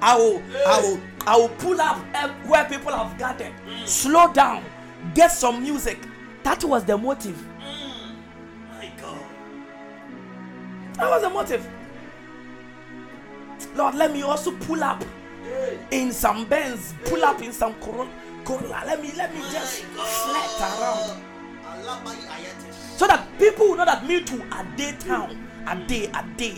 I 0.00 0.16
will, 0.16 0.42
I 0.66 0.80
will, 0.80 1.00
I 1.26 1.36
will 1.36 1.48
pull 1.48 1.80
up 1.80 1.98
where 2.46 2.64
people 2.66 2.92
have 2.92 3.18
gathered, 3.18 3.52
slow 3.86 4.32
down, 4.32 4.64
get 5.14 5.32
some 5.32 5.62
music. 5.62 5.98
That 6.42 6.62
was 6.64 6.84
the 6.84 6.96
motive. 6.96 7.40
My 8.70 8.90
God. 9.00 9.18
That 10.94 11.10
was 11.10 11.22
the 11.22 11.30
motive. 11.30 11.68
Lord, 13.74 13.94
let 13.94 14.12
me 14.12 14.22
also 14.22 14.52
pull 14.52 14.82
up 14.84 15.04
in 15.90 16.12
some 16.12 16.44
Benz, 16.46 16.94
pull 17.04 17.24
up 17.24 17.42
in 17.42 17.52
some. 17.52 17.74
Corolla. 17.74 18.82
Let 18.84 19.00
me, 19.00 19.10
let 19.16 19.34
me 19.34 19.40
just 19.50 19.84
flat 19.84 20.78
around 20.78 21.24
so 22.96 23.06
that 23.06 23.26
people 23.38 23.68
will 23.68 23.76
know 23.76 23.84
that 23.84 24.06
me 24.06 24.22
too 24.22 24.42
are 24.52 24.64
day 24.76 24.94
town, 24.98 25.48
a 25.66 25.76
day, 25.86 26.06
a 26.14 26.24
day. 26.36 26.56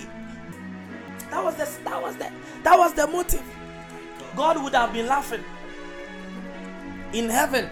That 1.31 1.43
was 1.43 1.57
the 1.57 1.69
that 1.85 2.03
was 2.03 2.17
the 2.17 2.31
that 2.63 2.79
was 2.79 2.93
the 2.95 3.07
motive. 3.07 3.43
God 4.37 4.63
would 4.63 4.75
have 4.75 4.93
been 4.93 5.07
laughing 5.07 5.43
in 7.13 7.29
heaven. 7.29 7.71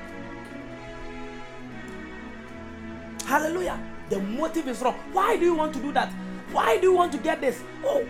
Hallelujah. 3.25 3.81
The 4.11 4.21
motive 4.21 4.69
is 4.69 4.81
wrong. 4.83 4.95
Why 5.13 5.37
do 5.37 5.45
you 5.45 5.55
want 5.55 5.75
to 5.75 5.81
do 5.81 5.93
that? 5.93 6.13
Why 6.53 6.77
do 6.77 6.89
you 6.89 6.95
want 6.95 7.13
to 7.13 7.19
get 7.19 7.41
this? 7.41 7.63
Oh, 7.85 8.05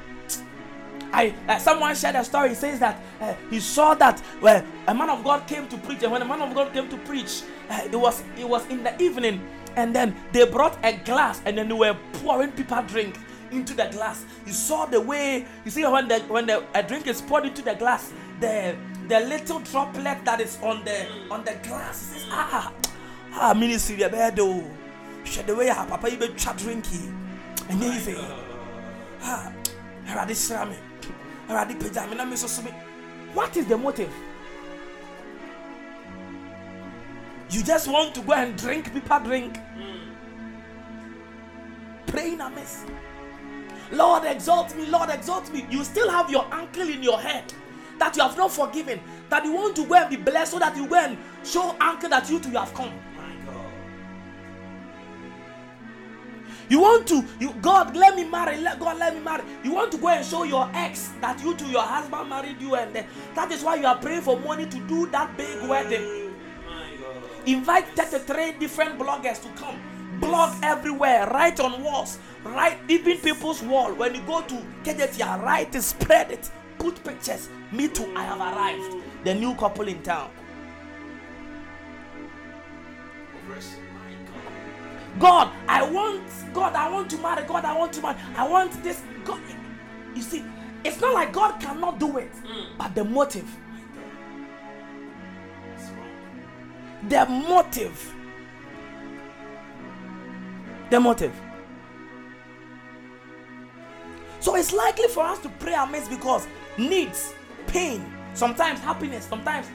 I 1.13 1.35
uh, 1.49 1.59
someone 1.59 1.95
shared 1.95 2.17
a 2.17 2.25
story. 2.25 2.51
He 2.51 2.55
says 2.55 2.81
that 2.81 3.01
uh, 3.21 3.35
he 3.49 3.61
saw 3.61 3.95
that 3.95 4.21
uh, 4.43 4.61
a 4.89 4.95
man 4.95 5.11
of 5.11 5.23
God 5.23 5.47
came 5.47 5.69
to 5.69 5.79
preach, 5.79 6.03
and 6.03 6.11
when 6.11 6.23
a 6.23 6.25
man 6.25 6.43
of 6.43 6.55
God 6.55 6.73
came 6.73 6.89
to 6.89 6.97
preach, 6.99 7.43
uh, 7.71 7.83
it 7.85 7.97
was 7.97 8.23
it 8.37 8.49
was 8.49 8.67
in 8.67 8.83
the 8.83 9.01
evening 9.01 9.41
and 9.77 9.95
then 9.95 10.15
they 10.33 10.47
brought 10.47 10.77
a 10.85 10.93
glass 11.05 11.41
and 11.45 11.59
then 11.59 11.69
they 11.69 11.75
were 11.75 11.97
pouring 12.15 12.53
people 12.53 12.83
drink 12.83 13.19
into 13.51 13.75
the 13.75 13.87
glass. 13.87 14.25
You 14.47 14.53
saw 14.53 14.87
the 14.87 15.01
way 15.01 15.47
you 15.65 15.71
see 15.71 15.85
when 15.87 16.09
the 16.09 16.21
when 16.21 16.47
the 16.47 16.65
a 16.75 16.83
drink 16.83 17.07
is 17.07 17.21
poured 17.21 17.47
into 17.47 17.63
the 17.63 17.75
glass, 17.75 18.13
the 18.41 18.77
the 19.09 19.21
little 19.21 19.61
droplet 19.61 20.25
that 20.25 20.41
is 20.41 20.59
on 20.63 20.85
the 20.85 21.07
on 21.31 21.45
the 21.45 21.55
glass 21.63 22.13
He 22.15 22.21
says, 22.21 22.29
ah 22.31 22.73
ah 23.35 23.55
ministry 23.55 23.97
oh 25.27 25.43
the 25.47 25.55
way 25.55 25.71
ah 25.71 25.87
papa 25.89 26.11
you 26.11 26.17
be 26.17 26.29
chat 26.35 26.57
drinky 26.57 27.13
and 27.69 27.81
then 27.81 27.93
you 27.93 28.01
say 28.01 28.15
ah 29.23 29.53
Eradi 30.07 30.35
Srami 30.35 30.77
Eradi 31.49 31.79
Pejami 31.79 32.17
na 32.17 32.25
me 32.25 32.37
so 32.37 32.47
what 33.35 33.57
is 33.57 33.67
the 33.67 33.77
motive? 33.77 34.13
You 37.51 37.63
just 37.65 37.89
want 37.89 38.15
to 38.15 38.21
go 38.21 38.33
and 38.33 38.57
drink, 38.57 38.93
people 38.93 39.21
drink. 39.21 39.59
Mm. 39.77 40.15
Praying 42.07 42.41
amiss. 42.41 42.85
Lord, 43.91 44.25
exalt 44.25 44.75
me, 44.77 44.87
Lord, 44.87 45.11
exalt 45.11 45.53
me. 45.53 45.67
You 45.69 45.83
still 45.83 46.09
have 46.11 46.31
your 46.31 46.47
uncle 46.53 46.89
in 46.89 47.03
your 47.03 47.21
head 47.21 47.53
that 47.99 48.17
you 48.17 48.23
have 48.23 48.37
not 48.37 48.53
forgiven, 48.53 49.01
that 49.31 49.45
you 49.45 49.53
want 49.53 49.77
to 49.77 49.85
go 49.85 49.95
and 49.95 50.11
be 50.11 50.17
blessed 50.17 50.53
so 50.53 50.59
that 50.61 50.77
you 50.77 50.87
go 50.87 50.97
and 50.97 51.19
show 51.45 51.77
uncle 51.81 52.09
that 52.09 52.31
you 52.31 52.39
too 52.39 52.51
have 52.51 52.73
come. 52.73 52.93
You 56.69 56.81
want 56.81 57.07
to, 57.09 57.25
you 57.41 57.55
God, 57.61 57.97
let 57.97 58.17
me 58.17 58.25
marry. 58.25 58.59
Let 58.59 58.81
God 58.81 58.99
let 58.99 59.15
me 59.15 59.21
marry. 59.21 59.45
You 59.63 59.73
want 59.73 59.93
to 59.93 59.99
go 59.99 60.09
and 60.09 60.25
show 60.25 60.45
your 60.45 60.71
ex 60.75 61.13
that 61.21 61.43
you 61.43 61.55
to 61.55 61.65
your 61.67 61.83
husband 61.83 62.29
married 62.29 62.61
you, 62.61 62.75
and 62.75 62.95
then 62.95 63.07
that 63.35 63.53
is 63.53 63.63
why 63.63 63.77
you 63.77 63.87
are 63.87 63.99
praying 63.99 64.23
for 64.23 64.39
money 64.41 64.67
to 64.67 64.79
do 64.89 65.07
that 65.11 65.37
big 65.37 65.69
wedding. 65.69 66.33
Invite 67.47 67.87
33 67.89 68.53
different 68.53 68.99
bloggers 68.99 69.43
to 69.43 69.49
come. 69.61 69.79
Blog 70.21 70.55
everywhere, 70.63 71.27
write 71.27 71.61
on 71.61 71.83
walls, 71.83 72.19
write 72.45 72.79
even 72.89 73.19
people's 73.19 73.63
wall. 73.63 73.93
When 73.93 74.15
you 74.15 74.23
go 74.23 74.41
to 74.43 74.55
KJTR, 74.85 75.43
write 75.43 75.75
it, 75.75 75.83
spread 75.83 76.31
it, 76.31 76.51
put 76.79 77.03
pictures. 77.05 77.49
Me 77.73 77.89
too, 77.89 78.11
I 78.17 78.23
have 78.23 78.41
arrived. 78.41 79.03
The 79.25 79.35
new 79.35 79.55
couple 79.57 79.89
in 79.89 80.03
town. 80.03 80.31
God, 85.19 85.53
I 85.69 85.89
want 85.89 86.23
God, 86.53 86.75
I 86.75 86.89
want 86.91 87.11
to 87.11 87.19
marry. 87.19 87.45
God, 87.47 87.65
I 87.65 87.77
want 87.77 87.93
to 87.95 88.03
marry. 88.03 88.17
I 88.37 88.49
want 88.49 88.83
this. 88.83 89.03
God, 89.25 89.41
you 90.15 90.23
see, 90.23 90.45
it's 90.85 91.01
not 91.01 91.15
like 91.15 91.33
God 91.33 91.61
cannot 91.61 91.99
do 91.99 92.19
it, 92.19 92.33
mm. 92.33 92.67
but 92.79 92.95
the 92.95 93.05
motive 93.05 93.49
the 97.09 97.27
motive. 97.27 98.15
The 100.91 101.01
motive. 101.01 101.41
So 104.41 104.57
it's 104.57 104.73
likely 104.73 105.09
for 105.09 105.25
us 105.25 105.39
to 105.41 105.49
pray 105.49 105.75
amiss 105.75 106.09
because 106.09 106.47
needs, 106.77 107.35
pain, 107.67 108.05
sometimes 108.35 108.81
happiness, 108.81 109.25
sometimes 109.25 109.67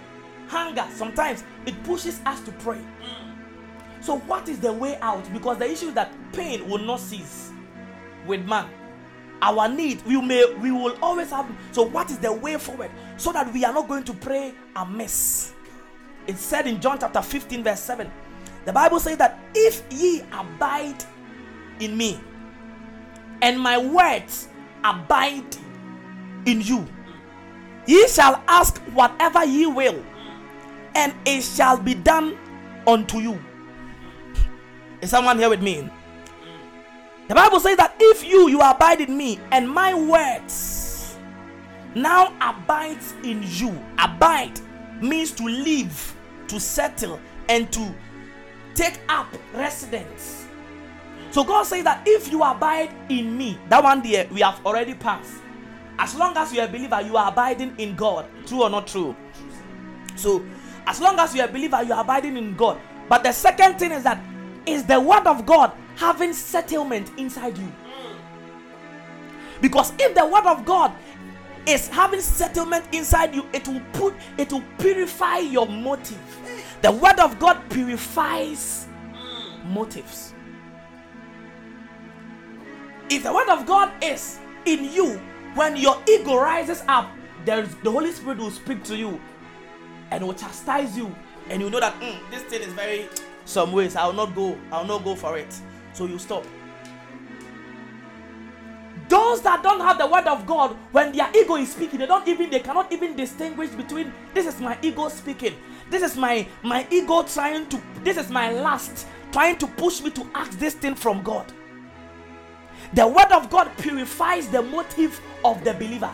hunger, 0.48 0.86
sometimes 0.94 1.44
it 1.66 1.82
pushes 1.84 2.20
us 2.26 2.42
to 2.42 2.52
pray. 2.54 2.80
So, 4.02 4.18
what 4.20 4.48
is 4.50 4.60
the 4.60 4.72
way 4.72 4.98
out? 5.02 5.32
Because 5.34 5.58
the 5.58 5.70
issue 5.70 5.88
is 5.88 5.94
that 5.96 6.14
pain 6.34 6.68
will 6.70 6.80
not 6.80 7.00
cease 7.00 7.52
with 8.26 8.46
man. 8.46 8.70
Our 9.42 9.70
need, 9.70 10.02
we 10.06 10.22
may 10.22 10.54
we 10.56 10.72
will 10.72 10.98
always 11.02 11.30
have. 11.32 11.50
So, 11.72 11.84
what 11.84 12.10
is 12.12 12.18
the 12.18 12.32
way 12.32 12.58
forward 12.58 12.92
so 13.18 13.32
that 13.32 13.52
we 13.54 13.66
are 13.66 13.74
not 13.74 13.88
going 13.88 14.04
to 14.06 14.14
pray 14.14 14.54
amiss? 14.76 15.54
it 16.30 16.38
said 16.38 16.68
in 16.68 16.80
John 16.80 17.00
chapter 17.00 17.24
15, 17.24 17.64
verse 17.64 17.80
7, 17.80 18.10
the 18.66 18.72
Bible 18.72 19.00
says 19.00 19.18
that 19.18 19.40
if 19.56 19.82
ye 19.90 20.22
abide 20.32 21.04
in 21.80 21.98
me 21.98 22.20
and 23.42 23.60
my 23.60 23.80
words 23.80 24.48
abide 24.84 25.56
in 26.46 26.62
you, 26.62 26.88
ye 27.88 28.08
shall 28.08 28.44
ask 28.48 28.78
whatever 28.94 29.44
ye 29.44 29.66
will, 29.66 30.06
and 30.94 31.16
it 31.26 31.42
shall 31.42 31.78
be 31.78 31.96
done 31.96 32.38
unto 32.86 33.18
you. 33.18 33.40
Is 35.02 35.10
someone 35.10 35.38
here 35.38 35.50
with 35.50 35.62
me? 35.62 35.90
The 37.28 37.36
Bible 37.36 37.60
says 37.60 37.78
that 37.78 37.96
if 38.00 38.24
you 38.26 38.50
you 38.50 38.60
abide 38.62 39.02
in 39.02 39.16
me 39.16 39.40
and 39.52 39.70
my 39.70 39.94
words 39.94 41.18
now 41.96 42.34
abides 42.42 43.14
in 43.24 43.44
you, 43.46 43.80
abide 43.98 44.60
means 45.02 45.32
to 45.34 45.44
live 45.44 46.16
to 46.48 46.60
settle 46.60 47.20
and 47.48 47.72
to 47.72 47.94
take 48.76 49.00
up 49.08 49.28
residence. 49.54 50.48
So 51.32 51.44
God 51.44 51.64
says 51.64 51.84
that 51.84 52.04
if 52.06 52.32
you 52.32 52.44
abide 52.44 52.90
in 53.10 53.38
me, 53.38 53.58
that 53.70 53.84
one 53.84 54.02
day 54.02 54.28
we 54.32 54.42
have 54.42 54.64
already 54.66 54.96
passed. 54.96 55.36
As 56.00 56.16
long 56.16 56.36
as 56.38 56.54
you 56.54 56.62
are 56.62 56.66
a 56.68 56.72
believer, 56.72 57.02
you 57.02 57.18
are 57.18 57.30
abiding 57.30 57.76
in 57.78 57.96
God. 57.96 58.26
True 58.46 58.64
or 58.64 58.70
not 58.70 58.88
true? 58.88 59.16
So, 60.16 60.44
as 60.88 61.00
long 61.02 61.20
as 61.20 61.36
you 61.36 61.42
are 61.42 61.48
a 61.48 61.52
believer, 61.52 61.84
you 61.84 61.94
are 61.94 62.02
abiding 62.02 62.38
in 62.38 62.56
God. 62.56 62.80
But 63.10 63.24
the 63.24 63.32
second 63.32 63.78
thing 63.78 63.92
is 63.92 64.04
that 64.04 64.20
is 64.70 64.84
the 64.86 65.00
word 65.00 65.26
of 65.28 65.46
God 65.46 65.72
having 65.96 66.34
settlement 66.34 67.12
inside 67.18 67.58
you. 67.58 67.72
Because 69.62 69.92
if 70.00 70.16
the 70.16 70.26
word 70.26 70.46
of 70.46 70.66
God 70.66 70.94
is 71.66 71.88
having 71.90 72.22
settlement 72.22 72.86
inside 72.94 73.36
you, 73.36 73.46
it 73.54 73.68
will 73.68 73.82
put 73.94 74.14
it 74.38 74.52
will 74.52 74.64
purify 74.78 75.40
your 75.40 75.68
motive. 75.68 76.20
The 76.82 76.92
word 76.92 77.20
of 77.20 77.40
God 77.40 77.62
purifies 77.70 78.88
motives. 79.66 80.34
If 83.10 83.24
the 83.24 83.34
word 83.34 83.50
of 83.50 83.66
God 83.66 83.92
is 84.04 84.40
in 84.66 84.86
you, 84.86 85.20
when 85.56 85.76
your 85.76 86.02
ego 86.08 86.38
rises 86.38 86.84
up, 86.88 87.10
there 87.44 87.60
is 87.60 87.76
the 87.78 87.92
Holy 87.92 88.12
Spirit 88.12 88.38
will 88.38 88.52
speak 88.52 88.84
to 88.84 88.96
you 88.96 89.20
and 90.12 90.26
will 90.26 90.34
chastise 90.34 90.96
you, 90.96 91.14
and 91.50 91.62
you 91.62 91.70
know 91.70 91.80
that 91.80 92.00
mm, 92.00 92.18
this 92.32 92.44
thing 92.44 92.62
is 92.62 92.74
very 92.74 93.10
some 93.50 93.72
ways. 93.72 93.96
I 93.96 94.06
will 94.06 94.14
not 94.14 94.36
go. 94.36 94.58
I 94.72 94.80
will 94.80 94.88
not 94.88 95.04
go 95.04 95.16
for 95.16 95.38
it. 95.38 95.54
So 95.94 96.06
you 96.06 96.20
stop. 96.20 96.46
Those 99.10 99.42
that 99.42 99.64
don't 99.64 99.80
have 99.80 99.98
the 99.98 100.06
word 100.06 100.28
of 100.28 100.46
God, 100.46 100.76
when 100.92 101.12
their 101.12 101.30
ego 101.36 101.56
is 101.56 101.72
speaking, 101.72 102.00
they 102.00 102.06
don't 102.06 102.28
even 102.28 102.52
they 102.52 102.60
cannot 102.60 102.92
even 102.92 103.16
distinguish 103.16 103.70
between 103.72 104.14
this 104.36 104.46
is 104.46 104.60
my 104.60 104.78
ego 104.84 105.10
speaking, 105.10 105.56
this 105.90 106.04
is 106.04 106.16
my 106.16 106.48
my 106.62 106.88
ego 106.92 107.24
trying 107.24 107.68
to 107.70 107.82
this 108.04 108.18
is 108.18 108.30
my 108.30 108.52
lust 108.52 109.08
trying 109.32 109.58
to 109.58 109.68
push 109.68 110.02
me 110.02 110.12
to 110.12 110.26
ask 110.36 110.52
this 110.60 110.76
thing 110.76 110.94
from 110.94 111.24
God. 111.24 111.52
The 112.94 113.08
word 113.08 113.32
of 113.32 113.50
God 113.50 113.72
purifies 113.78 114.48
the 114.48 114.62
motive 114.62 115.20
of 115.44 115.64
the 115.64 115.74
believer. 115.74 116.12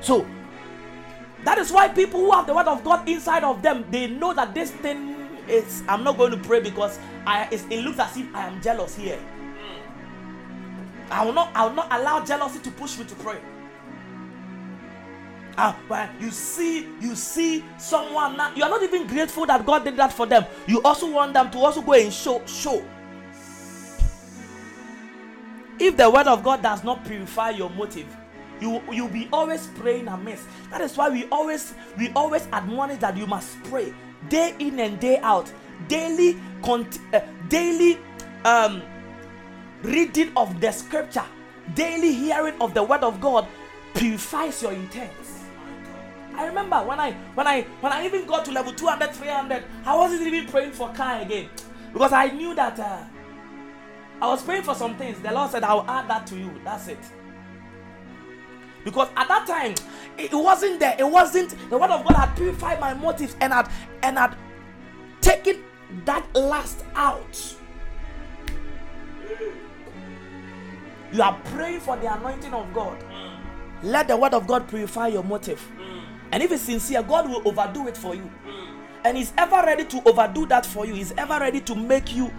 So 0.00 0.24
that 1.44 1.58
is 1.58 1.72
why 1.72 1.88
people 1.88 2.20
who 2.20 2.32
have 2.32 2.46
the 2.46 2.54
word 2.54 2.66
of 2.68 2.84
God 2.84 3.08
inside 3.08 3.42
of 3.44 3.62
them, 3.62 3.84
they 3.90 4.06
know 4.06 4.34
that 4.34 4.54
this 4.54 4.70
thing 4.70 5.17
is 5.48 5.82
I'm 5.88 6.04
not 6.04 6.16
going 6.16 6.30
to 6.30 6.36
pray 6.36 6.60
because 6.60 6.98
I 7.26 7.48
it 7.50 7.84
looks 7.84 7.98
as 7.98 8.16
if 8.16 8.34
I 8.34 8.46
am 8.46 8.60
jealous 8.60 8.96
here. 8.96 9.18
I 11.10 11.24
will 11.24 11.32
not 11.32 11.50
I 11.54 11.66
will 11.66 11.74
not 11.74 11.88
allow 11.90 12.24
jealousy 12.24 12.58
to 12.60 12.70
push 12.70 12.98
me 12.98 13.04
to 13.06 13.14
pray. 13.16 13.38
Uh, 15.56 15.72
when 15.88 16.08
you 16.20 16.30
see 16.30 16.86
you 17.00 17.14
see 17.16 17.64
someone 17.78 18.36
now, 18.36 18.54
you 18.54 18.62
are 18.62 18.70
not 18.70 18.82
even 18.82 19.06
grateful 19.06 19.44
that 19.46 19.66
God 19.66 19.84
did 19.84 19.96
that 19.96 20.12
for 20.12 20.26
them. 20.26 20.44
You 20.66 20.82
also 20.82 21.10
want 21.10 21.32
them 21.34 21.50
to 21.50 21.58
also 21.58 21.82
go 21.82 21.92
and 21.94 22.12
show 22.12 22.44
show. 22.46 22.84
If 25.80 25.96
the 25.96 26.10
word 26.10 26.26
of 26.26 26.42
God 26.42 26.62
does 26.62 26.84
not 26.84 27.04
purify 27.04 27.50
your 27.50 27.70
motive, 27.70 28.06
you 28.60 28.82
you'll 28.92 29.08
be 29.08 29.28
always 29.32 29.66
praying 29.68 30.08
amiss. 30.08 30.46
That 30.70 30.80
is 30.80 30.96
why 30.96 31.08
we 31.08 31.26
always 31.28 31.74
we 31.96 32.10
always 32.12 32.46
admonish 32.52 32.98
that 32.98 33.16
you 33.16 33.26
must 33.26 33.60
pray 33.64 33.92
day 34.28 34.54
in 34.58 34.78
and 34.80 34.98
day 35.00 35.18
out, 35.18 35.52
daily, 35.88 36.36
cont- 36.62 36.98
uh, 37.12 37.20
daily 37.48 37.98
um 38.44 38.82
reading 39.82 40.32
of 40.36 40.60
the 40.60 40.70
scripture, 40.72 41.24
daily 41.74 42.12
hearing 42.12 42.60
of 42.60 42.74
the 42.74 42.82
word 42.82 43.02
of 43.02 43.20
God 43.20 43.46
purifies 43.94 44.62
your 44.62 44.72
intents. 44.72 45.44
I 46.34 46.46
remember 46.46 46.76
when 46.84 47.00
I 47.00 47.12
when 47.34 47.46
I 47.46 47.62
when 47.80 47.92
I 47.92 48.04
even 48.04 48.26
got 48.26 48.44
to 48.44 48.52
level 48.52 48.72
200, 48.72 49.12
300, 49.12 49.64
I 49.84 49.96
wasn't 49.96 50.22
even 50.22 50.46
praying 50.46 50.72
for 50.72 50.92
car 50.92 51.20
again 51.20 51.48
because 51.92 52.12
I 52.12 52.28
knew 52.28 52.54
that 52.54 52.78
uh, 52.78 53.02
I 54.22 54.26
was 54.28 54.42
praying 54.42 54.62
for 54.62 54.74
some 54.74 54.96
things. 54.96 55.18
The 55.20 55.32
Lord 55.32 55.50
said, 55.50 55.64
"I'll 55.64 55.88
add 55.88 56.08
that 56.08 56.26
to 56.28 56.36
you." 56.36 56.52
That's 56.64 56.88
it. 56.88 56.98
Because 58.90 59.08
at 59.16 59.28
that 59.28 59.46
time, 59.46 59.74
it 60.16 60.32
wasn't 60.32 60.80
there. 60.80 60.96
It 60.98 61.08
wasn't 61.08 61.54
the 61.68 61.76
word 61.76 61.90
of 61.90 62.04
God 62.04 62.14
had 62.14 62.34
purified 62.36 62.80
my 62.80 62.94
motives 62.94 63.36
and 63.40 63.52
had 63.52 63.70
and 64.02 64.18
had 64.18 64.34
taken 65.20 65.62
that 66.04 66.26
last 66.34 66.84
out. 66.94 67.54
You 71.12 71.22
are 71.22 71.38
praying 71.46 71.80
for 71.80 71.96
the 71.96 72.12
anointing 72.14 72.52
of 72.54 72.72
God. 72.72 73.02
Let 73.82 74.08
the 74.08 74.16
word 74.16 74.34
of 74.34 74.46
God 74.46 74.68
purify 74.68 75.08
your 75.08 75.22
motive. 75.22 75.64
And 76.32 76.42
if 76.42 76.50
it's 76.52 76.62
sincere, 76.62 77.02
God 77.02 77.28
will 77.28 77.46
overdo 77.46 77.88
it 77.88 77.96
for 77.96 78.14
you. 78.14 78.30
And 79.04 79.16
He's 79.16 79.32
ever 79.38 79.56
ready 79.56 79.84
to 79.84 80.08
overdo 80.08 80.46
that 80.46 80.66
for 80.66 80.86
you. 80.86 80.94
He's 80.94 81.12
ever 81.12 81.38
ready 81.38 81.60
to 81.60 81.74
make 81.74 82.14
you 82.14 82.30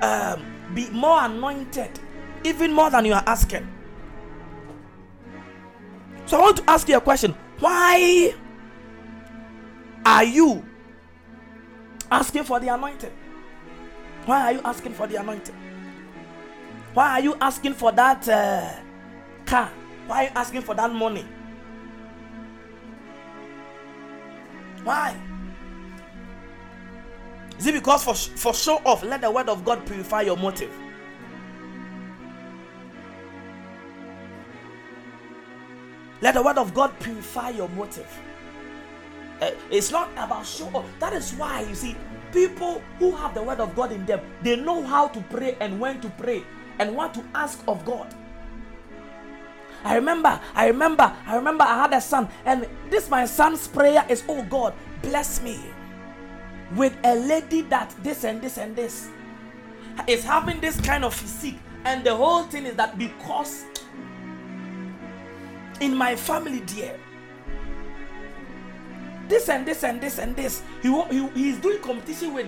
um, 0.00 0.44
be 0.74 0.88
more 0.90 1.22
anointed, 1.24 2.00
even 2.44 2.72
more 2.72 2.90
than 2.90 3.04
you 3.04 3.12
are 3.12 3.22
asking. 3.26 3.68
So 6.26 6.38
I 6.38 6.40
want 6.40 6.56
to 6.58 6.64
ask 6.68 6.88
you 6.88 6.96
a 6.96 7.00
question. 7.00 7.34
Why 7.60 8.34
are 10.04 10.24
you 10.24 10.64
asking 12.10 12.44
for 12.44 12.58
the 12.60 12.68
anointing? 12.68 13.12
Why 14.24 14.42
are 14.42 14.52
you 14.52 14.60
asking 14.64 14.94
for 14.94 15.06
the 15.06 15.16
anointing? 15.16 15.54
Why 16.94 17.12
are 17.12 17.20
you 17.20 17.36
asking 17.40 17.74
for 17.74 17.92
that 17.92 18.28
uh, 18.28 18.72
car? 19.44 19.70
Why 20.06 20.18
are 20.18 20.24
you 20.24 20.30
asking 20.34 20.62
for 20.62 20.74
that 20.74 20.92
money? 20.92 21.24
Why? 24.82 25.16
Is 27.58 27.66
it 27.66 27.74
because 27.74 28.04
for, 28.04 28.14
for 28.14 28.52
show 28.52 28.80
off? 28.84 29.02
Let 29.02 29.20
the 29.20 29.30
word 29.30 29.48
of 29.48 29.64
God 29.64 29.86
purify 29.86 30.22
your 30.22 30.36
motive. 30.36 30.72
Let 36.26 36.34
the 36.34 36.42
word 36.42 36.58
of 36.58 36.74
God 36.74 36.90
purify 36.98 37.50
your 37.50 37.68
motive. 37.68 38.20
Uh, 39.40 39.52
it's 39.70 39.92
not 39.92 40.10
about 40.16 40.44
show. 40.44 40.84
That 40.98 41.12
is 41.12 41.32
why 41.34 41.60
you 41.60 41.72
see 41.76 41.96
people 42.32 42.82
who 42.98 43.12
have 43.12 43.32
the 43.32 43.44
word 43.44 43.60
of 43.60 43.76
God 43.76 43.92
in 43.92 44.04
them, 44.06 44.18
they 44.42 44.56
know 44.56 44.82
how 44.82 45.06
to 45.06 45.20
pray 45.30 45.56
and 45.60 45.78
when 45.78 46.00
to 46.00 46.08
pray 46.18 46.42
and 46.80 46.96
what 46.96 47.14
to 47.14 47.22
ask 47.32 47.62
of 47.68 47.84
God. 47.84 48.12
I 49.84 49.94
remember, 49.94 50.40
I 50.52 50.66
remember, 50.66 51.16
I 51.28 51.36
remember 51.36 51.62
I 51.62 51.82
had 51.82 51.92
a 51.92 52.00
son, 52.00 52.28
and 52.44 52.66
this 52.90 53.08
my 53.08 53.24
son's 53.24 53.68
prayer 53.68 54.04
is, 54.08 54.24
Oh 54.28 54.42
God, 54.42 54.74
bless 55.02 55.40
me 55.40 55.60
with 56.74 56.98
a 57.04 57.14
lady 57.14 57.60
that 57.70 57.94
this 58.02 58.24
and 58.24 58.42
this 58.42 58.58
and 58.58 58.74
this 58.74 59.10
is 60.08 60.24
having 60.24 60.58
this 60.58 60.80
kind 60.80 61.04
of 61.04 61.14
physique. 61.14 61.60
And 61.84 62.02
the 62.02 62.16
whole 62.16 62.42
thing 62.42 62.66
is 62.66 62.74
that 62.74 62.98
because 62.98 63.64
in 65.80 65.94
my 65.94 66.16
family, 66.16 66.60
dear, 66.60 66.98
this 69.28 69.48
and 69.48 69.66
this 69.66 69.82
and 69.82 70.00
this 70.00 70.18
and 70.18 70.36
this, 70.36 70.62
he, 70.82 70.88
he 71.10 71.28
he's 71.34 71.58
doing 71.58 71.80
competition 71.80 72.34
with 72.34 72.46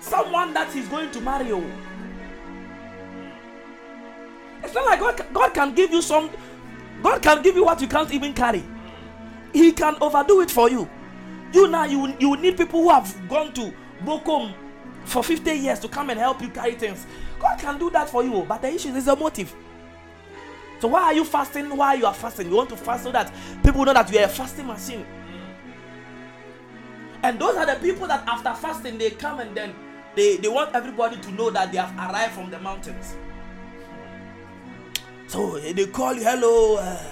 someone 0.00 0.54
that 0.54 0.72
he's 0.72 0.88
going 0.88 1.10
to 1.10 1.20
marry. 1.20 1.52
Oh. 1.52 1.64
It's 4.62 4.74
not 4.74 4.84
like 4.86 5.00
God, 5.00 5.26
God 5.32 5.54
can 5.54 5.74
give 5.74 5.90
you 5.90 6.02
some, 6.02 6.30
God 7.02 7.22
can 7.22 7.42
give 7.42 7.56
you 7.56 7.64
what 7.64 7.80
you 7.80 7.88
can't 7.88 8.12
even 8.12 8.32
carry. 8.32 8.64
He 9.52 9.72
can 9.72 9.96
overdo 10.00 10.40
it 10.40 10.50
for 10.50 10.70
you. 10.70 10.88
You 11.52 11.68
now, 11.68 11.84
you, 11.84 12.14
you 12.18 12.36
need 12.36 12.56
people 12.56 12.82
who 12.82 12.90
have 12.90 13.28
gone 13.28 13.52
to 13.54 13.72
Bokom 14.04 14.52
for 15.04 15.22
50 15.22 15.52
years 15.52 15.78
to 15.80 15.88
come 15.88 16.10
and 16.10 16.18
help 16.18 16.42
you 16.42 16.48
carry 16.48 16.72
things. 16.72 17.06
God 17.38 17.58
can 17.58 17.78
do 17.78 17.90
that 17.90 18.10
for 18.10 18.22
you, 18.22 18.34
oh, 18.34 18.44
but 18.44 18.62
the 18.62 18.72
issue 18.72 18.94
is 18.94 19.06
the 19.06 19.16
motive. 19.16 19.54
So 20.80 20.88
why 20.88 21.02
are 21.04 21.14
you 21.14 21.24
fasting? 21.24 21.74
Why 21.76 21.94
you 21.94 22.06
are 22.06 22.14
fasting? 22.14 22.48
You 22.50 22.56
want 22.56 22.70
to 22.70 22.76
fast 22.76 23.04
so 23.04 23.12
that 23.12 23.32
people 23.64 23.84
know 23.84 23.94
that 23.94 24.12
you 24.12 24.18
are 24.18 24.24
a 24.24 24.28
fasting 24.28 24.66
machine. 24.66 25.06
And 27.22 27.38
those 27.38 27.56
are 27.56 27.66
the 27.66 27.76
people 27.80 28.06
that 28.06 28.26
after 28.28 28.52
fasting 28.54 28.98
they 28.98 29.10
come 29.10 29.40
and 29.40 29.56
then 29.56 29.74
they, 30.14 30.36
they 30.36 30.48
want 30.48 30.74
everybody 30.74 31.16
to 31.18 31.32
know 31.32 31.50
that 31.50 31.72
they 31.72 31.78
have 31.78 31.94
arrived 31.96 32.34
from 32.34 32.50
the 32.50 32.58
mountains. 32.58 33.16
So 35.26 35.58
they 35.58 35.86
call 35.86 36.14
you, 36.14 36.22
hello, 36.22 36.76
uh, 36.76 37.02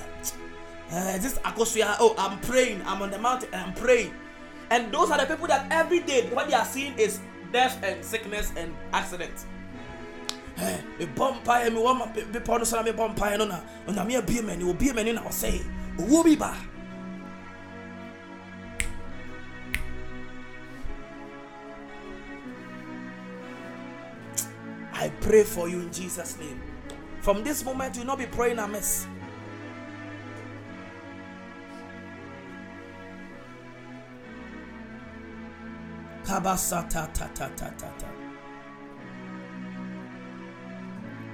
uh, 0.90 1.18
this 1.18 1.38
Akosia. 1.38 1.96
Oh, 2.00 2.14
I'm 2.18 2.38
praying. 2.40 2.82
I'm 2.86 3.02
on 3.02 3.10
the 3.10 3.18
mountain 3.18 3.48
I'm 3.52 3.74
praying. 3.74 4.14
And 4.70 4.92
those 4.92 5.10
are 5.10 5.18
the 5.18 5.26
people 5.26 5.46
that 5.48 5.66
every 5.70 6.00
day 6.00 6.28
what 6.30 6.48
they 6.48 6.54
are 6.54 6.64
seeing 6.64 6.96
is 6.98 7.20
death 7.52 7.82
and 7.82 8.04
sickness 8.04 8.52
and 8.56 8.74
accidents. 8.92 9.46
Wɔ 10.56 11.98
ma 11.98 12.06
so 12.64 12.82
na 12.82 13.36
no 13.36 13.44
na 13.44 13.60
na 13.92 14.04
bi 14.04 16.36
ba 16.36 16.54
I 24.96 25.08
pray 25.20 25.42
for 25.44 25.68
you 25.68 25.80
in 25.80 25.92
Jesus' 25.92 26.38
name. 26.38 26.60
From 27.20 27.42
this 27.42 27.64
moment, 27.64 27.96
you 27.96 28.02
will 28.02 28.06
not 28.06 28.18
be 28.18 28.26
praying 28.26 28.58
amiss. 28.58 29.06
Kabasata 36.22 37.12
ta 37.12 37.28
ta 37.34 37.48
ta 37.56 37.68
ta 37.76 37.88
ta. 37.98 38.13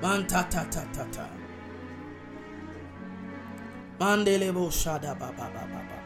Man 0.02 0.26
ta 0.26 0.42
ta 0.50 0.64
ta. 0.64 1.26
Shada 4.70 5.12
ba 5.18 5.28
ba 5.38 5.46
ba 5.54 5.64
ba 5.72 5.80
ba. 5.88 5.98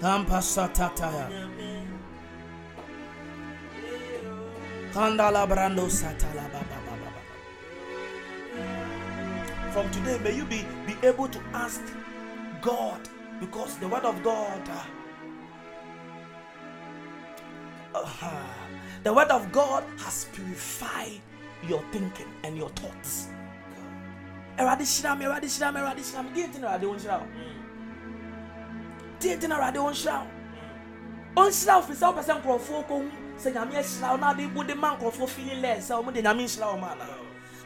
Kampasata 0.00 0.88
ta. 0.98 1.10
Kandala 4.94 5.42
brando 5.50 5.86
satala 5.90 6.44
ba 6.52 6.60
ba 6.70 6.78
ba 6.86 6.94
ba 7.02 7.10
ba. 7.14 7.22
from 9.74 9.90
today, 9.90 10.16
may 10.22 10.36
you 10.36 10.44
be, 10.44 10.64
be 10.86 10.94
able 11.02 11.26
to 11.26 11.40
ask 11.52 11.82
God 12.62 13.00
because 13.40 13.76
the 13.78 13.88
word 13.88 14.04
of 14.04 14.22
God. 14.22 14.62
Uh, 17.92 18.08
uh, 18.22 18.63
the 19.04 19.12
word 19.12 19.28
of 19.30 19.52
God 19.52 19.84
has 19.98 20.26
purified 20.32 21.20
your 21.68 21.82
thinking 21.92 22.26
and 22.42 22.56
your 22.56 22.70
thoughts. 22.70 23.28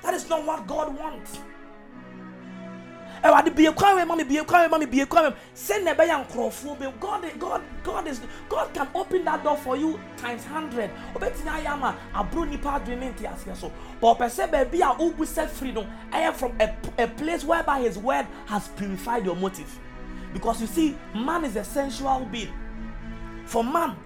That 0.03 0.15
is 0.15 0.29
not 0.29 0.45
what 0.47 0.67
God 0.67 0.97
wants. 0.99 1.39
Awurade 3.23 3.55
bie 3.55 3.73
kwan 3.73 3.97
wɛ 3.97 4.07
ma 4.07 4.15
me 4.15 4.25
bie 4.25 4.45
kwan 4.45 4.67
wɛ 4.67 4.71
ma 4.71 4.79
me 4.79 4.87
bie 4.87 5.05
kwan 5.05 5.25
wɛ 5.25 5.35
sɛ 5.55 5.83
na 5.83 5.95
ɛbɛyɛ 5.95 6.27
nkurɔfoɔ 6.27 6.79
bɛ 6.79 7.01
God 7.01 7.39
God 7.39 7.63
God 7.83 8.07
is 8.07 8.21
God 8.49 8.73
can 8.73 8.89
open 8.95 9.25
that 9.25 9.43
door 9.43 9.57
for 9.57 9.77
you 9.77 9.99
times 10.17 10.45
hundred. 10.45 10.91
Obetumi 11.15 11.63
ayɛ 11.63 11.67
ama 11.67 11.97
aburo 12.15 12.49
nipa 12.49 12.69
adwene 12.81 13.01
ne 13.01 13.11
nte 13.11 13.33
aseɛ 13.33 13.57
so. 13.57 13.73
But 14.01 14.19
ɔpɛ 14.19 14.27
sɛ 14.27 14.51
baabi 14.51 14.81
a 14.81 14.95
ogu 14.99 15.25
sɛ 15.25 15.49
firi 15.49 15.75
no 15.75 15.87
ɛyɛ 16.13 16.35
from 16.35 16.53
a, 16.61 16.75
a 17.03 17.09
place 17.09 17.45
whereby 17.45 17.81
his 17.81 17.99
word 17.99 18.27
has 18.47 18.69
purified 18.69 19.25
your 19.25 19.37
motive. 19.37 19.79
Because 20.33 20.61
you 20.61 20.67
see 20.67 20.97
man 21.15 21.45
is 21.45 21.57
a 21.57 21.65
sensual 21.65 22.27
being. 22.31 22.53
For 23.47 23.65
man 23.65 23.97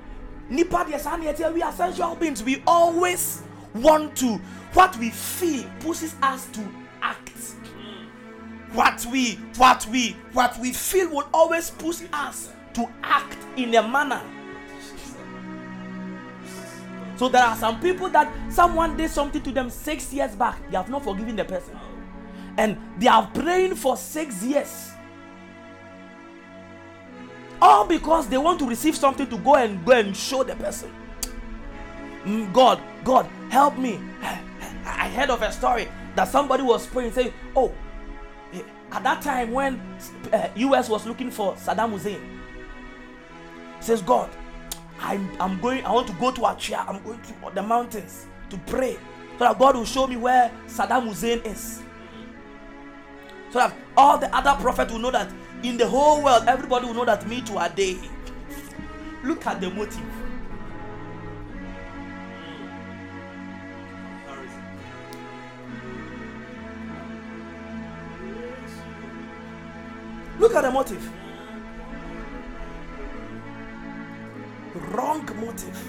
nipa 0.49 0.85
deɛ 0.85 1.01
saa 1.01 1.17
neɛ 1.17 1.37
teɛ 1.37 1.53
we 1.53 1.63
are 1.63 1.73
sensual 1.73 2.17
beings. 2.17 2.43
We 2.43 2.63
always 2.67 3.43
want 3.75 4.17
to 4.17 4.39
what 4.75 4.97
we 4.97 5.11
feel 5.11 5.69
pushes 5.81 6.15
us 6.23 6.47
to 6.49 6.61
act 7.03 7.33
what 8.75 9.05
we 9.07 9.35
what 9.57 9.87
we 9.87 10.17
what 10.33 10.59
we 10.59 10.73
feel 10.73 11.11
will 11.11 11.29
always 11.33 11.71
push 11.71 12.01
us 12.13 12.51
to 12.75 12.89
act 13.03 13.39
in 13.57 13.75
a 13.75 13.87
manner. 13.87 14.23
So 17.17 17.29
there 17.29 17.43
are 17.43 17.55
some 17.57 17.81
people 17.81 18.09
that 18.09 18.33
someone 18.51 18.97
did 18.97 19.11
something 19.11 19.43
to 19.43 19.53
them 19.53 19.69
six 19.71 20.13
years 20.13 20.35
back 20.35 20.59
they 20.71 20.77
have 20.77 20.89
not 20.89 21.05
forgiven 21.05 21.37
the 21.37 21.45
person. 21.45 21.79
And 22.57 22.77
they 22.99 23.07
are 23.09 23.31
praying 23.33 23.77
for 23.77 23.97
six 23.97 24.43
years. 24.43 24.91
All 27.61 27.87
because 27.87 28.29
they 28.29 28.39
want 28.39 28.59
to 28.59 28.69
receive 28.69 28.97
something 28.97 29.29
to 29.29 29.39
go 29.39 29.55
and 29.55 29.85
go 29.85 29.93
and 29.93 30.17
show 30.17 30.43
the 30.43 30.57
person. 30.57 30.91
Mm, 32.25 32.53
god 32.53 32.81
god 33.05 33.27
help 33.51 33.77
me. 33.77 34.01
I 34.85 35.09
heard 35.11 35.31
of 35.31 35.43
a 35.43 35.53
story 35.53 35.89
that 36.17 36.29
somebody 36.29 36.63
was 36.63 36.87
praying 36.87 37.13
saying 37.13 37.33
oh 37.55 37.73
at 38.93 39.03
that 39.03 39.23
time 39.23 39.51
when 39.51 39.81
uh, 40.33 40.49
us 40.57 40.89
was 40.89 41.07
looking 41.07 41.31
for 41.31 41.55
saddam 41.55 41.91
hussein 41.91 42.41
says 43.81 44.03
god 44.03 44.31
I'm, 45.01 45.29
I'm 45.41 45.61
going 45.61 45.85
i 45.85 45.91
want 45.91 46.07
to 46.09 46.13
go 46.15 46.31
to 46.31 46.41
achia. 46.43 46.87
I'm 46.89 47.03
going 47.03 47.21
to 47.21 47.55
the 47.55 47.63
mountains 47.63 48.27
to 48.51 48.59
pray 48.67 48.97
so 49.39 49.39
that 49.41 49.59
god 49.59 49.77
will 49.77 49.85
show 49.85 50.07
me 50.07 50.17
where 50.17 50.53
saddam 50.67 51.09
hussein 51.09 51.41
is. 51.41 51.83
So 53.51 53.59
that 53.59 53.75
all 53.97 54.17
the 54.17 54.35
other 54.35 54.55
prophets 54.63 54.93
will 54.93 55.01
know 55.01 55.11
that 55.11 55.31
in 55.63 55.77
the 55.77 55.87
whole 55.87 56.23
world 56.23 56.45
everybody 56.47 56.87
will 56.87 56.95
know 56.95 57.05
that 57.05 57.27
me 57.29 57.43
too 57.43 57.59
are 57.59 57.69
they. 57.69 57.99
Look 59.25 59.47
at 59.47 59.61
the 59.61 59.71
motive 59.71 60.01
Look 70.39 70.55
at 70.55 70.63
the 70.63 70.71
motive. 70.71 71.11
Wrong 74.75 75.29
motive. 75.41 75.89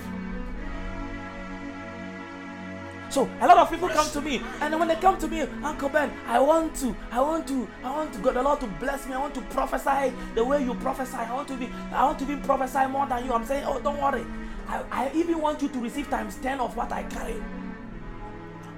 So 3.10 3.30
a 3.42 3.46
lot 3.48 3.58
of 3.60 3.70
people 3.70 3.90
come 3.90 4.10
to 4.10 4.22
me, 4.22 4.42
and 4.60 4.80
when 4.80 4.88
they 4.88 4.96
come 4.96 5.20
to 5.20 5.28
me, 5.28 5.42
Uncle 5.64 5.88
Ben, 5.88 6.12
I 6.26 6.40
want 6.40 6.76
to, 6.78 6.96
I 7.12 7.22
want 7.22 7.48
to, 7.48 7.68
I 7.84 7.92
want 7.92 8.12
to 8.14 8.20
God 8.20 8.34
the 8.34 8.42
Lord 8.42 8.60
to 8.62 8.68
bless 8.80 9.06
me. 9.06 9.14
I 9.14 9.20
want 9.20 9.36
to 9.36 9.42
prophesy 9.42 10.12
the 10.34 10.44
way 10.44 10.64
you 10.64 10.74
prophesy. 10.76 11.18
I 11.18 11.32
want 11.32 11.48
to 11.50 11.56
be, 11.56 11.70
I 11.92 12.06
want 12.06 12.18
to 12.20 12.26
be 12.26 12.36
prophesy 12.38 12.88
more 12.88 13.06
than 13.06 13.24
you. 13.24 13.32
I'm 13.32 13.46
saying, 13.46 13.66
oh, 13.68 13.80
don't 13.80 14.02
worry. 14.02 14.26
I, 14.68 14.84
I 14.92 15.12
even 15.14 15.40
want 15.40 15.62
you 15.62 15.70
to 15.70 15.80
receive 15.80 16.10
times 16.10 16.38
10 16.38 16.60
of 16.60 16.76
what 16.76 16.92
I 16.92 17.04
carry. 17.04 17.36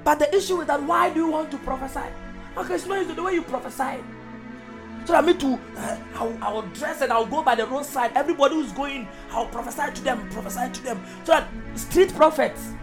But 0.04 0.20
the 0.20 0.36
issue 0.36 0.60
is 0.60 0.68
that 0.68 0.84
why 0.84 1.14
do 1.14 1.22
you 1.22 1.32
want 1.32 1.50
to 1.52 1.58
prophesy? 1.60 2.10
Okay, 2.58 2.76
it's 2.76 2.86
not 2.86 3.16
the 3.16 3.24
way 3.24 3.36
you 3.36 3.42
prophesy 3.42 4.04
so 5.06 5.14
that 5.14 5.24
me 5.24 5.36
too, 5.36 5.60
uh, 5.78 5.98
I'll, 6.16 6.38
I'll 6.42 6.62
dress 6.70 7.02
and 7.02 7.14
I'll 7.14 7.28
go 7.28 7.44
by 7.44 7.54
the 7.54 7.68
roadside. 7.68 8.12
Everybody 8.16 8.56
who's 8.56 8.72
going, 8.72 9.08
I'll 9.30 9.46
prophesy 9.46 9.94
to 9.94 10.04
them, 10.04 10.28
prophesy 10.32 10.72
to 10.72 10.84
them. 10.84 11.06
So 11.24 11.34
that 11.34 11.48
street 11.76 12.14
prophets, 12.16 12.74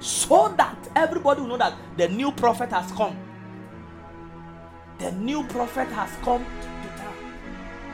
so 0.00 0.52
that 0.56 0.76
everybody 0.96 1.42
will 1.42 1.48
know 1.48 1.58
that 1.58 1.74
the 1.96 2.08
new 2.08 2.32
prophet 2.32 2.70
has 2.70 2.90
come. 2.92 3.16
The 4.98 5.12
new 5.12 5.44
prophet 5.44 5.88
has 5.88 6.10
come 6.22 6.44
to 6.44 6.88
town. 6.98 7.14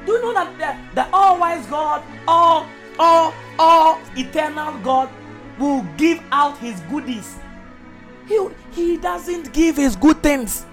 Do 0.07 0.12
you 0.12 0.22
know 0.22 0.33
that 0.33 0.59
the, 0.95 1.03
the 1.03 1.14
all-wise 1.14 1.66
God, 1.66 2.03
all, 2.27 2.66
all, 2.99 3.35
all 3.59 4.01
eternal 4.16 4.79
God 4.79 5.11
will 5.59 5.85
give 5.99 6.22
out 6.33 6.57
his 6.59 6.81
goodies 6.83 7.39
he, 8.27 8.49
he 8.72 8.97
doesn't 8.97 9.53
give 9.53 9.77
his 9.77 9.97
good 9.97 10.22
things. 10.22 10.64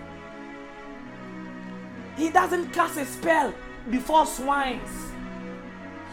He 2.18 2.30
doesn't 2.30 2.72
cast 2.74 2.97
a 2.97 3.06
spell 3.06 3.54
before 3.89 4.26
swines. 4.26 4.89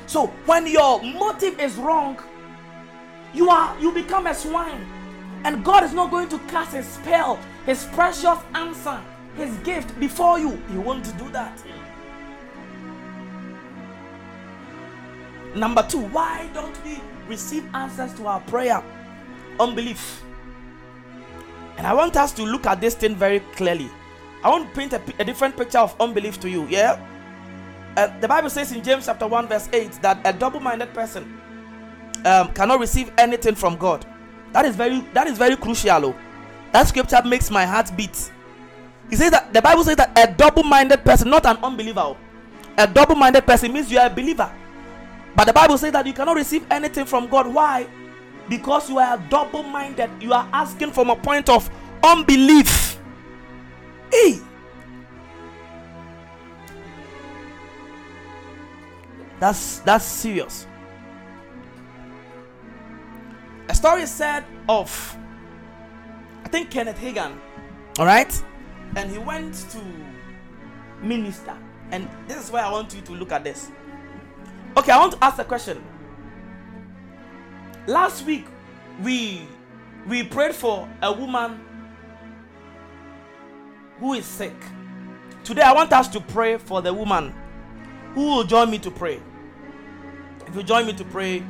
So 0.06 0.26
when 0.46 0.66
your 0.66 1.02
motive 1.02 1.60
is 1.60 1.76
wrong, 1.76 2.18
you 3.32 3.48
are 3.48 3.78
you 3.78 3.92
become 3.92 4.26
a 4.26 4.34
swine. 4.34 4.86
And 5.44 5.64
God 5.64 5.84
is 5.84 5.92
not 5.94 6.10
going 6.10 6.28
to 6.28 6.38
cast 6.40 6.74
a 6.74 6.82
spell, 6.82 7.38
his 7.64 7.84
precious 7.92 8.38
answer, 8.54 9.00
his 9.36 9.56
gift 9.58 9.98
before 9.98 10.38
you. 10.38 10.60
He 10.70 10.76
won't 10.76 11.04
do 11.16 11.30
that. 11.30 11.62
Number 15.54 15.82
two, 15.88 16.00
why 16.00 16.48
don't 16.52 16.84
we 16.84 17.00
receive 17.26 17.64
answers 17.74 18.12
to 18.14 18.26
our 18.26 18.40
prayer? 18.40 18.82
Unbelief. 19.58 20.22
And 21.80 21.86
I 21.86 21.94
want 21.94 22.14
us 22.18 22.30
to 22.32 22.42
look 22.42 22.66
at 22.66 22.78
this 22.78 22.94
thing 22.94 23.16
very 23.16 23.40
clearly. 23.56 23.88
I 24.44 24.50
want 24.50 24.68
to 24.68 24.74
paint 24.78 24.92
a, 24.92 25.00
a 25.18 25.24
different 25.24 25.56
picture 25.56 25.78
of 25.78 25.98
unbelief 25.98 26.38
to 26.40 26.50
you. 26.50 26.66
Yeah? 26.68 27.00
Uh, 27.96 28.20
the 28.20 28.28
Bible 28.28 28.50
says 28.50 28.70
in 28.70 28.84
James 28.84 29.06
chapter 29.06 29.26
1, 29.26 29.48
verse 29.48 29.66
8, 29.72 29.92
that 30.02 30.20
a 30.26 30.32
double 30.34 30.60
minded 30.60 30.92
person 30.92 31.40
um, 32.26 32.52
cannot 32.52 32.80
receive 32.80 33.10
anything 33.16 33.54
from 33.54 33.76
God. 33.76 34.04
That 34.52 34.66
is 34.66 34.76
very 34.76 35.00
that 35.14 35.26
is 35.26 35.38
very 35.38 35.56
crucial. 35.56 36.04
Oh. 36.04 36.14
That 36.72 36.86
scripture 36.86 37.22
makes 37.24 37.50
my 37.50 37.64
heart 37.64 37.90
beat. 37.96 38.30
He 39.08 39.16
says 39.16 39.30
that 39.30 39.50
the 39.54 39.62
Bible 39.62 39.82
says 39.82 39.96
that 39.96 40.12
a 40.18 40.30
double-minded 40.30 41.02
person, 41.02 41.30
not 41.30 41.46
an 41.46 41.56
unbeliever, 41.64 42.00
oh. 42.00 42.18
a 42.76 42.86
double-minded 42.86 43.46
person 43.46 43.72
means 43.72 43.90
you 43.90 43.98
are 43.98 44.08
a 44.08 44.10
believer. 44.10 44.52
But 45.34 45.46
the 45.46 45.54
Bible 45.54 45.78
says 45.78 45.92
that 45.92 46.06
you 46.06 46.12
cannot 46.12 46.36
receive 46.36 46.66
anything 46.70 47.06
from 47.06 47.26
God. 47.26 47.46
Why? 47.46 47.88
Because 48.50 48.90
you 48.90 48.98
are 48.98 49.16
double 49.30 49.62
minded, 49.62 50.10
you 50.20 50.32
are 50.32 50.46
asking 50.52 50.90
from 50.90 51.08
a 51.08 51.16
point 51.16 51.48
of 51.48 51.70
unbelief. 52.02 52.98
Hey. 54.12 54.40
That's 59.38 59.78
that's 59.78 60.04
serious. 60.04 60.66
A 63.68 63.74
story 63.74 64.02
is 64.02 64.10
said 64.10 64.44
of 64.68 65.16
I 66.44 66.48
think 66.48 66.70
Kenneth 66.70 66.98
Hagin, 66.98 67.38
all 67.98 68.04
right? 68.04 68.42
And 68.96 69.10
he 69.10 69.18
went 69.18 69.54
to 69.70 69.80
minister. 71.00 71.56
And 71.92 72.08
this 72.26 72.44
is 72.44 72.50
why 72.50 72.62
I 72.62 72.70
want 72.70 72.92
you 72.94 73.00
to 73.02 73.12
look 73.12 73.30
at 73.30 73.44
this. 73.44 73.70
Okay, 74.76 74.90
I 74.90 74.98
want 74.98 75.12
to 75.12 75.24
ask 75.24 75.38
a 75.38 75.44
question 75.44 75.82
last 77.86 78.24
week 78.26 78.46
we 79.02 79.42
we 80.06 80.22
prayed 80.22 80.54
for 80.54 80.88
a 81.02 81.12
woman 81.12 81.60
who 83.98 84.14
is 84.14 84.24
sick. 84.24 84.54
Today 85.44 85.62
i 85.62 85.72
want 85.72 85.92
us 85.92 86.08
to 86.08 86.20
pray 86.20 86.58
for 86.58 86.82
the 86.82 86.92
woman 86.92 87.34
who 88.14 88.22
will 88.24 88.44
join 88.44 88.70
me 88.70 88.78
to 88.78 88.90
pray. 88.90 89.20
If 90.46 90.54
you 90.54 90.62
join 90.62 90.86
me 90.86 90.92
to 90.94 91.04
pray 91.04 91.42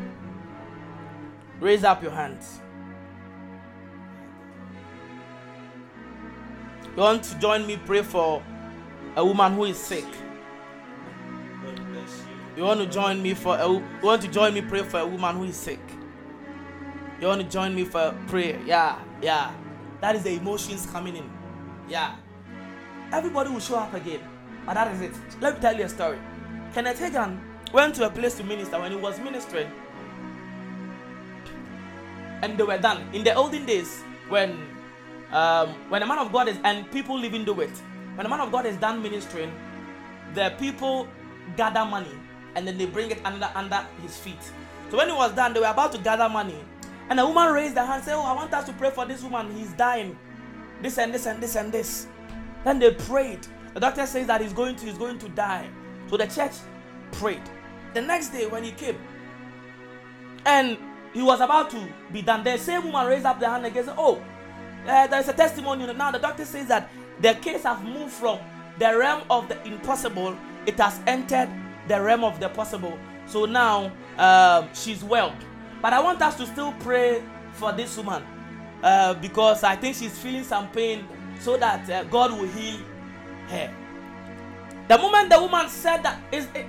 raise 1.60 1.84
up 1.84 2.02
your 2.02 2.12
hands. 2.12 2.60
You 6.96 7.02
want 7.02 7.22
to 7.24 7.38
join 7.38 7.66
me 7.66 7.78
pray 7.86 8.02
for 8.02 8.42
a 9.16 9.24
woman 9.24 9.54
who 9.54 9.64
is 9.64 9.78
sick? 9.78 10.04
You 12.56 12.64
want 12.64 12.80
to 12.80 12.86
join 12.86 13.22
me 13.22 13.32
for 13.34 13.56
a, 13.56 13.68
you 13.68 13.82
want 14.02 14.22
to 14.22 14.28
join 14.28 14.52
me 14.54 14.60
pray 14.60 14.82
for 14.82 14.98
a 14.98 15.06
woman 15.06 15.36
who 15.36 15.44
is 15.44 15.56
sick 15.56 15.80
You 17.20 17.26
want 17.26 17.42
to 17.42 17.48
join 17.48 17.74
me 17.74 17.84
for 17.84 18.14
prayer? 18.28 18.58
Yeah, 18.64 18.98
yeah. 19.20 19.52
That 20.00 20.16
is 20.16 20.22
the 20.22 20.30
emotions 20.30 20.86
coming 20.86 21.16
in. 21.16 21.30
Yeah. 21.88 22.16
Everybody 23.12 23.50
will 23.50 23.60
show 23.60 23.76
up 23.76 23.92
again. 23.92 24.20
But 24.64 24.74
that 24.74 24.94
is 24.94 25.00
it. 25.02 25.12
Let 25.40 25.54
me 25.56 25.60
tell 25.60 25.76
you 25.76 25.84
a 25.84 25.88
story. 25.88 26.18
Kenneth 26.72 26.98
Hagin 27.00 27.38
went 27.72 27.94
to 27.96 28.06
a 28.06 28.10
place 28.10 28.36
to 28.36 28.44
minister 28.44 28.78
when 28.80 28.92
he 28.92 28.96
was 28.96 29.18
ministering. 29.20 29.70
And 32.42 32.56
they 32.56 32.64
were 32.64 32.78
done. 32.78 33.02
In 33.12 33.22
the 33.22 33.34
olden 33.34 33.66
days, 33.66 34.02
when 34.30 34.56
um, 35.32 35.68
when 35.90 36.02
a 36.02 36.06
man 36.06 36.18
of 36.18 36.32
God 36.32 36.48
is 36.48 36.58
and 36.64 36.90
people 36.90 37.18
living 37.18 37.44
do 37.44 37.60
it, 37.60 37.70
when 38.14 38.24
a 38.24 38.28
man 38.28 38.40
of 38.40 38.50
God 38.50 38.64
is 38.64 38.76
done 38.78 39.02
ministering, 39.02 39.52
the 40.34 40.54
people 40.58 41.06
gather 41.56 41.84
money 41.84 42.10
and 42.54 42.66
then 42.66 42.78
they 42.78 42.86
bring 42.86 43.10
it 43.10 43.20
under 43.24 43.50
under 43.54 43.86
his 44.02 44.16
feet. 44.16 44.40
So 44.90 44.96
when 44.96 45.08
it 45.08 45.14
was 45.16 45.32
done, 45.34 45.52
they 45.52 45.60
were 45.60 45.66
about 45.66 45.92
to 45.92 45.98
gather 45.98 46.28
money, 46.28 46.56
and 47.10 47.18
a 47.18 47.26
woman 47.26 47.52
raised 47.52 47.74
her 47.74 47.84
hand 47.84 47.96
and 47.96 48.04
said, 48.04 48.14
"Oh, 48.14 48.22
I 48.22 48.32
want 48.32 48.54
us 48.54 48.64
to 48.66 48.72
pray 48.72 48.90
for 48.90 49.04
this 49.04 49.22
woman. 49.22 49.54
He's 49.54 49.72
dying. 49.72 50.16
This 50.80 50.96
and 50.96 51.12
this 51.12 51.26
and 51.26 51.42
this 51.42 51.56
and 51.56 51.70
this." 51.70 52.06
Then 52.64 52.78
they 52.78 52.92
prayed. 52.92 53.46
The 53.74 53.80
doctor 53.80 54.06
says 54.06 54.26
that 54.28 54.40
he's 54.40 54.52
going 54.52 54.76
to 54.76 54.86
he's 54.86 54.96
going 54.96 55.18
to 55.18 55.28
die. 55.30 55.68
So 56.08 56.16
the 56.16 56.26
church 56.26 56.52
prayed. 57.12 57.42
The 57.94 58.00
next 58.00 58.28
day 58.28 58.46
when 58.46 58.62
he 58.62 58.70
came, 58.70 58.96
and 60.46 60.78
he 61.12 61.22
was 61.22 61.40
about 61.40 61.70
to 61.70 61.88
be 62.12 62.22
done, 62.22 62.44
the 62.44 62.56
same 62.56 62.84
woman 62.84 63.06
raised 63.06 63.26
up 63.26 63.40
the 63.40 63.48
hand 63.48 63.66
again. 63.66 63.84
Said, 63.84 63.96
"Oh, 63.98 64.22
uh, 64.86 65.06
there's 65.08 65.28
a 65.28 65.32
testimony 65.32 65.92
now. 65.92 66.12
The 66.12 66.18
doctor 66.18 66.44
says 66.44 66.68
that 66.68 66.90
the 67.20 67.34
case 67.34 67.64
have 67.64 67.84
moved 67.84 68.12
from 68.12 68.38
the 68.78 68.96
realm 68.96 69.22
of 69.30 69.48
the 69.48 69.60
impossible. 69.66 70.36
It 70.64 70.78
has 70.78 71.00
entered 71.08 71.48
the 71.88 72.00
realm 72.00 72.22
of 72.22 72.38
the 72.38 72.48
possible. 72.50 72.96
So 73.26 73.46
now 73.46 73.92
uh, 74.16 74.66
she's 74.72 75.02
well. 75.02 75.34
But 75.80 75.92
I 75.92 76.00
want 76.00 76.20
us 76.22 76.36
to 76.36 76.46
still 76.46 76.72
pray 76.80 77.22
for 77.52 77.72
this 77.72 77.96
woman 77.96 78.22
uh, 78.82 79.14
because 79.14 79.64
I 79.64 79.76
think 79.76 79.96
she's 79.96 80.18
feeling 80.18 80.44
some 80.44 80.68
pain 80.70 81.06
so 81.40 81.56
that 81.56 81.88
uh, 81.88 82.04
God 82.04 82.32
will 82.32 82.48
heal 82.48 82.80
her. 83.48 83.72
The 84.88 84.98
moment 84.98 85.30
the 85.30 85.40
woman 85.40 85.68
said 85.68 86.02
that, 86.02 86.20
is 86.32 86.46
it, 86.54 86.66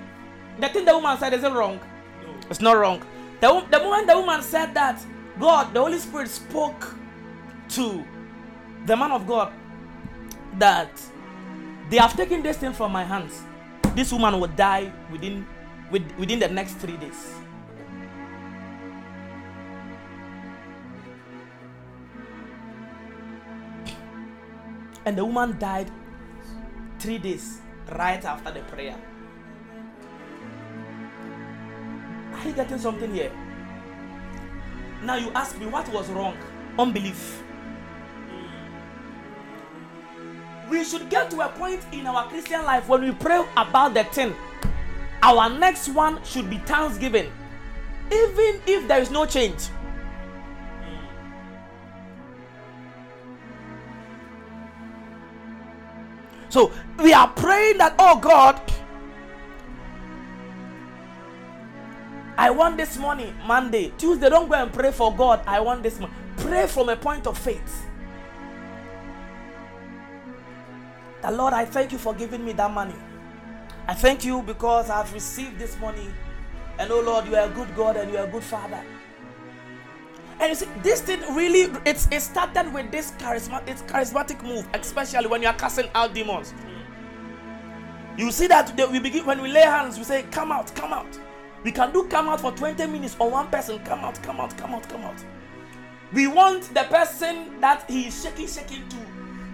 the 0.60 0.70
thing 0.70 0.86
the 0.86 0.94
woman 0.94 1.18
said, 1.18 1.34
is 1.34 1.44
it 1.44 1.52
wrong? 1.52 1.80
No. 2.24 2.36
It's 2.50 2.62
not 2.62 2.74
wrong. 2.74 3.02
The, 3.40 3.66
the 3.72 3.80
moment 3.80 4.08
the 4.08 4.18
woman 4.18 4.42
said 4.42 4.74
that, 4.76 5.04
God, 5.40 5.74
the 5.74 5.80
Holy 5.80 5.98
Spirit 5.98 6.30
spoke 6.30 6.96
to 7.70 8.06
the 8.86 8.96
man 8.96 9.12
of 9.12 9.26
God 9.28 9.52
that 10.60 10.90
they 11.90 11.98
have 11.98 12.16
taken 12.16 12.44
this 12.44 12.58
thing 12.58 12.74
from 12.74 12.92
my 12.92 13.04
hands. 13.04 13.42
This 13.96 14.12
woman 14.12 14.40
will 14.40 14.48
die 14.48 14.92
within 15.12 15.46
within 15.92 16.40
the 16.40 16.48
next 16.48 16.76
three 16.76 16.96
days. 16.96 17.41
And 25.06 25.18
the 25.18 25.26
woman 25.26 25.58
died 25.58 25.90
three 27.00 27.18
days 27.18 27.60
right 27.92 28.24
after 28.24 28.52
the 28.52 28.62
prayer. 28.62 28.96
Are 32.34 32.48
you 32.48 32.54
getting 32.54 32.78
something 32.78 33.14
here? 33.14 33.32
Now 35.04 35.16
you 35.16 35.32
ask 35.32 35.60
me 35.60 35.66
what 35.66 35.88
was 35.92 36.10
wrong? 36.10 36.38
Unbelief. 36.78 37.44
We 40.70 40.84
should 40.86 41.10
get 41.10 41.30
to 41.32 41.42
a 41.42 41.50
point 41.50 41.82
in 41.92 42.08
our 42.08 42.28
Christian 42.28 42.64
life 42.64 42.88
when 42.88 43.02
we 43.02 43.12
pray 43.12 43.44
about 43.58 43.94
the 43.94 44.04
thing. 44.06 44.34
Our 45.22 45.50
next 45.50 45.90
one 45.90 46.24
should 46.24 46.50
be 46.50 46.58
thanksgiving, 46.60 47.32
even 48.12 48.62
if 48.66 48.88
there 48.88 49.02
is 49.02 49.12
no 49.12 49.26
change. 49.26 49.68
So 56.52 56.70
we 57.02 57.14
are 57.14 57.30
praying 57.30 57.78
that, 57.78 57.96
oh 57.98 58.20
God, 58.20 58.62
I 62.38 62.50
want 62.50 62.76
this 62.76 62.98
money 62.98 63.34
Monday. 63.48 63.94
Tuesday, 63.98 64.30
don't 64.30 64.50
go 64.50 64.56
and 64.56 64.74
pray 64.74 64.92
for 64.92 65.16
God. 65.16 65.42
I 65.48 65.62
want 65.62 65.82
this 65.82 65.98
money. 65.98 66.12
Pray 66.36 66.68
from 66.68 66.90
a 66.90 66.98
point 66.98 67.26
of 67.26 67.38
faith. 67.38 67.86
The 71.22 71.32
Lord, 71.32 71.54
I 71.54 71.64
thank 71.64 71.94
you 71.94 71.98
for 71.98 72.14
giving 72.14 72.44
me 72.44 72.52
that 72.54 72.72
money. 72.72 72.96
I 73.88 73.94
thank 73.94 74.26
you 74.26 74.42
because 74.42 74.90
I've 74.90 75.14
received 75.14 75.58
this 75.58 75.80
money. 75.80 76.10
And 76.80 76.92
oh 76.92 77.00
Lord, 77.00 77.28
you 77.28 77.36
are 77.38 77.48
a 77.48 77.50
good 77.50 77.74
God 77.78 77.96
and 77.96 78.12
you 78.12 78.18
are 78.18 78.26
a 78.26 78.32
good 78.32 78.44
Father. 78.44 78.84
And 80.42 80.50
you 80.50 80.56
see, 80.56 80.68
this 80.82 81.02
thing 81.02 81.22
really 81.36 81.72
it's 81.86 82.08
it 82.12 82.20
started 82.20 82.74
with 82.74 82.92
this 82.92 83.12
charismatic 83.12 83.70
it's 83.70 83.84
charismatic 83.84 84.42
move, 84.42 84.68
especially 84.74 85.28
when 85.28 85.44
you 85.44 85.48
are 85.48 85.54
casting 85.54 85.88
out 85.94 86.16
demons. 86.16 86.56
You 88.18 88.32
see 88.32 88.48
that 88.48 88.76
we 88.92 89.00
begin 89.00 89.28
when 89.28 89.40
we 89.40 89.52
lay 89.52 89.62
hands, 89.62 90.00
we 90.00 90.04
say, 90.04 90.24
Come 90.32 90.52
out, 90.52 90.74
come 90.74 90.94
out. 90.94 91.20
We 91.64 91.72
can 91.72 91.94
do 91.94 92.08
come 92.08 92.28
out 92.28 92.42
for 92.42 92.52
20 92.52 92.88
minutes 92.88 93.16
or 93.20 93.30
one 93.30 93.50
person, 93.50 93.78
come 93.86 94.00
out, 94.00 94.22
come 94.24 94.40
out, 94.40 94.58
come 94.58 94.74
out, 94.74 94.90
come 94.90 95.02
out. 95.02 95.24
We 96.12 96.26
want 96.26 96.74
the 96.74 96.86
person 96.86 97.62
that 97.62 97.88
he 97.88 98.08
is 98.08 98.24
shaking, 98.24 98.48
shaking 98.48 98.90
to 98.90 98.98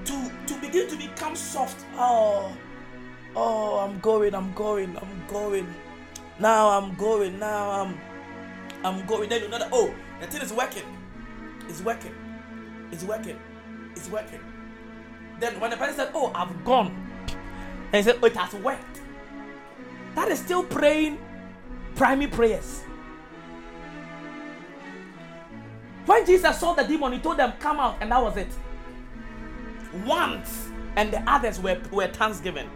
to 0.05 0.31
to 0.47 0.61
begin 0.61 0.87
to 0.87 0.95
become 0.95 1.35
soft. 1.35 1.85
Oh, 1.95 2.55
oh, 3.35 3.79
I'm 3.79 3.99
going, 3.99 4.33
I'm 4.33 4.53
going, 4.53 4.97
I'm 4.97 5.27
going. 5.27 5.67
Now 6.39 6.69
I'm 6.69 6.95
going, 6.95 7.39
now 7.39 7.71
I'm 7.71 7.99
I'm 8.85 9.05
going. 9.05 9.27
Then 9.27 9.41
you 9.41 9.49
know 9.49 9.59
that 9.59 9.69
oh 9.73 9.93
the 10.19 10.27
thing 10.27 10.41
is 10.41 10.53
working. 10.53 10.83
It's 11.67 11.81
working. 11.81 12.13
It's 12.91 13.03
working. 13.03 13.39
It's 13.95 14.09
working. 14.09 14.39
Then 15.39 15.59
when 15.59 15.71
the 15.71 15.77
person 15.77 15.95
said, 15.95 16.11
Oh, 16.13 16.31
I've 16.33 16.63
gone, 16.63 16.95
and 17.93 17.95
he 17.95 18.03
said, 18.03 18.19
oh, 18.21 18.25
It 18.25 18.35
has 18.35 18.53
worked. 18.55 19.01
That 20.15 20.29
is 20.29 20.39
still 20.39 20.63
praying 20.63 21.19
primary 21.95 22.29
prayers. 22.29 22.83
When 26.05 26.25
Jesus 26.25 26.59
saw 26.59 26.73
the 26.73 26.83
demon, 26.83 27.13
he 27.13 27.19
told 27.19 27.37
them, 27.37 27.53
Come 27.59 27.79
out, 27.79 27.97
and 28.01 28.11
that 28.11 28.21
was 28.21 28.37
it. 28.37 28.47
Once, 30.05 30.69
and 30.95 31.11
the 31.11 31.21
others 31.29 31.59
were, 31.59 31.79
were 31.91 32.07
thanksgiving. 32.07 32.69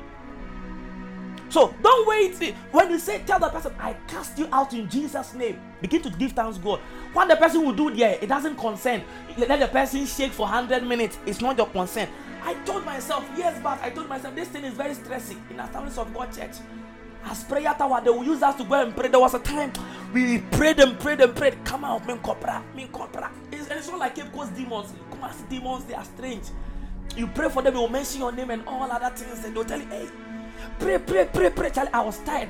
So 1.52 1.76
don't 1.84 2.08
wait. 2.08 2.56
When 2.72 2.90
you 2.90 2.98
say, 2.98 3.22
tell 3.26 3.38
the 3.38 3.50
person, 3.50 3.74
I 3.78 3.94
cast 4.08 4.40
you 4.40 4.48
out 4.54 4.74
in 4.74 4.90
Jesus' 4.90 5.34
name, 5.34 5.60
begin 5.82 6.02
to 6.04 6.10
give 6.10 6.32
thanks 6.32 6.58
God. 6.58 6.80
What 7.12 7.28
the 7.28 7.36
person 7.36 7.66
will 7.66 7.74
do 7.74 7.94
there, 7.94 8.18
it 8.22 8.28
doesn't 8.28 8.56
concern. 8.56 9.04
Let 9.38 9.60
the 9.60 9.68
person 9.68 10.06
shake 10.06 10.32
for 10.32 10.44
100 10.44 10.88
minutes. 10.88 11.18
It's 11.26 11.42
not 11.42 11.58
your 11.58 11.68
concern. 11.68 12.08
I 12.42 12.54
told 12.64 12.86
myself 12.86 13.30
years 13.38 13.60
back, 13.60 13.84
I 13.84 13.90
told 13.90 14.08
myself 14.08 14.34
this 14.34 14.48
thing 14.48 14.64
is 14.64 14.74
very 14.76 14.94
stressing 14.94 15.44
in 15.50 15.60
Assemblies 15.60 15.98
of 15.98 16.14
God 16.14 16.34
Church. 16.34 16.56
As 17.26 17.44
prayer 17.44 17.74
tower, 17.78 18.02
they 18.02 18.10
will 18.10 18.24
use 18.24 18.42
us 18.42 18.56
to 18.56 18.64
go 18.64 18.82
and 18.82 18.96
pray. 18.96 19.10
There 19.10 19.20
was 19.20 19.34
a 19.34 19.40
time 19.40 19.74
we 20.14 20.40
prayed 20.40 20.80
and 20.80 20.98
prayed 21.00 21.20
and 21.20 21.36
prayed. 21.36 21.64
Come 21.66 21.84
out, 21.84 22.08
min 22.08 22.18
copra, 22.20 22.64
min 22.74 22.88
copra. 22.88 23.30
It's, 23.52 23.68
and 23.68 23.78
it's 23.78 23.90
not 23.90 24.00
like 24.00 24.16
Cape 24.16 24.32
Coast 24.32 24.56
demons. 24.56 24.94
Come 25.12 25.24
on, 25.24 25.34
demons, 25.50 25.84
they 25.84 25.96
are 25.96 26.06
strange. 26.06 26.46
You 27.18 27.28
pray 27.28 27.50
for 27.50 27.62
them, 27.62 27.74
they 27.74 27.80
will 27.80 27.90
mention 27.90 28.22
your 28.22 28.32
name 28.32 28.52
and 28.52 28.66
all 28.66 28.90
other 28.90 29.14
things, 29.14 29.44
and 29.44 29.54
they'll 29.54 29.66
tell 29.66 29.80
you, 29.80 29.88
hey, 29.88 30.08
Pray, 30.80 30.98
pray, 31.00 31.30
pray, 31.32 31.50
pray. 31.50 31.70
Charlie, 31.70 31.92
I 31.94 32.02
was 32.02 32.20
tired. 32.20 32.50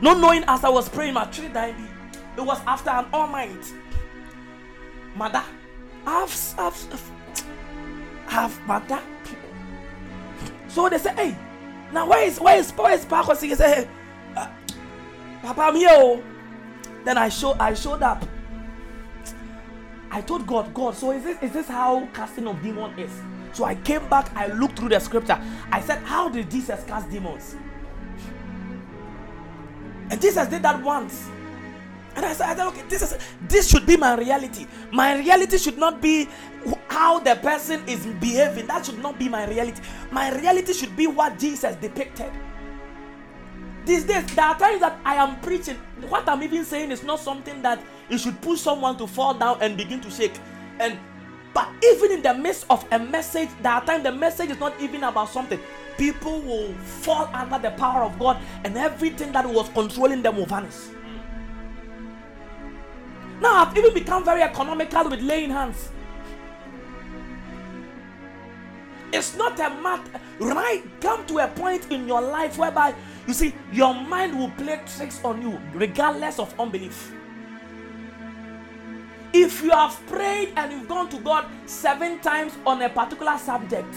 Not 0.00 0.18
knowing 0.18 0.44
as 0.48 0.64
I 0.64 0.68
was 0.68 0.88
praying, 0.88 1.14
my 1.14 1.24
tree 1.26 1.48
died. 1.48 1.74
It 2.36 2.40
was 2.40 2.60
after 2.66 2.90
an 2.90 3.06
all 3.12 3.28
night. 3.28 3.72
Mother, 5.14 5.42
I've, 6.06 6.54
I've, 6.58 7.12
I've, 8.28 8.66
mother. 8.66 9.00
So 10.68 10.88
they 10.88 10.98
say, 10.98 11.14
hey, 11.14 11.36
now 11.92 12.08
where 12.08 12.24
is, 12.26 12.40
where 12.40 12.58
is, 12.58 12.70
where 12.72 12.94
is 12.94 13.04
Paco? 13.04 13.34
He 13.34 13.54
say, 13.54 13.82
hey, 13.82 13.88
uh, 14.36 14.48
Papa, 15.42 15.60
I'm 15.60 15.76
here. 15.76 15.88
Oh. 15.92 16.22
Then 17.04 17.18
I 17.18 17.28
show, 17.28 17.54
I 17.58 17.74
showed 17.74 18.02
up. 18.02 18.24
I 20.10 20.20
told 20.20 20.46
God, 20.46 20.72
God, 20.74 20.94
so 20.94 21.10
is 21.10 21.24
this, 21.24 21.42
is 21.42 21.52
this 21.52 21.68
how 21.68 22.06
casting 22.12 22.46
of 22.46 22.62
demon 22.62 22.98
is? 22.98 23.12
So 23.52 23.64
I 23.64 23.74
came 23.74 24.08
back, 24.08 24.34
I 24.36 24.46
looked 24.48 24.78
through 24.78 24.90
the 24.90 25.00
scripture. 25.00 25.40
I 25.70 25.80
said, 25.80 26.02
How 26.02 26.28
did 26.28 26.50
Jesus 26.50 26.82
cast 26.84 27.10
demons? 27.10 27.56
And 30.10 30.20
Jesus 30.20 30.46
did 30.48 30.62
that 30.62 30.82
once. 30.82 31.30
And 32.14 32.26
I 32.26 32.34
said, 32.34 32.50
I 32.50 32.56
said, 32.56 32.66
okay, 32.68 32.82
this 32.88 33.00
is 33.02 33.18
this 33.48 33.70
should 33.70 33.86
be 33.86 33.96
my 33.96 34.14
reality. 34.14 34.66
My 34.90 35.16
reality 35.16 35.56
should 35.56 35.78
not 35.78 36.02
be 36.02 36.28
how 36.88 37.18
the 37.18 37.36
person 37.36 37.82
is 37.88 38.04
behaving. 38.20 38.66
That 38.66 38.84
should 38.84 38.98
not 38.98 39.18
be 39.18 39.28
my 39.28 39.48
reality. 39.48 39.80
My 40.10 40.34
reality 40.36 40.74
should 40.74 40.94
be 40.94 41.06
what 41.06 41.38
Jesus 41.38 41.74
depicted. 41.76 42.30
These 43.86 44.04
days, 44.04 44.26
there 44.34 44.44
are 44.44 44.58
times 44.58 44.80
that 44.80 45.00
I 45.04 45.14
am 45.14 45.40
preaching. 45.40 45.76
What 46.08 46.28
I'm 46.28 46.42
even 46.42 46.64
saying 46.64 46.90
is 46.90 47.02
not 47.02 47.18
something 47.18 47.62
that 47.62 47.80
it 48.10 48.18
should 48.18 48.40
push 48.42 48.60
someone 48.60 48.96
to 48.98 49.06
fall 49.06 49.34
down 49.34 49.58
and 49.62 49.76
begin 49.76 50.00
to 50.02 50.10
shake. 50.10 50.34
And 50.78 50.98
but 51.54 51.68
even 51.84 52.12
in 52.12 52.22
the 52.22 52.34
midst 52.34 52.66
of 52.70 52.86
a 52.92 52.98
message, 52.98 53.48
there 53.60 53.72
are 53.72 53.84
times 53.84 54.04
the 54.04 54.12
message 54.12 54.50
is 54.50 54.58
not 54.58 54.80
even 54.80 55.04
about 55.04 55.28
something. 55.28 55.60
People 55.98 56.40
will 56.40 56.72
fall 56.74 57.28
under 57.34 57.58
the 57.58 57.70
power 57.72 58.04
of 58.04 58.18
God, 58.18 58.38
and 58.64 58.76
everything 58.78 59.32
that 59.32 59.46
was 59.46 59.68
controlling 59.70 60.22
them 60.22 60.36
will 60.36 60.46
vanish. 60.46 60.76
Now 63.40 63.64
I've 63.64 63.76
even 63.76 63.92
become 63.92 64.24
very 64.24 64.42
economical 64.42 65.10
with 65.10 65.20
laying 65.20 65.50
hands. 65.50 65.90
It's 69.12 69.36
not 69.36 69.60
a 69.60 69.68
matter, 69.82 70.20
right? 70.40 70.82
Come 71.00 71.26
to 71.26 71.38
a 71.40 71.48
point 71.48 71.90
in 71.90 72.08
your 72.08 72.22
life 72.22 72.56
whereby 72.56 72.94
you 73.26 73.34
see 73.34 73.54
your 73.70 73.92
mind 73.92 74.38
will 74.38 74.50
play 74.50 74.80
tricks 74.96 75.20
on 75.22 75.42
you 75.42 75.60
regardless 75.74 76.38
of 76.38 76.58
unbelief. 76.58 77.12
If 79.32 79.62
you 79.62 79.70
have 79.70 79.98
prayed 80.06 80.52
and 80.56 80.72
you've 80.72 80.88
gone 80.88 81.08
to 81.10 81.18
God 81.18 81.46
seven 81.66 82.20
times 82.20 82.52
on 82.66 82.82
a 82.82 82.88
particular 82.88 83.38
subject, 83.38 83.94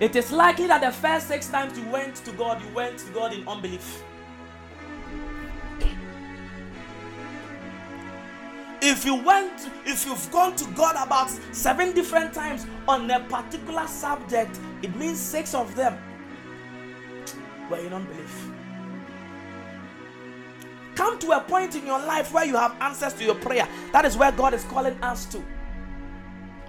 it 0.00 0.14
is 0.14 0.30
likely 0.30 0.68
that 0.68 0.80
the 0.80 0.92
first 0.92 1.26
six 1.26 1.48
times 1.48 1.76
you 1.76 1.84
went 1.88 2.16
to 2.16 2.32
God, 2.32 2.62
you 2.62 2.72
went 2.72 2.98
to 2.98 3.10
God 3.12 3.32
in 3.32 3.46
unbelief. 3.48 4.02
if 8.80 9.04
you 9.04 9.14
went 9.16 9.68
if 9.86 10.06
you've 10.06 10.30
gone 10.30 10.54
to 10.54 10.64
god 10.72 10.94
about 11.04 11.28
seven 11.52 11.92
different 11.92 12.32
times 12.32 12.64
on 12.86 13.10
a 13.10 13.20
particular 13.24 13.86
subject 13.86 14.58
it 14.82 14.94
means 14.96 15.18
six 15.18 15.52
of 15.52 15.74
them 15.74 15.98
were 17.68 17.78
in 17.78 17.92
unbelief 17.92 18.50
come 20.98 21.16
to 21.20 21.30
a 21.30 21.40
point 21.40 21.76
in 21.76 21.86
your 21.86 22.00
life 22.00 22.32
where 22.32 22.44
you 22.44 22.56
have 22.56 22.74
answers 22.80 23.14
to 23.14 23.24
your 23.24 23.36
prayer 23.36 23.68
that 23.92 24.04
is 24.04 24.16
where 24.16 24.32
god 24.32 24.52
is 24.52 24.64
calling 24.64 25.00
us 25.00 25.26
to 25.26 25.40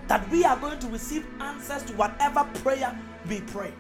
that 0.07 0.29
we 0.29 0.45
are 0.45 0.55
going 0.57 0.77
to 0.77 0.87
receive 0.89 1.25
answers 1.41 1.81
to 1.81 1.93
whatever 1.93 2.43
prayer 2.61 2.95
we 3.27 3.41
pray 3.41 3.73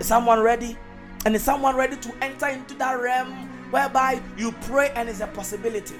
is 0.00 0.06
someone 0.06 0.40
ready 0.40 0.76
and 1.24 1.36
is 1.36 1.44
someone 1.44 1.76
ready 1.76 1.96
to 1.96 2.12
enter 2.24 2.48
into 2.48 2.74
that 2.74 3.00
realm 3.00 3.28
whereby 3.70 4.20
you 4.36 4.50
pray 4.62 4.90
and 4.96 5.08
it's 5.08 5.20
a 5.20 5.28
possibility 5.28 5.94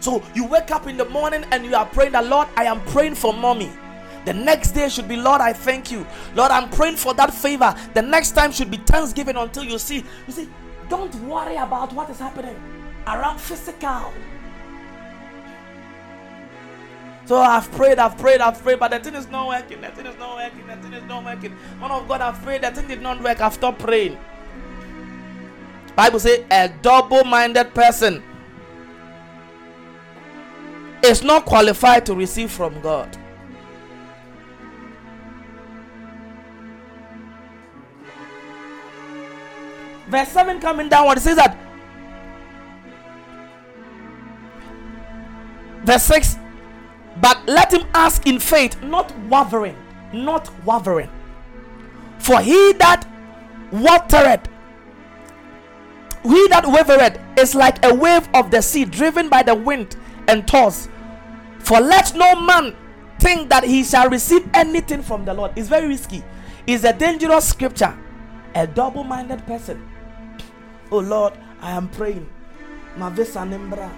so 0.00 0.24
you 0.34 0.44
wake 0.44 0.72
up 0.72 0.88
in 0.88 0.96
the 0.96 1.04
morning 1.04 1.44
and 1.52 1.64
you 1.64 1.74
are 1.76 1.86
praying 1.86 2.12
that 2.12 2.26
Lord, 2.26 2.46
I 2.56 2.64
am 2.64 2.82
praying 2.88 3.14
for 3.14 3.32
mommy. 3.32 3.72
The 4.26 4.34
next 4.34 4.72
day 4.72 4.90
should 4.90 5.08
be, 5.08 5.16
Lord, 5.16 5.40
I 5.40 5.54
thank 5.54 5.90
you. 5.90 6.06
Lord, 6.34 6.50
I'm 6.50 6.68
praying 6.68 6.96
for 6.96 7.14
that 7.14 7.32
favor. 7.32 7.74
The 7.94 8.02
next 8.02 8.32
time 8.32 8.52
should 8.52 8.70
be 8.70 8.76
thanksgiving 8.76 9.36
until 9.36 9.64
you 9.64 9.78
see. 9.78 10.04
You 10.26 10.32
see, 10.32 10.48
don't 10.88 11.14
worry 11.26 11.56
about 11.56 11.92
what 11.92 12.10
is 12.10 12.18
happening 12.18 12.56
around 13.06 13.40
physical. 13.40 14.12
So 17.26 17.36
I've 17.36 17.70
prayed, 17.72 17.98
I've 17.98 18.18
prayed, 18.18 18.40
I've 18.40 18.62
prayed, 18.62 18.78
but 18.78 18.90
the 18.90 19.00
thing 19.00 19.14
is 19.14 19.28
not 19.28 19.48
working. 19.48 19.80
The 19.80 19.88
thing 19.88 20.06
is 20.06 20.18
not 20.18 20.36
working. 20.36 20.66
The 20.66 20.76
thing 20.76 20.92
is 20.92 21.04
not 21.04 21.24
working. 21.24 21.52
One 21.78 21.90
of 21.90 22.06
God, 22.06 22.20
I've 22.20 22.42
prayed, 22.42 22.62
the 22.62 22.70
thing 22.70 22.86
did 22.86 23.00
not 23.00 23.22
work. 23.22 23.40
I've 23.40 23.54
stopped 23.54 23.78
praying. 23.78 24.18
Bible 25.96 26.20
say 26.20 26.44
a 26.50 26.68
double-minded 26.82 27.72
person 27.72 28.22
is 31.02 31.22
not 31.22 31.46
qualified 31.46 32.04
to 32.06 32.14
receive 32.14 32.50
from 32.50 32.80
God. 32.80 33.16
Verse 40.08 40.28
7 40.28 40.60
coming 40.60 40.88
downward, 40.88 41.18
it 41.18 41.22
says 41.22 41.36
that 41.36 41.56
verse 45.84 46.02
6 46.04 46.38
but 47.20 47.46
let 47.46 47.72
him 47.72 47.86
ask 47.94 48.26
in 48.26 48.38
faith, 48.38 48.82
not 48.82 49.16
wavering, 49.28 49.76
not 50.12 50.50
wavering. 50.64 51.10
For 52.18 52.40
he 52.40 52.72
that 52.74 53.06
watereth, 53.70 54.48
he 56.22 56.48
that 56.48 56.64
wavereth 56.64 57.20
is 57.38 57.54
like 57.54 57.84
a 57.84 57.94
wave 57.94 58.28
of 58.34 58.50
the 58.50 58.60
sea 58.62 58.84
driven 58.84 59.28
by 59.28 59.42
the 59.42 59.54
wind 59.54 59.96
and 60.26 60.46
tossed. 60.48 60.90
For 61.60 61.80
let 61.80 62.14
no 62.14 62.34
man 62.40 62.76
think 63.20 63.48
that 63.50 63.64
he 63.64 63.84
shall 63.84 64.08
receive 64.08 64.48
anything 64.54 65.02
from 65.02 65.24
the 65.24 65.34
Lord. 65.34 65.52
It's 65.56 65.68
very 65.68 65.86
risky. 65.86 66.24
It's 66.66 66.84
a 66.84 66.92
dangerous 66.92 67.48
scripture. 67.48 67.96
A 68.54 68.66
double 68.66 69.04
minded 69.04 69.46
person. 69.46 69.86
Oh 70.94 71.00
Lord, 71.00 71.32
I 71.60 71.72
am 71.72 71.88
praying. 71.88 72.30
My 72.96 73.10
Mavisa 73.10 73.42
embra, 73.42 73.90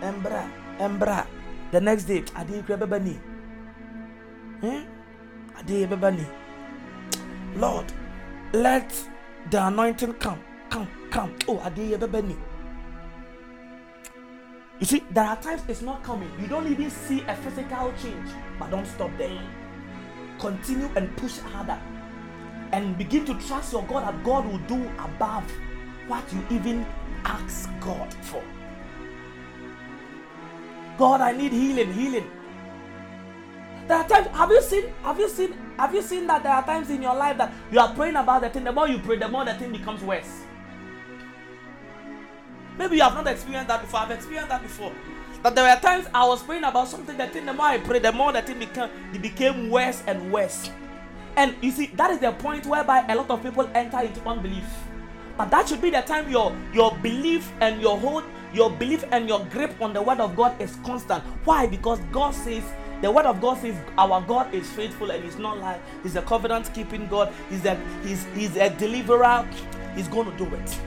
embra, 0.00 0.48
embra. 0.78 1.26
The 1.72 1.80
next 1.80 2.04
day, 2.04 2.22
I 2.36 2.44
did 2.44 2.64
bebani. 2.64 3.18
Eh? 4.62 4.84
I 5.56 5.62
did 5.62 5.90
bebani. 5.90 6.24
Lord, 7.56 7.92
let 8.52 8.94
the 9.50 9.66
anointing 9.66 10.14
come, 10.14 10.38
come, 10.70 10.86
come. 11.10 11.34
Oh, 11.48 11.58
I 11.58 11.70
did 11.70 11.98
bebani. 11.98 12.36
You 14.78 14.86
see, 14.86 15.02
there 15.10 15.24
are 15.24 15.42
times 15.42 15.62
it's 15.66 15.82
not 15.82 16.04
coming. 16.04 16.30
You 16.40 16.46
don't 16.46 16.68
even 16.68 16.88
see 16.88 17.22
a 17.22 17.34
physical 17.34 17.92
change, 18.00 18.30
but 18.60 18.70
don't 18.70 18.86
stop 18.86 19.10
there. 19.18 19.42
Continue 20.38 20.88
and 20.94 21.16
push 21.16 21.38
harder. 21.38 21.80
And 22.70 22.96
begin 22.96 23.24
to 23.24 23.34
trust 23.40 23.72
your 23.72 23.82
God 23.86 24.04
that 24.04 24.22
God 24.22 24.46
will 24.46 24.58
do 24.68 24.88
above 25.00 25.50
what 26.06 26.24
you 26.32 26.44
even 26.50 26.86
ask 27.24 27.68
God 27.80 28.12
for. 28.22 28.42
God, 30.98 31.20
I 31.20 31.32
need 31.32 31.52
healing, 31.52 31.92
healing. 31.92 32.30
There 33.88 33.96
are 33.96 34.08
times, 34.08 34.28
have 34.28 34.50
you 34.50 34.62
seen, 34.62 34.92
have 35.02 35.18
you 35.18 35.28
seen, 35.28 35.54
have 35.78 35.94
you 35.94 36.02
seen 36.02 36.26
that 36.26 36.42
there 36.42 36.52
are 36.52 36.64
times 36.64 36.88
in 36.90 37.02
your 37.02 37.14
life 37.14 37.36
that 37.38 37.52
you 37.70 37.78
are 37.78 37.92
praying 37.94 38.16
about 38.16 38.42
the 38.42 38.50
thing, 38.50 38.64
the 38.64 38.72
more 38.72 38.88
you 38.88 38.98
pray, 38.98 39.16
the 39.16 39.28
more 39.28 39.44
the 39.44 39.54
thing 39.54 39.72
becomes 39.72 40.02
worse. 40.02 40.42
Maybe 42.78 42.96
you 42.96 43.02
have 43.02 43.14
not 43.14 43.26
experienced 43.26 43.68
that 43.68 43.82
before. 43.82 44.00
I've 44.00 44.10
experienced 44.10 44.48
that 44.48 44.62
before. 44.62 44.92
But 45.42 45.54
there 45.54 45.64
were 45.64 45.80
times 45.80 46.06
I 46.14 46.26
was 46.26 46.42
praying 46.42 46.64
about 46.64 46.88
something 46.88 47.16
that 47.18 47.32
thing, 47.32 47.44
the 47.46 47.52
more 47.52 47.66
I 47.66 47.78
prayed, 47.78 48.02
the 48.02 48.12
more 48.12 48.32
that 48.32 48.46
thing 48.46 48.58
became 48.58 48.88
it 49.12 49.20
became 49.20 49.70
worse 49.70 50.02
and 50.06 50.32
worse. 50.32 50.70
And 51.36 51.54
you 51.60 51.70
see, 51.70 51.86
that 51.94 52.10
is 52.10 52.20
the 52.20 52.32
point 52.32 52.66
whereby 52.66 53.04
a 53.08 53.14
lot 53.14 53.28
of 53.28 53.42
people 53.42 53.68
enter 53.74 54.00
into 54.00 54.26
unbelief. 54.26 54.64
But 55.36 55.50
that 55.50 55.68
should 55.68 55.82
be 55.82 55.90
the 55.90 56.02
time 56.02 56.30
your 56.30 56.56
your 56.72 56.96
belief 57.02 57.50
and 57.60 57.80
your 57.80 57.98
hold, 57.98 58.24
your 58.52 58.70
belief 58.70 59.04
and 59.10 59.28
your 59.28 59.44
grip 59.46 59.74
on 59.80 59.92
the 59.92 60.02
word 60.02 60.20
of 60.20 60.36
God 60.36 60.60
is 60.60 60.76
constant. 60.84 61.22
Why? 61.44 61.66
Because 61.66 61.98
God 62.12 62.34
says 62.34 62.62
the 63.02 63.10
word 63.10 63.26
of 63.26 63.40
God 63.40 63.58
says 63.58 63.76
our 63.98 64.20
God 64.22 64.54
is 64.54 64.70
faithful 64.70 65.10
and 65.10 65.24
he's 65.24 65.36
not 65.36 65.58
lying. 65.58 65.82
He's 66.02 66.16
a 66.16 66.22
covenant 66.22 66.72
keeping 66.72 67.08
God. 67.08 67.32
He's 67.50 67.64
a 67.64 67.78
he's 68.04 68.24
he's 68.34 68.56
a 68.56 68.70
deliverer. 68.70 69.48
He's 69.96 70.08
going 70.08 70.30
to 70.30 70.36
do 70.36 70.52
it. 70.54 70.78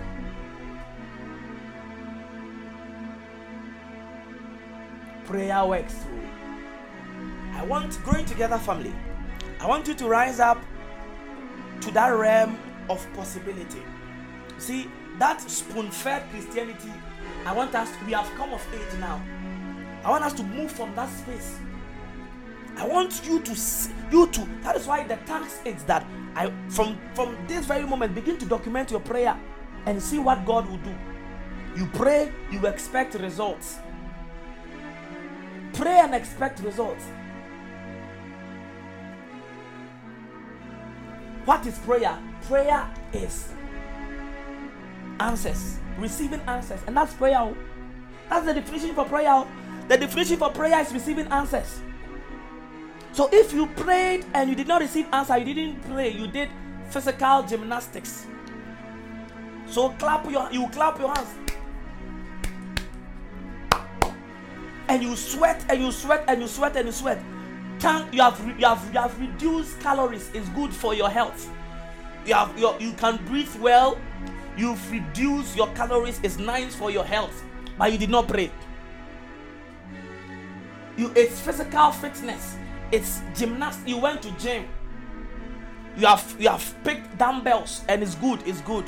prayer 5.27 5.65
works 5.65 6.05
I 7.53 7.65
want 7.65 8.01
growing 8.03 8.25
together 8.25 8.57
family. 8.57 8.93
I 9.59 9.67
want 9.67 9.87
you 9.87 9.93
to 9.95 10.07
rise 10.07 10.39
up 10.39 10.63
to 11.81 11.91
that 11.91 12.09
realm 12.09 12.57
of 12.89 13.05
possibility. 13.13 13.81
See, 14.57 14.89
that 15.19 15.41
spoon-fed 15.41 16.29
Christianity, 16.31 16.91
I 17.45 17.53
want 17.53 17.73
us, 17.75 17.89
we 18.05 18.13
have 18.13 18.29
come 18.35 18.53
of 18.53 18.65
age 18.73 18.99
now. 18.99 19.21
I 20.03 20.09
want 20.09 20.23
us 20.23 20.33
to 20.33 20.43
move 20.43 20.71
from 20.71 20.93
that 20.95 21.09
space. 21.09 21.59
I 22.77 22.85
want 22.85 23.21
you 23.25 23.39
to 23.39 23.57
you 24.11 24.27
to 24.27 24.47
that 24.61 24.75
is 24.75 24.85
why 24.85 25.03
the 25.03 25.15
task 25.25 25.65
is 25.65 25.81
that 25.83 26.05
I 26.35 26.53
from 26.69 26.97
from 27.15 27.35
this 27.47 27.65
very 27.65 27.85
moment 27.87 28.13
begin 28.13 28.37
to 28.37 28.45
document 28.45 28.91
your 28.91 28.99
prayer 28.99 29.35
and 29.87 30.01
see 30.01 30.19
what 30.19 30.45
God 30.45 30.69
will 30.69 30.77
do. 30.77 30.95
You 31.75 31.87
pray, 31.87 32.31
you 32.51 32.65
expect 32.67 33.15
results. 33.15 33.79
Pray 35.73 35.99
and 35.99 36.13
expect 36.13 36.59
results. 36.59 37.03
What 41.45 41.65
is 41.65 41.77
prayer? 41.79 42.19
Prayer 42.43 42.87
is 43.13 43.53
answers, 45.19 45.79
receiving 45.97 46.41
answers, 46.41 46.79
and 46.87 46.95
that's 46.95 47.13
prayer. 47.13 47.37
Oh. 47.39 47.55
That's 48.29 48.45
the 48.45 48.53
definition 48.53 48.93
for 48.93 49.05
prayer. 49.05 49.29
Oh. 49.29 49.47
The 49.87 49.97
definition 49.97 50.37
for 50.37 50.49
prayer 50.49 50.79
is 50.81 50.91
receiving 50.93 51.27
answers. 51.27 51.81
So 53.13 53.29
if 53.31 53.53
you 53.53 53.67
prayed 53.67 54.25
and 54.33 54.49
you 54.49 54.55
did 54.55 54.67
not 54.67 54.81
receive 54.81 55.07
answer, 55.11 55.37
you 55.37 55.53
didn't 55.53 55.81
pray, 55.89 56.09
you 56.09 56.27
did 56.27 56.49
physical 56.89 57.43
gymnastics. 57.43 58.27
So 59.67 59.89
clap 59.91 60.29
your 60.29 60.51
you 60.51 60.67
clap 60.69 60.99
your 60.99 61.13
hands. 61.13 61.35
and 64.89 65.03
you 65.03 65.15
sweat 65.15 65.63
and 65.69 65.81
you 65.81 65.91
sweat 65.91 66.23
and 66.27 66.41
you 66.41 66.47
sweat 66.47 66.75
and 66.75 66.85
you 66.87 66.91
sweat 66.91 67.21
can 67.79 68.11
you 68.11 68.21
have 68.21 68.39
you 68.57 68.65
have 68.65 68.93
you 68.93 68.99
have 68.99 69.19
reduced 69.19 69.79
calories 69.81 70.29
it's 70.33 70.49
good 70.49 70.73
for 70.73 70.93
your 70.93 71.09
health 71.09 71.49
you 72.25 72.33
have 72.33 72.57
your 72.57 72.75
you 72.79 72.93
can 72.93 73.17
breathe 73.25 73.53
well 73.57 73.97
you've 74.57 74.91
reduced 74.91 75.55
your 75.55 75.67
calories 75.73 76.19
it's 76.23 76.37
nice 76.37 76.75
for 76.75 76.91
your 76.91 77.03
health 77.03 77.43
but 77.77 77.91
you 77.91 77.97
did 77.97 78.09
not 78.09 78.27
pray 78.27 78.51
you 80.97 81.11
it's 81.15 81.39
physical 81.39 81.91
fitness 81.91 82.57
it's 82.91 83.21
gymnastics. 83.35 83.87
you 83.87 83.97
went 83.97 84.21
to 84.21 84.31
gym 84.37 84.65
you 85.97 86.05
have 86.05 86.35
you 86.39 86.49
have 86.49 86.75
picked 86.83 87.17
dumbbells 87.17 87.83
and 87.87 88.01
it's 88.01 88.15
good 88.15 88.41
it's 88.45 88.61
good 88.61 88.85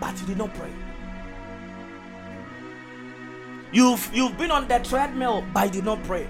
but 0.00 0.18
you 0.20 0.26
did 0.26 0.38
not 0.38 0.52
pray 0.54 0.70
You've 3.70 4.10
you've 4.14 4.38
been 4.38 4.50
on 4.50 4.66
the 4.66 4.78
treadmill, 4.78 5.44
but 5.52 5.66
you 5.66 5.70
did 5.72 5.84
not 5.84 6.02
pray. 6.04 6.26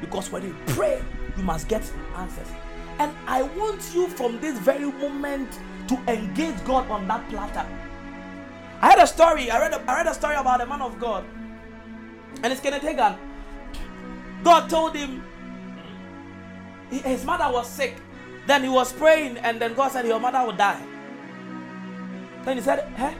Because 0.00 0.30
when 0.30 0.42
you 0.42 0.54
pray, 0.66 1.02
you 1.36 1.42
must 1.42 1.68
get 1.68 1.90
answers. 2.16 2.48
And 2.98 3.14
I 3.26 3.42
want 3.42 3.82
you 3.94 4.08
from 4.08 4.38
this 4.40 4.58
very 4.58 4.90
moment 4.92 5.58
to 5.88 5.94
engage 6.06 6.62
God 6.64 6.90
on 6.90 7.08
that 7.08 7.26
platter. 7.30 7.66
I 8.82 8.90
had 8.90 8.98
a 8.98 9.06
story. 9.06 9.50
I 9.50 9.60
read 9.60 9.72
a, 9.72 9.90
I 9.90 9.96
read 9.98 10.06
a 10.08 10.14
story 10.14 10.34
about 10.34 10.60
a 10.60 10.66
man 10.66 10.82
of 10.82 10.98
God, 10.98 11.24
and 12.42 12.52
it's 12.52 12.60
Kenneth 12.60 12.82
Hagin. 12.82 13.16
God 14.42 14.68
told 14.68 14.96
him 14.96 15.22
his 16.90 17.24
mother 17.24 17.50
was 17.52 17.68
sick. 17.68 17.96
Then 18.46 18.64
he 18.64 18.68
was 18.68 18.92
praying, 18.92 19.38
and 19.38 19.60
then 19.60 19.74
God 19.74 19.92
said, 19.92 20.04
Your 20.06 20.18
mother 20.18 20.44
will 20.44 20.56
die. 20.56 20.82
Then 22.44 22.56
he 22.56 22.62
said, 22.62 22.88
Hey, 22.96 23.14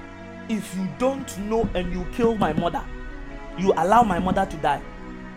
if 0.48 0.74
you 0.76 0.88
don't 0.98 1.38
know 1.38 1.68
and 1.74 1.92
you 1.92 2.04
kill 2.12 2.34
my 2.34 2.52
mother, 2.52 2.84
you 3.56 3.72
allow 3.72 4.02
my 4.02 4.18
mother 4.18 4.44
to 4.44 4.56
die, 4.56 4.82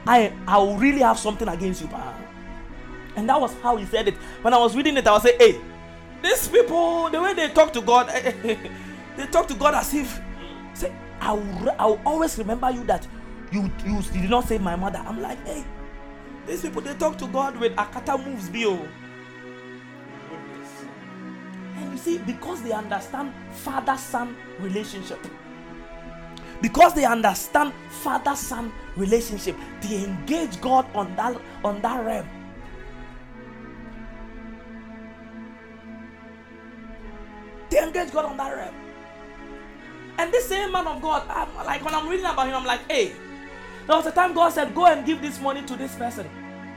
I 0.07 0.33
I 0.47 0.57
will 0.57 0.77
really 0.77 1.01
have 1.01 1.19
something 1.19 1.47
against 1.47 1.81
you. 1.83 1.89
And 3.15 3.29
that 3.29 3.39
was 3.39 3.53
how 3.61 3.77
he 3.77 3.85
said 3.85 4.07
it. 4.07 4.15
When 4.41 4.53
I 4.53 4.57
was 4.57 4.75
reading 4.75 4.97
it, 4.97 5.05
I 5.07 5.11
was 5.11 5.23
saying, 5.23 5.37
Hey, 5.39 5.61
these 6.23 6.47
people, 6.47 7.09
the 7.11 7.21
way 7.21 7.35
they 7.35 7.49
talk 7.49 7.71
to 7.73 7.81
God, 7.81 8.09
they 9.17 9.25
talk 9.27 9.47
to 9.47 9.53
God 9.53 9.75
as 9.75 9.93
if, 9.93 10.19
say, 10.73 10.93
I 11.21 11.33
will, 11.33 11.75
I 11.79 11.85
will 11.85 12.01
always 12.05 12.37
remember 12.37 12.69
you 12.71 12.83
that 12.85 13.07
you, 13.51 13.71
you, 13.85 14.01
did 14.01 14.29
not 14.29 14.47
save 14.47 14.61
my 14.61 14.75
mother. 14.75 15.01
I'm 15.05 15.21
like, 15.21 15.45
hey, 15.45 15.63
these 16.45 16.61
people 16.61 16.81
they 16.81 16.93
talk 16.93 17.17
to 17.19 17.27
God 17.27 17.57
with 17.57 17.75
akata 17.75 18.23
moves, 18.23 18.49
bio. 18.49 18.87
And 21.75 21.91
you 21.91 21.97
see, 21.97 22.17
because 22.19 22.61
they 22.61 22.71
understand 22.71 23.33
father-son 23.51 24.35
relationship, 24.59 25.19
because 26.61 26.93
they 26.93 27.05
understand 27.05 27.73
father-son 27.89 28.71
relationship, 28.95 29.55
they 29.81 30.03
engage 30.03 30.59
God 30.61 30.85
on 30.95 31.15
that 31.15 31.39
on 31.63 31.81
that 31.81 32.05
realm. 32.05 32.27
They 37.69 37.81
engage 37.81 38.11
God 38.11 38.25
on 38.25 38.37
that 38.37 38.55
realm. 38.55 38.84
And 40.17 40.31
this 40.31 40.45
same 40.45 40.71
man 40.71 40.87
of 40.87 41.01
God, 41.01 41.23
I'm, 41.29 41.53
like 41.65 41.83
when 41.83 41.93
I'm 41.93 42.07
reading 42.07 42.25
about 42.25 42.47
him, 42.47 42.55
I'm 42.55 42.65
like, 42.65 42.89
hey, 42.89 43.13
there 43.87 43.95
was 43.95 44.05
a 44.05 44.11
time 44.11 44.33
God 44.33 44.49
said, 44.49 44.73
Go 44.73 44.85
and 44.85 45.05
give 45.05 45.21
this 45.21 45.39
money 45.39 45.61
to 45.63 45.75
this 45.75 45.95
person. 45.95 46.27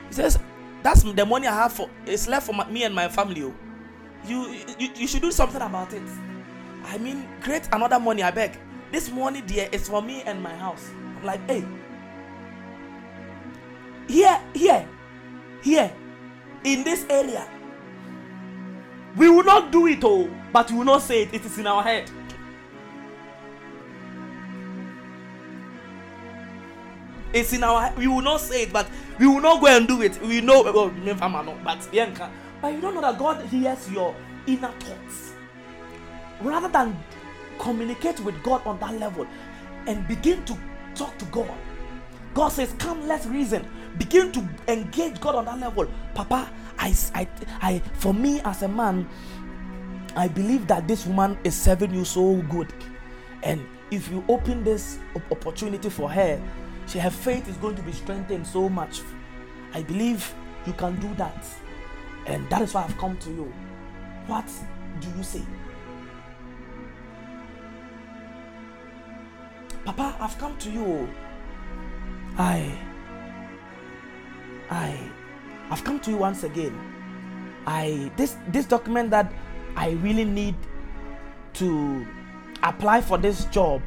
He 0.08 0.14
says, 0.14 0.38
That's 0.82 1.02
the 1.02 1.24
money 1.24 1.46
I 1.46 1.54
have 1.54 1.72
for 1.72 1.88
it's 2.06 2.28
left 2.28 2.46
for 2.46 2.52
my, 2.52 2.68
me 2.70 2.84
and 2.84 2.94
my 2.94 3.08
family. 3.08 3.42
Oh. 3.44 3.54
You, 4.26 4.52
you 4.78 4.90
you 4.94 5.06
should 5.06 5.22
do 5.22 5.30
something 5.30 5.62
about 5.62 5.92
it. 5.92 6.02
I 6.84 6.98
mean, 6.98 7.26
create 7.40 7.68
another 7.72 7.98
money, 7.98 8.22
I 8.22 8.30
beg. 8.30 8.58
This 8.92 9.10
money 9.10 9.40
dear 9.42 9.68
is 9.72 9.88
for 9.88 10.02
me 10.02 10.22
and 10.22 10.42
my 10.42 10.54
house. 10.54 10.90
I'm 11.16 11.24
like, 11.24 11.40
hey. 11.48 11.64
Here, 14.06 14.40
here, 14.54 14.88
here, 15.62 15.92
in 16.64 16.82
this 16.84 17.04
area. 17.10 17.46
We 19.16 19.28
will 19.28 19.44
not 19.44 19.70
do 19.72 19.86
it 19.86 20.04
all, 20.04 20.28
but 20.52 20.70
we 20.70 20.78
will 20.78 20.84
not 20.84 21.02
say 21.02 21.22
it. 21.22 21.34
It 21.34 21.44
is 21.44 21.58
in 21.58 21.66
our 21.66 21.82
head. 21.82 22.10
It's 27.32 27.52
in 27.52 27.62
our 27.62 27.92
we 27.94 28.06
will 28.06 28.22
not 28.22 28.40
say 28.40 28.62
it, 28.62 28.72
but 28.72 28.88
we 29.18 29.26
will 29.26 29.40
not 29.40 29.60
go 29.60 29.66
and 29.66 29.86
do 29.86 30.02
it. 30.02 30.20
We 30.22 30.40
know 30.40 30.62
oh, 30.66 30.90
but 31.64 31.88
but 32.60 32.72
you 32.72 32.80
don't 32.80 32.94
know 32.94 33.00
that 33.00 33.18
God 33.18 33.44
hears 33.46 33.90
your 33.90 34.14
inner 34.46 34.72
thoughts. 34.72 35.34
Rather 36.40 36.68
than 36.68 36.96
communicate 37.58 38.20
with 38.20 38.40
God 38.42 38.64
on 38.66 38.78
that 38.80 38.94
level 38.98 39.26
and 39.86 40.06
begin 40.08 40.44
to 40.44 40.56
talk 40.94 41.16
to 41.18 41.24
God. 41.26 41.52
God 42.34 42.48
says, 42.48 42.74
Come, 42.78 43.06
let's 43.06 43.26
reason. 43.26 43.66
Begin 43.98 44.30
to 44.32 44.48
engage 44.68 45.20
God 45.20 45.34
on 45.34 45.44
that 45.46 45.58
level. 45.58 45.88
Papa, 46.14 46.50
I, 46.78 46.94
I, 47.14 47.28
I 47.60 47.78
for 47.94 48.14
me 48.14 48.40
as 48.42 48.62
a 48.62 48.68
man, 48.68 49.08
I 50.14 50.28
believe 50.28 50.66
that 50.68 50.86
this 50.86 51.06
woman 51.06 51.38
is 51.44 51.56
serving 51.56 51.94
you 51.94 52.04
so 52.04 52.36
good. 52.42 52.72
And 53.42 53.66
if 53.90 54.10
you 54.10 54.24
open 54.28 54.62
this 54.64 54.98
opportunity 55.30 55.90
for 55.90 56.10
her, 56.10 56.40
she, 56.88 56.98
her 56.98 57.10
faith 57.10 57.48
is 57.48 57.56
going 57.58 57.76
to 57.76 57.82
be 57.82 57.92
strengthened 57.92 58.46
so 58.46 58.68
much. 58.68 59.02
I 59.74 59.82
believe 59.82 60.34
you 60.66 60.72
can 60.72 60.98
do 61.00 61.14
that. 61.16 61.44
And 62.26 62.48
that 62.50 62.62
is 62.62 62.74
why 62.74 62.84
I've 62.84 62.96
come 62.98 63.16
to 63.18 63.30
you. 63.30 63.52
What 64.26 64.46
do 65.00 65.08
you 65.16 65.22
say? 65.22 65.42
Papa, 69.84 70.16
I've 70.20 70.36
come 70.38 70.56
to 70.58 70.70
you. 70.70 71.08
I 72.36 72.70
I 74.70 74.98
I've 75.70 75.84
come 75.84 76.00
to 76.00 76.10
you 76.10 76.16
once 76.18 76.44
again. 76.44 76.78
I 77.66 78.10
this 78.16 78.36
this 78.48 78.66
document 78.66 79.10
that 79.10 79.32
I 79.76 79.90
really 80.02 80.24
need 80.24 80.54
to 81.54 82.06
apply 82.62 83.00
for 83.00 83.18
this 83.18 83.46
job 83.46 83.82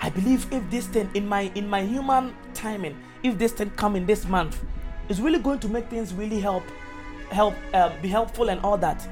I 0.00 0.10
believe 0.10 0.46
if 0.52 0.70
this 0.70 0.86
thing 0.86 1.10
in 1.14 1.26
my 1.26 1.50
in 1.54 1.68
my 1.68 1.82
human 1.82 2.34
timing, 2.54 2.96
if 3.22 3.36
this 3.38 3.52
thing 3.52 3.70
come 3.70 3.96
in 3.96 4.06
this 4.06 4.26
month, 4.26 4.64
it's 5.08 5.18
really 5.18 5.38
going 5.38 5.58
to 5.60 5.68
make 5.68 5.88
things 5.88 6.14
really 6.14 6.40
help, 6.40 6.62
help 7.30 7.54
uh, 7.74 7.90
be 8.00 8.08
helpful 8.08 8.48
and 8.48 8.60
all 8.60 8.78
that. 8.78 9.06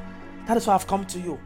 That 0.46 0.56
is 0.56 0.66
why 0.66 0.74
I've 0.74 0.86
come 0.86 1.04
to 1.06 1.18
you. 1.18 1.38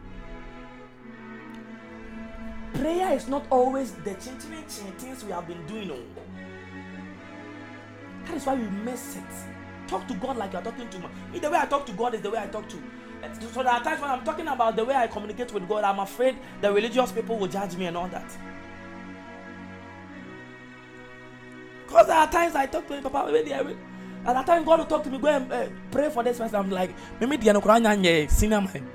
Prayer 2.73 3.13
is 3.13 3.27
not 3.27 3.45
always 3.49 3.93
the 3.93 4.13
chinching 4.13 4.91
things 4.97 5.23
we 5.23 5.31
have 5.31 5.47
been 5.47 5.65
doing. 5.65 5.91
Oh. 5.91 5.99
That 8.25 8.35
is 8.35 8.45
why 8.45 8.55
we 8.55 8.63
miss 8.63 9.17
it. 9.17 9.23
Talk 9.87 10.07
to 10.07 10.13
God 10.15 10.37
like 10.37 10.53
you're 10.53 10.61
talking 10.61 10.89
to 10.89 10.99
me. 10.99 11.39
The 11.39 11.49
way 11.49 11.57
I 11.57 11.65
talk 11.65 11.85
to 11.87 11.91
God 11.93 12.13
is 12.13 12.21
the 12.21 12.29
way 12.29 12.39
I 12.39 12.47
talk 12.47 12.69
to. 12.69 12.77
So 13.51 13.61
there 13.63 13.73
are 13.73 13.83
times 13.83 14.01
when 14.01 14.09
I'm 14.09 14.23
talking 14.23 14.47
about 14.47 14.75
the 14.75 14.85
way 14.85 14.95
I 14.95 15.07
communicate 15.07 15.53
with 15.53 15.67
God, 15.67 15.83
I'm 15.83 15.99
afraid 15.99 16.37
the 16.61 16.71
religious 16.71 17.11
people 17.11 17.37
will 17.37 17.47
judge 17.47 17.75
me 17.75 17.85
and 17.85 17.97
all 17.97 18.07
that. 18.07 18.31
Because 21.91 22.07
there 22.07 22.15
are 22.15 22.31
times 22.31 22.55
I 22.55 22.67
talk 22.67 22.87
to 22.87 22.95
him, 22.95 23.03
Papa, 23.03 23.29
maybe 23.29 23.51
at 23.51 23.65
that 24.23 24.45
time 24.45 24.63
God 24.63 24.79
will 24.79 24.85
talk 24.85 25.03
to 25.03 25.09
me, 25.09 25.17
go 25.17 25.27
and 25.27 25.51
uh, 25.51 25.67
pray 25.91 26.09
for 26.09 26.23
this 26.23 26.37
person. 26.37 26.55
I'm 26.55 26.71
like, 26.71 26.95
maybe 27.19 27.35
the 27.35 27.49
Anokranya 27.49 28.31
senior 28.31 28.61
man. 28.61 28.87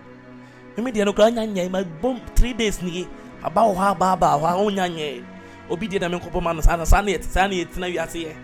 Maybe 0.79 0.93
the 0.93 1.01
Anokranya, 1.01 1.71
my 1.71 1.83
boom 1.83 2.23
three 2.35 2.55
days 2.55 2.81
ni 2.81 3.07
about 3.45 3.75
how 3.75 3.93
baba, 3.93 4.39
how 4.39 4.65
onyanye. 4.65 5.23
Obi 5.69 5.89
di 5.89 5.99
na 5.99 6.09
me 6.09 6.19
kopo 6.19 6.43
man 6.43 6.63
sana 6.63 6.87
sana 6.87 7.11
yet 7.11 7.23
sana 7.23 7.55
yet 7.55 7.77
na 7.77 7.87
wiase 7.87 8.15
ye. 8.23 8.37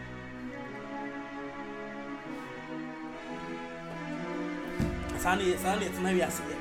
Sana 5.17 5.43
yet 5.43 5.61
sana 5.61 5.81
yet 5.81 5.99
na 6.03 6.11
wiase 6.11 6.43
ye. 6.51 6.57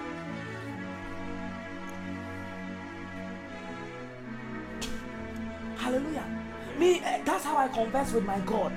Hallelujah. 5.75 6.40
Me, 6.81 6.99
that's 7.23 7.43
how 7.43 7.57
I 7.57 7.67
converse 7.67 8.11
with 8.11 8.25
my 8.25 8.39
God. 8.39 8.73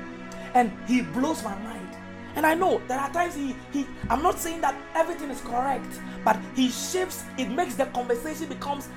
And 0.52 0.70
He 0.86 1.00
blows 1.00 1.42
my 1.42 1.54
mind. 1.60 1.96
And 2.36 2.44
I 2.44 2.54
know 2.54 2.82
there 2.88 2.98
are 2.98 3.10
times 3.12 3.34
he, 3.34 3.54
he 3.72 3.86
I'm 4.10 4.22
not 4.22 4.38
saying 4.38 4.60
that 4.60 4.74
everything 4.94 5.30
is 5.30 5.40
correct, 5.40 6.00
but 6.24 6.36
he 6.56 6.68
shifts, 6.68 7.24
it 7.38 7.48
makes 7.48 7.76
the 7.76 7.86
conversation 7.86 8.48
becomes 8.48 8.88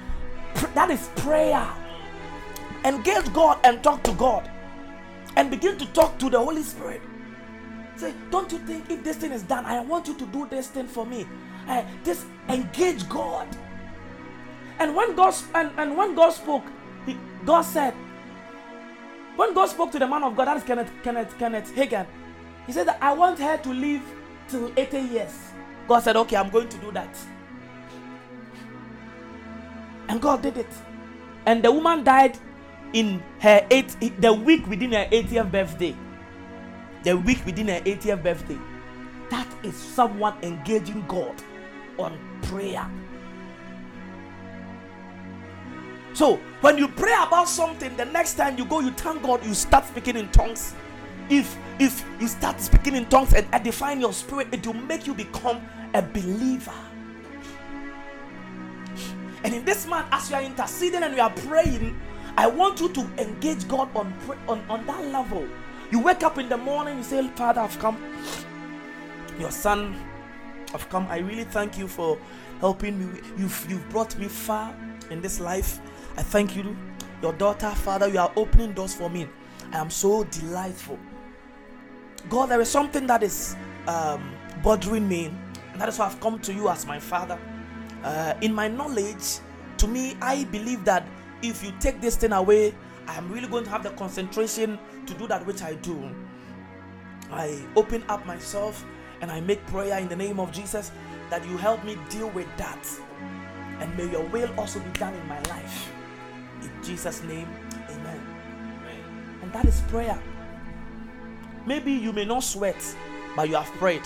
that 0.74 0.90
is 0.90 1.10
prayer. 1.18 1.68
Engage 2.84 3.32
God 3.34 3.60
and 3.64 3.84
talk 3.84 4.04
to 4.04 4.12
God. 4.14 4.50
And 5.36 5.52
begin 5.52 5.78
to 5.78 5.86
talk 5.94 6.18
to 6.18 6.30
the 6.30 6.40
Holy 6.40 6.64
Spirit. 6.64 7.02
Say, 7.96 8.14
don't 8.32 8.52
you 8.52 8.58
think 8.60 8.90
if 8.90 9.04
this 9.04 9.18
thing 9.18 9.32
is 9.32 9.44
done, 9.44 9.66
I 9.66 9.82
want 9.82 10.08
you 10.08 10.16
to 10.16 10.26
do 10.28 10.48
this 10.48 10.68
thing 10.68 10.88
for 10.88 11.06
me. 11.06 11.28
Uh, 11.68 11.84
just 12.04 12.26
engage 12.50 13.08
God. 13.08 13.48
And 14.80 14.96
when 14.96 15.16
God 15.16 15.36
and, 15.54 15.72
and 15.78 15.96
when 15.96 16.16
God 16.16 16.32
spoke, 16.32 16.64
he, 17.06 17.18
God 17.46 17.62
said, 17.62 17.94
when 19.38 19.54
God 19.54 19.68
spoke 19.68 19.92
to 19.92 20.00
the 20.00 20.08
man 20.08 20.24
of 20.24 20.36
God, 20.36 20.46
that 20.46 20.58
is 20.58 20.64
Kenneth, 20.64 20.92
Kenneth, 21.04 21.38
Kenneth 21.38 21.74
Hagin, 21.76 22.06
he 22.66 22.74
said 22.74 22.88
that 22.88 22.98
I 23.02 23.14
want 23.14 23.40
her 23.40 23.58
to 23.58 23.70
live 23.70 24.02
till 24.48 24.72
80 24.76 25.00
years. 25.00 25.52
God 25.88 26.00
said, 26.00 26.18
Okay, 26.18 26.36
I'm 26.36 26.50
going 26.50 26.68
to 26.68 26.78
do 26.78 26.92
that. 26.92 27.16
And 30.10 30.22
God 30.22 30.42
did 30.42 30.58
it. 30.58 30.68
And 31.46 31.64
the 31.64 31.72
woman 31.72 32.04
died 32.04 32.38
in 32.94 33.24
her 33.40 33.66
eight 33.70 33.96
the 34.20 34.34
week 34.34 34.66
within 34.68 34.92
her 34.92 35.06
80th 35.12 35.52
birthday. 35.52 35.96
The 37.04 37.16
week 37.16 37.46
within 37.46 37.68
her 37.68 37.80
80th 37.82 38.24
birthday. 38.24 38.58
That 39.30 39.48
is 39.64 39.76
someone 39.76 40.36
engaging 40.42 41.06
God 41.08 41.36
on 41.98 42.18
prayer. 42.44 42.90
So 46.18 46.38
when 46.62 46.80
you 46.80 46.88
pray 46.88 47.14
about 47.14 47.48
something, 47.48 47.96
the 47.96 48.06
next 48.06 48.34
time 48.34 48.58
you 48.58 48.66
go, 48.66 48.80
you 48.80 48.90
thank 48.90 49.22
God, 49.22 49.46
you 49.46 49.54
start 49.54 49.86
speaking 49.86 50.16
in 50.18 50.28
tongues. 50.30 50.74
If 51.30 51.56
if 51.78 52.04
you 52.20 52.28
start 52.28 52.60
speaking 52.60 52.96
in 52.96 53.06
tongues 53.06 53.36
and 53.36 53.46
edifying 53.54 54.02
your 54.02 54.14
spirit, 54.14 54.48
it 54.52 54.66
will 54.66 54.74
make 54.74 55.06
you 55.06 55.14
become 55.14 55.62
a 55.94 56.02
believer. 56.02 56.74
And 59.44 59.54
in 59.54 59.64
this 59.64 59.86
month, 59.86 60.08
as 60.12 60.32
you 60.32 60.38
are 60.38 60.42
interceding 60.42 61.04
and 61.04 61.16
you 61.16 61.22
are 61.22 61.30
praying, 61.30 61.96
I 62.36 62.48
want 62.48 62.82
you 62.82 62.90
to 62.94 63.02
engage 63.20 63.68
God 63.68 63.96
on, 63.96 64.12
on, 64.48 64.66
on 64.72 64.88
that 64.88 65.06
level. 65.06 65.48
You 65.92 66.00
wake 66.00 66.24
up 66.24 66.40
in 66.40 66.50
the 66.50 66.58
morning, 66.58 66.98
you 66.98 67.04
say, 67.04 67.28
Father, 67.36 67.62
I've 67.62 67.78
come. 67.78 68.02
Your 69.40 69.52
son, 69.52 69.96
I've 70.74 70.90
come. 70.90 71.06
I 71.12 71.20
really 71.20 71.44
thank 71.44 71.78
you 71.78 71.88
for 71.88 72.18
helping 72.60 72.98
me. 72.98 73.22
You've, 73.38 73.68
you've 73.70 73.88
brought 73.90 74.18
me 74.18 74.28
far 74.28 74.76
in 75.12 75.22
this 75.22 75.40
life. 75.40 75.80
I 76.18 76.24
thank 76.24 76.56
you. 76.56 76.76
Your 77.22 77.34
daughter, 77.34 77.70
Father, 77.70 78.08
you 78.08 78.20
are 78.20 78.32
opening 78.36 78.74
doors 78.74 78.94
for 78.94 79.10
me. 79.10 79.28
I 79.72 79.78
am 79.78 79.90
so 79.90 80.24
delightful. 80.26 81.00
God, 82.30 82.50
there 82.50 82.62
is 82.62 82.70
something 82.70 83.08
that 83.08 83.24
is 83.24 83.56
um, 83.88 84.34
bothering 84.64 85.08
me, 85.08 85.32
and 85.72 85.82
that 85.82 85.90
is 85.90 86.00
why 86.00 86.08
I've 86.08 86.20
come 86.20 86.40
to 86.40 86.54
you 86.54 86.70
as 86.70 86.86
my 86.86 87.00
Father. 87.00 87.40
Uh, 88.04 88.34
in 88.42 88.54
my 88.54 88.68
knowledge, 88.68 89.40
to 89.78 89.88
me, 89.88 90.18
I 90.22 90.44
believe 90.46 90.84
that 90.86 91.08
if 91.42 91.64
you 91.64 91.72
take 91.80 92.02
this 92.02 92.16
thing 92.16 92.34
away, 92.34 92.74
I 93.08 93.16
am 93.16 93.32
really 93.32 93.48
going 93.48 93.64
to 93.64 93.70
have 93.70 93.84
the 93.84 93.92
concentration 93.92 94.78
to 95.06 95.14
do 95.14 95.28
that 95.28 95.46
which 95.46 95.62
I 95.62 95.76
do. 95.76 96.10
I 97.32 97.62
open 97.76 98.04
up 98.10 98.26
myself 98.26 98.86
and 99.22 99.32
I 99.32 99.40
make 99.42 99.66
prayer 99.68 99.98
in 100.00 100.08
the 100.08 100.16
name 100.16 100.40
of 100.40 100.52
Jesus 100.52 100.92
that 101.30 101.46
you 101.48 101.58
help 101.58 101.84
me 101.84 101.98
deal 102.10 102.30
with 102.30 102.48
that. 102.58 102.88
And 103.80 103.96
may 103.98 104.10
your 104.12 104.24
will 104.26 104.50
also 104.58 104.80
be 104.80 104.90
done 104.92 105.14
in 105.14 105.28
my 105.28 105.42
life. 105.44 105.92
Jesus' 106.88 107.22
name, 107.24 107.50
amen. 107.90 108.22
amen. 108.80 109.40
And 109.42 109.52
that 109.52 109.66
is 109.66 109.82
prayer. 109.90 110.18
Maybe 111.66 111.92
you 111.92 112.14
may 112.14 112.24
not 112.24 112.46
sweat, 112.46 112.82
but 113.36 113.50
you 113.50 113.56
have 113.56 113.70
prayed. 113.74 114.04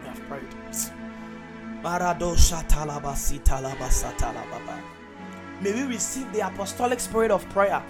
You 0.00 0.08
have 0.08 0.20
prayed. 0.26 0.54
May 5.60 5.72
we 5.74 5.82
receive 5.82 6.32
the 6.32 6.46
apostolic 6.46 7.00
spirit 7.00 7.30
of 7.30 7.46
prayer. 7.50 7.82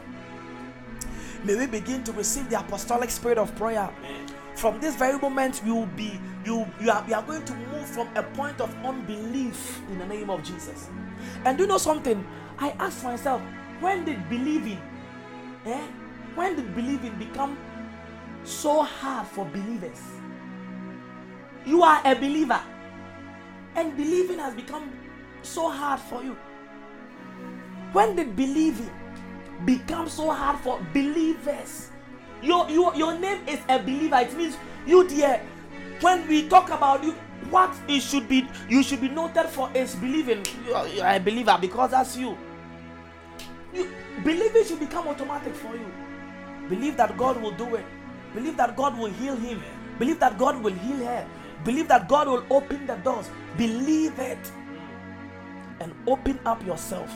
May 1.44 1.54
we 1.54 1.66
begin 1.68 2.02
to 2.02 2.12
receive 2.12 2.50
the 2.50 2.58
apostolic 2.58 3.10
spirit 3.10 3.38
of 3.38 3.54
prayer. 3.54 3.88
From 4.58 4.80
this 4.80 4.96
very 4.96 5.16
moment, 5.20 5.62
you 5.64 5.72
will 5.72 5.86
be 5.86 6.20
you 6.44 6.66
you 6.80 6.90
are, 6.90 7.04
you 7.06 7.14
are 7.14 7.22
going 7.22 7.44
to 7.44 7.54
move 7.54 7.86
from 7.86 8.08
a 8.16 8.24
point 8.24 8.60
of 8.60 8.74
unbelief 8.84 9.80
in 9.88 10.00
the 10.00 10.06
name 10.06 10.30
of 10.30 10.42
Jesus. 10.42 10.88
And 11.44 11.56
do 11.56 11.62
you 11.62 11.68
know 11.68 11.78
something? 11.78 12.26
I 12.58 12.70
asked 12.80 13.04
myself, 13.04 13.40
when 13.78 14.04
did 14.04 14.28
believing, 14.28 14.82
eh? 15.64 15.86
When 16.34 16.56
did 16.56 16.74
believing 16.74 17.14
become 17.20 17.56
so 18.42 18.82
hard 18.82 19.28
for 19.28 19.44
believers? 19.44 20.02
You 21.64 21.84
are 21.84 22.02
a 22.04 22.16
believer 22.16 22.60
and 23.76 23.96
believing 23.96 24.40
has 24.40 24.54
become 24.54 24.90
so 25.42 25.70
hard 25.70 26.00
for 26.00 26.24
you. 26.24 26.36
When 27.92 28.16
did 28.16 28.34
believing 28.34 28.90
become 29.64 30.08
so 30.08 30.32
hard 30.32 30.58
for 30.58 30.84
believers? 30.92 31.90
Your, 32.42 32.68
your, 32.70 32.94
your 32.94 33.18
name 33.18 33.46
is 33.48 33.60
a 33.68 33.78
believer. 33.78 34.16
It 34.18 34.36
means 34.36 34.56
you 34.86 35.06
dear. 35.06 35.40
When 36.00 36.28
we 36.28 36.48
talk 36.48 36.70
about 36.70 37.02
you, 37.02 37.12
what 37.50 37.74
it 37.88 38.00
should 38.00 38.28
be 38.28 38.46
you 38.68 38.82
should 38.82 39.00
be 39.00 39.08
noted 39.08 39.48
for 39.48 39.70
is 39.74 39.94
believing. 39.96 40.44
You 40.66 40.74
are, 40.74 40.86
a 41.16 41.18
believer 41.18 41.58
because 41.60 41.90
that's 41.90 42.16
you. 42.16 42.36
You 43.74 43.90
believing 44.24 44.64
should 44.64 44.80
become 44.80 45.08
automatic 45.08 45.54
for 45.54 45.74
you. 45.74 45.90
Believe 46.68 46.96
that 46.96 47.16
God 47.16 47.40
will 47.42 47.52
do 47.52 47.74
it. 47.74 47.84
Believe 48.34 48.56
that 48.56 48.76
God 48.76 48.98
will 48.98 49.10
heal 49.10 49.36
him. 49.36 49.62
Believe 49.98 50.20
that 50.20 50.38
God 50.38 50.62
will 50.62 50.74
heal 50.74 50.98
her. 50.98 51.26
Believe 51.64 51.88
that 51.88 52.08
God 52.08 52.28
will 52.28 52.44
open 52.50 52.86
the 52.86 52.96
doors. 52.96 53.30
Believe 53.56 54.18
it. 54.18 54.38
And 55.80 55.94
open 56.06 56.38
up 56.44 56.64
yourself. 56.66 57.10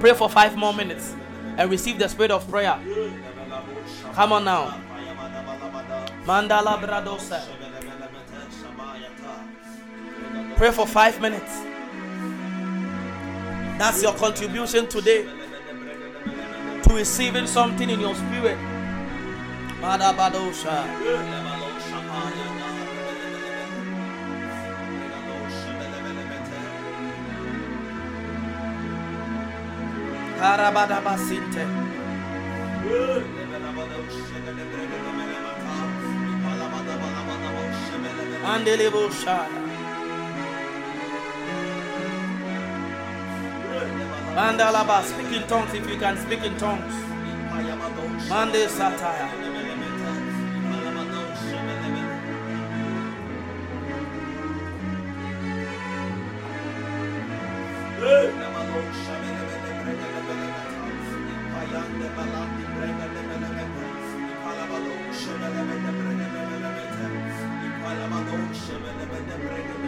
Pray 0.00 0.14
for 0.14 0.28
five 0.28 0.56
more 0.56 0.74
minutes 0.74 1.14
and 1.56 1.70
receive 1.70 1.98
the 1.98 2.08
spirit 2.08 2.30
of 2.30 2.48
prayer. 2.50 2.78
Come 4.12 4.32
on 4.32 4.44
now. 4.44 4.80
Mandala 6.24 6.78
Bradosa. 6.80 7.42
Pray 10.56 10.70
for 10.70 10.86
five 10.86 11.20
minutes. 11.20 11.60
That's 13.78 14.02
your 14.02 14.14
contribution 14.14 14.86
today 14.88 15.26
to 16.82 16.94
receiving 16.94 17.46
something 17.46 17.90
in 17.90 18.00
your 18.00 18.14
spirit. 18.14 18.56
Madabadosha. 19.80 22.55
Karabadabasinte. 30.38 31.64
Andelebo 38.44 39.10
shara. 39.10 39.66
Mandalaba, 44.36 45.02
speak 45.02 45.32
in 45.32 45.48
tongues 45.48 45.72
if 45.74 45.88
you 45.88 45.98
can 45.98 46.16
speak 46.18 46.44
in 46.44 46.56
tongues. 46.58 46.94
Mande 48.28 48.68
satire. 48.68 49.28
Hey! 57.98 59.25
Thank 69.16 69.80
you. 69.80 69.85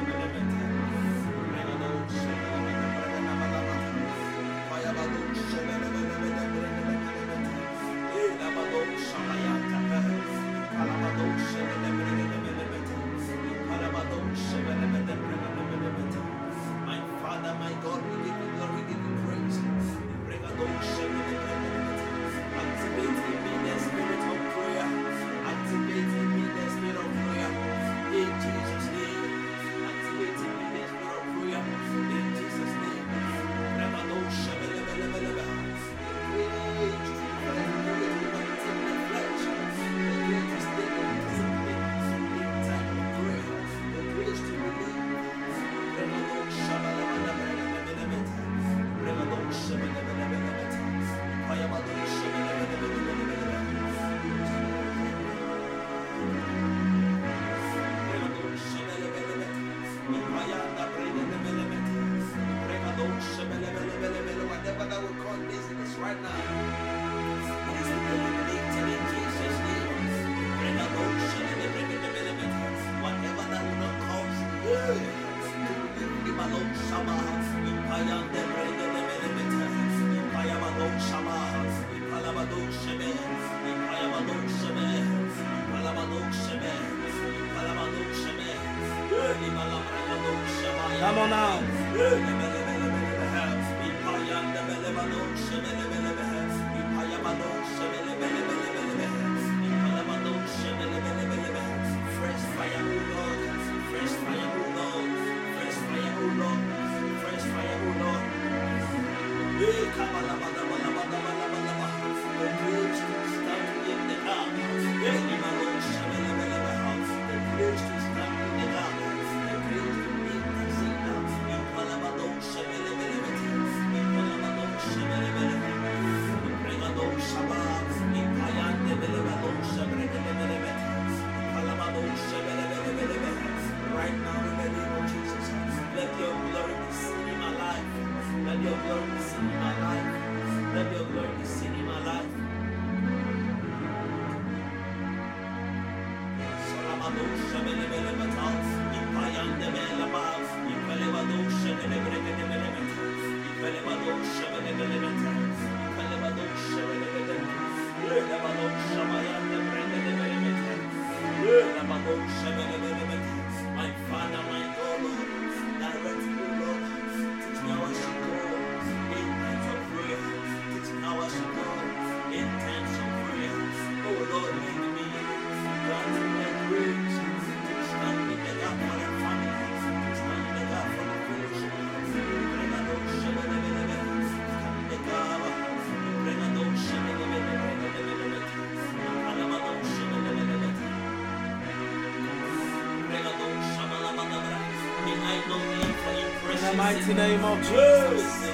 Mighty 197.08 197.20
name 197.20 197.44
of 197.44 197.58
Jesus. 197.60 198.50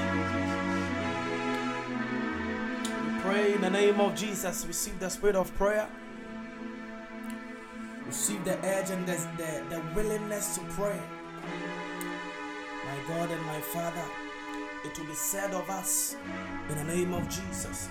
We 3.03 3.19
pray 3.19 3.53
in 3.53 3.61
the 3.61 3.69
name 3.69 3.99
of 3.99 4.15
Jesus. 4.15 4.65
Receive 4.65 4.97
the 4.99 5.09
spirit 5.09 5.35
of 5.35 5.53
prayer. 5.55 5.89
Receive 8.05 8.45
the 8.45 8.57
edge 8.63 8.91
and 8.91 9.05
the, 9.05 9.15
the, 9.37 9.75
the 9.75 9.81
willingness 9.93 10.55
to 10.55 10.61
pray. 10.69 10.99
My 12.85 12.97
God 13.09 13.29
and 13.29 13.45
my 13.45 13.59
Father, 13.59 14.05
it 14.85 14.97
will 14.97 15.07
be 15.07 15.15
said 15.15 15.53
of 15.53 15.69
us 15.69 16.15
in 16.69 16.77
the 16.77 16.83
name 16.83 17.13
of 17.13 17.23
Jesus 17.27 17.89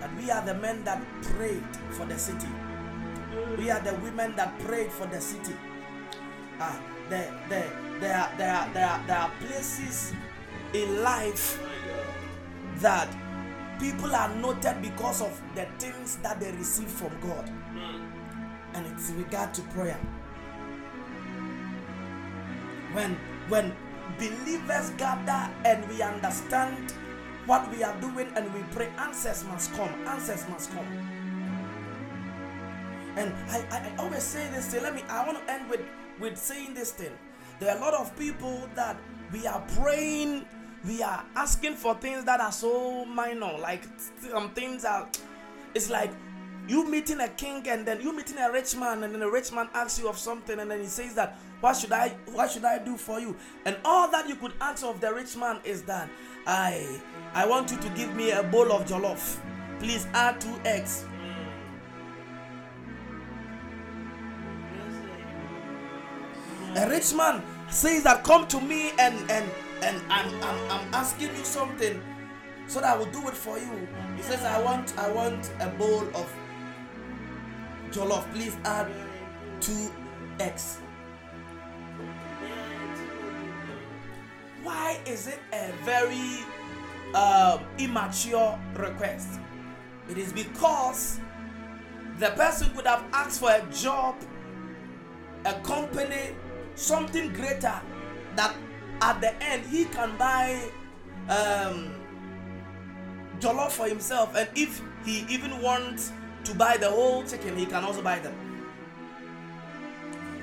that 0.00 0.10
we 0.16 0.30
are 0.30 0.44
the 0.44 0.54
men 0.54 0.82
that 0.84 1.02
prayed 1.22 1.64
for 1.90 2.06
the 2.06 2.18
city. 2.18 2.48
We 3.58 3.70
are 3.70 3.80
the 3.80 3.94
women 3.96 4.36
that 4.36 4.58
prayed 4.60 4.90
for 4.90 5.06
the 5.06 5.20
city. 5.20 5.54
Ah, 6.58 6.80
there, 7.08 7.32
there, 7.48 7.70
there, 8.02 8.18
are, 8.18 8.30
there, 8.36 8.52
are, 8.52 8.68
there, 8.74 8.86
are, 8.86 9.06
there 9.06 9.16
are 9.16 9.30
places 9.46 10.12
in 10.74 11.02
life 11.02 11.62
that 12.78 13.08
people 13.78 14.14
are 14.14 14.34
noted 14.36 14.82
because 14.82 15.22
of 15.22 15.40
the 15.54 15.66
things 15.78 16.16
that 16.16 16.40
they 16.40 16.50
receive 16.52 16.88
from 16.88 17.12
God. 17.20 17.48
And 18.74 18.86
it's 18.86 19.10
regard 19.10 19.54
to 19.54 19.62
prayer. 19.74 20.00
When 22.92 23.16
when 23.48 23.74
believers 24.18 24.90
gather 24.96 25.50
and 25.64 25.88
we 25.88 26.02
understand 26.02 26.92
what 27.46 27.70
we 27.70 27.82
are 27.82 27.98
doing 28.00 28.28
and 28.36 28.52
we 28.54 28.60
pray, 28.72 28.88
answers 28.98 29.44
must 29.44 29.72
come. 29.74 29.90
Answers 30.06 30.48
must 30.48 30.72
come. 30.72 30.86
And 33.16 33.32
I, 33.50 33.58
I, 33.70 33.92
I 33.92 33.96
always 33.98 34.22
say 34.22 34.48
this 34.50 34.68
thing. 34.68 34.82
Let 34.82 34.94
me 34.94 35.02
I 35.08 35.24
want 35.26 35.44
to 35.46 35.52
end 35.52 35.68
with, 35.70 35.80
with 36.18 36.36
saying 36.38 36.74
this 36.74 36.92
thing. 36.92 37.12
There 37.62 37.72
are 37.72 37.78
a 37.78 37.80
lot 37.80 37.94
of 37.94 38.18
people 38.18 38.68
that 38.74 38.96
we 39.32 39.46
are 39.46 39.64
praying, 39.76 40.44
we 40.84 41.00
are 41.00 41.24
asking 41.36 41.76
for 41.76 41.94
things 41.94 42.24
that 42.24 42.40
are 42.40 42.50
so 42.50 43.04
minor, 43.04 43.56
like 43.56 43.84
some 44.18 44.50
things 44.50 44.84
are 44.84 45.08
it's 45.72 45.88
like 45.88 46.10
you 46.66 46.90
meeting 46.90 47.20
a 47.20 47.28
king 47.28 47.64
and 47.68 47.86
then 47.86 48.00
you 48.00 48.12
meeting 48.16 48.38
a 48.38 48.50
rich 48.50 48.74
man 48.74 49.04
and 49.04 49.14
then 49.14 49.22
a 49.22 49.30
rich 49.30 49.52
man 49.52 49.68
asks 49.74 50.00
you 50.00 50.08
of 50.08 50.18
something 50.18 50.58
and 50.58 50.68
then 50.72 50.80
he 50.80 50.86
says 50.86 51.14
that 51.14 51.38
what 51.60 51.76
should 51.76 51.92
i 51.92 52.08
what 52.32 52.50
should 52.50 52.64
i 52.64 52.78
do 52.78 52.96
for 52.96 53.20
you? 53.20 53.36
And 53.64 53.76
all 53.84 54.10
that 54.10 54.28
you 54.28 54.34
could 54.34 54.54
ask 54.60 54.84
of 54.84 55.00
the 55.00 55.14
rich 55.14 55.36
man 55.36 55.60
is 55.62 55.82
that 55.82 56.10
i 56.48 56.84
i 57.32 57.46
want 57.46 57.70
you 57.70 57.76
to 57.76 57.88
give 57.90 58.12
me 58.16 58.32
a 58.32 58.42
bowl 58.42 58.72
of 58.72 58.86
jollof. 58.86 59.38
Please 59.78 60.08
add 60.14 60.40
two 60.40 60.60
eggs 60.64 61.04
a 66.82 66.88
rich 66.90 67.14
man 67.14 67.40
says 67.70 68.02
that 68.02 68.24
come 68.24 68.46
to 68.48 68.60
me 68.60 68.90
and 68.98 69.14
and 69.30 69.48
and 69.82 70.00
i'm 70.10 70.28
i'm, 70.42 70.70
I'm 70.70 70.94
asking 70.94 71.28
you 71.36 71.44
something 71.44 72.02
so 72.66 72.80
that 72.80 72.94
i 72.94 72.98
will 72.98 73.06
do 73.06 73.26
it 73.28 73.34
for 73.34 73.56
you. 73.58 73.88
He 74.16 74.22
says 74.22 74.42
i 74.44 74.60
want 74.60 74.98
i 74.98 75.10
want 75.10 75.50
a 75.60 75.68
bowl 75.68 76.02
of 76.14 76.32
jollof. 77.90 78.24
Please 78.32 78.56
add 78.64 78.90
two 79.60 79.90
eggs. 80.40 80.78
Why 84.62 84.98
is 85.06 85.26
it 85.28 85.40
a 85.52 85.72
very 85.84 86.40
um, 87.14 87.60
immature 87.78 88.58
request? 88.76 89.38
It 90.08 90.18
is 90.18 90.32
because 90.32 91.20
the 92.18 92.30
person 92.30 92.74
would 92.74 92.86
have 92.86 93.04
asked 93.12 93.40
for 93.40 93.50
a 93.50 93.64
job 93.72 94.16
a 95.44 95.52
company 95.60 96.34
something 96.74 97.32
greater 97.32 97.80
that 98.36 98.54
at 99.00 99.20
the 99.20 99.34
end 99.42 99.64
he 99.66 99.84
can 99.86 100.16
buy 100.16 100.62
um, 101.28 101.94
jollof 103.40 103.70
for 103.72 103.88
himself. 103.88 104.34
And 104.36 104.48
if 104.54 104.80
he 105.04 105.26
even 105.28 105.60
wants 105.60 106.12
to 106.44 106.54
buy 106.54 106.76
the 106.76 106.90
whole 106.90 107.24
chicken 107.24 107.56
he 107.56 107.66
can 107.66 107.84
also 107.84 108.02
buy 108.02 108.18
them. 108.18 108.34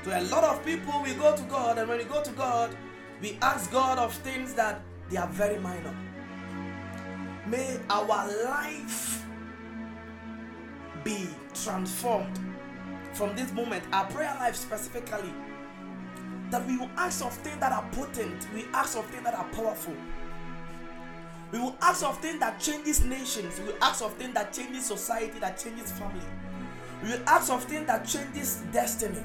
To 0.04 0.20
a 0.20 0.24
lot 0.24 0.44
of 0.44 0.66
people 0.66 1.02
we 1.04 1.14
go 1.14 1.36
to 1.36 1.44
god 1.44 1.78
and 1.78 1.90
when 1.90 1.98
we 1.98 2.06
go 2.06 2.24
to 2.24 2.32
god 2.32 2.76
we 3.22 3.38
ask 3.42 3.70
god 3.72 3.98
of 3.98 4.14
things 4.14 4.54
that 4.54 4.82
they 5.10 5.18
are 5.18 5.28
very 5.28 5.60
minor. 5.60 5.96
May 7.48 7.80
our 7.90 8.28
life 8.46 9.26
be 11.04 11.28
transformed 11.54 12.40
from 13.14 13.36
this 13.36 13.52
moment. 13.52 13.84
Our 13.92 14.06
prayer 14.06 14.36
life 14.40 14.56
specifically 14.56 15.34
that 16.52 16.66
we 16.68 16.78
will 16.78 16.90
ask 16.98 17.24
of 17.24 17.34
things 17.34 17.60
that 17.60 17.72
are 17.72 17.88
potent. 17.92 18.48
We 18.54 18.66
ask 18.74 18.98
of 18.98 19.06
things 19.08 19.24
that 19.24 19.36
are 19.36 19.46
powerful. 19.46 19.96
We 21.52 21.60
will 21.60 21.76
ask 21.82 22.04
of 22.04 22.20
things 22.20 22.40
that 22.40 22.60
changes 22.60 23.04
nations. 23.04 23.60
We 23.60 23.68
will 23.68 23.84
ask 23.84 24.04
of 24.04 24.14
things 24.14 24.34
that 24.36 24.54
changes 24.54 24.86
society 24.86 25.40
that 25.40 25.58
changes 25.58 25.92
family. 25.92 26.22
We 27.04 27.10
will 27.10 27.24
ask 27.28 27.52
of 27.52 27.64
things 27.64 27.88
that 27.88 28.06
changes 28.06 28.62
destiny. 28.72 29.24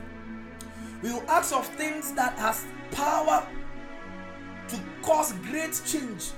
We 1.02 1.12
will 1.12 1.28
ask 1.28 1.54
of 1.54 1.66
things 1.66 2.12
that 2.14 2.38
has 2.38 2.64
power 2.92 3.46
to 4.68 4.80
cause 5.02 5.32
great 5.50 5.80
change 5.84 6.30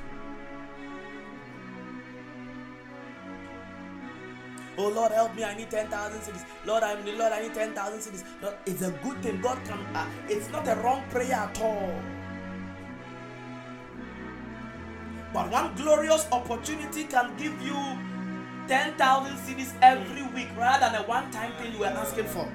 Oh 4.78 4.89
Lord, 4.89 5.12
help 5.12 5.35
me! 5.35 5.43
I 5.43 5.57
need 5.57 5.70
ten 5.70 5.89
thousand 5.89 6.20
cedis. 6.20 6.44
Lord, 6.66 6.82
I 6.82 7.03
need 7.03 7.16
Lord, 7.16 7.32
I 7.32 7.43
need 7.43 7.55
ten 7.55 7.73
thousand 7.73 8.01
cedis. 8.01 8.24
Lord, 8.43 8.55
it's 8.66 8.82
a 8.82 8.90
good 9.03 9.23
thing. 9.23 9.40
God 9.40 9.59
can. 9.65 9.78
Uh, 9.94 10.07
it's 10.28 10.51
not 10.51 10.69
a 10.69 10.74
wrong 10.82 11.03
prayer 11.11 11.32
at 11.35 11.61
all. 11.62 11.93
But 15.32 15.51
one 15.51 15.74
glorious 15.77 16.27
opportunity 16.31 17.05
can 17.05 17.36
give 17.36 17.61
you 17.62 17.77
ten 18.69 18.94
thousand 18.97 19.36
cedis 19.39 19.73
every 19.81 20.23
week, 20.35 20.48
rather 20.57 20.90
than 20.90 21.03
a 21.03 21.07
one-time 21.07 21.53
thing 21.55 21.73
you 21.73 21.78
were 21.78 21.86
asking 21.86 22.27
for. 22.27 22.47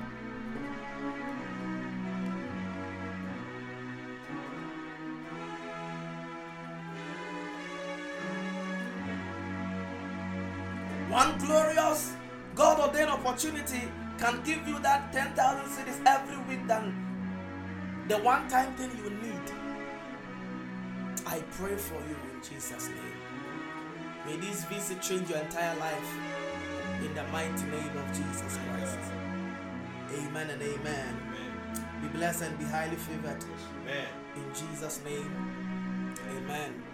One 11.11 11.37
glorious 11.39 12.13
God 12.55 12.79
ordained 12.79 13.09
opportunity 13.09 13.81
can 14.17 14.41
give 14.43 14.65
you 14.65 14.79
that 14.79 15.11
10,000 15.11 15.35
cedis 15.65 15.99
every 16.05 16.37
week 16.47 16.65
than 16.67 16.95
the 18.07 18.17
one 18.19 18.47
time 18.47 18.73
thing 18.75 18.91
you 19.03 19.09
need. 19.09 19.51
I 21.27 21.41
pray 21.51 21.75
for 21.75 21.95
you 21.95 22.15
in 22.31 22.41
Jesus' 22.41 22.87
name. 22.87 23.19
May 24.25 24.37
this 24.37 24.63
visit 24.65 25.01
change 25.01 25.29
your 25.29 25.39
entire 25.39 25.75
life 25.79 26.13
in 27.03 27.13
the 27.13 27.23
mighty 27.25 27.65
name 27.65 27.97
of 27.97 28.07
Jesus 28.15 28.57
Christ. 28.69 28.99
Amen 30.15 30.49
and 30.49 30.61
amen. 30.61 31.21
Be 32.01 32.07
blessed 32.07 32.43
and 32.43 32.57
be 32.57 32.63
highly 32.63 32.95
favored. 32.95 33.43
Amen. 33.81 34.07
In 34.37 34.45
Jesus' 34.53 35.01
name. 35.03 36.15
Amen. 36.37 36.90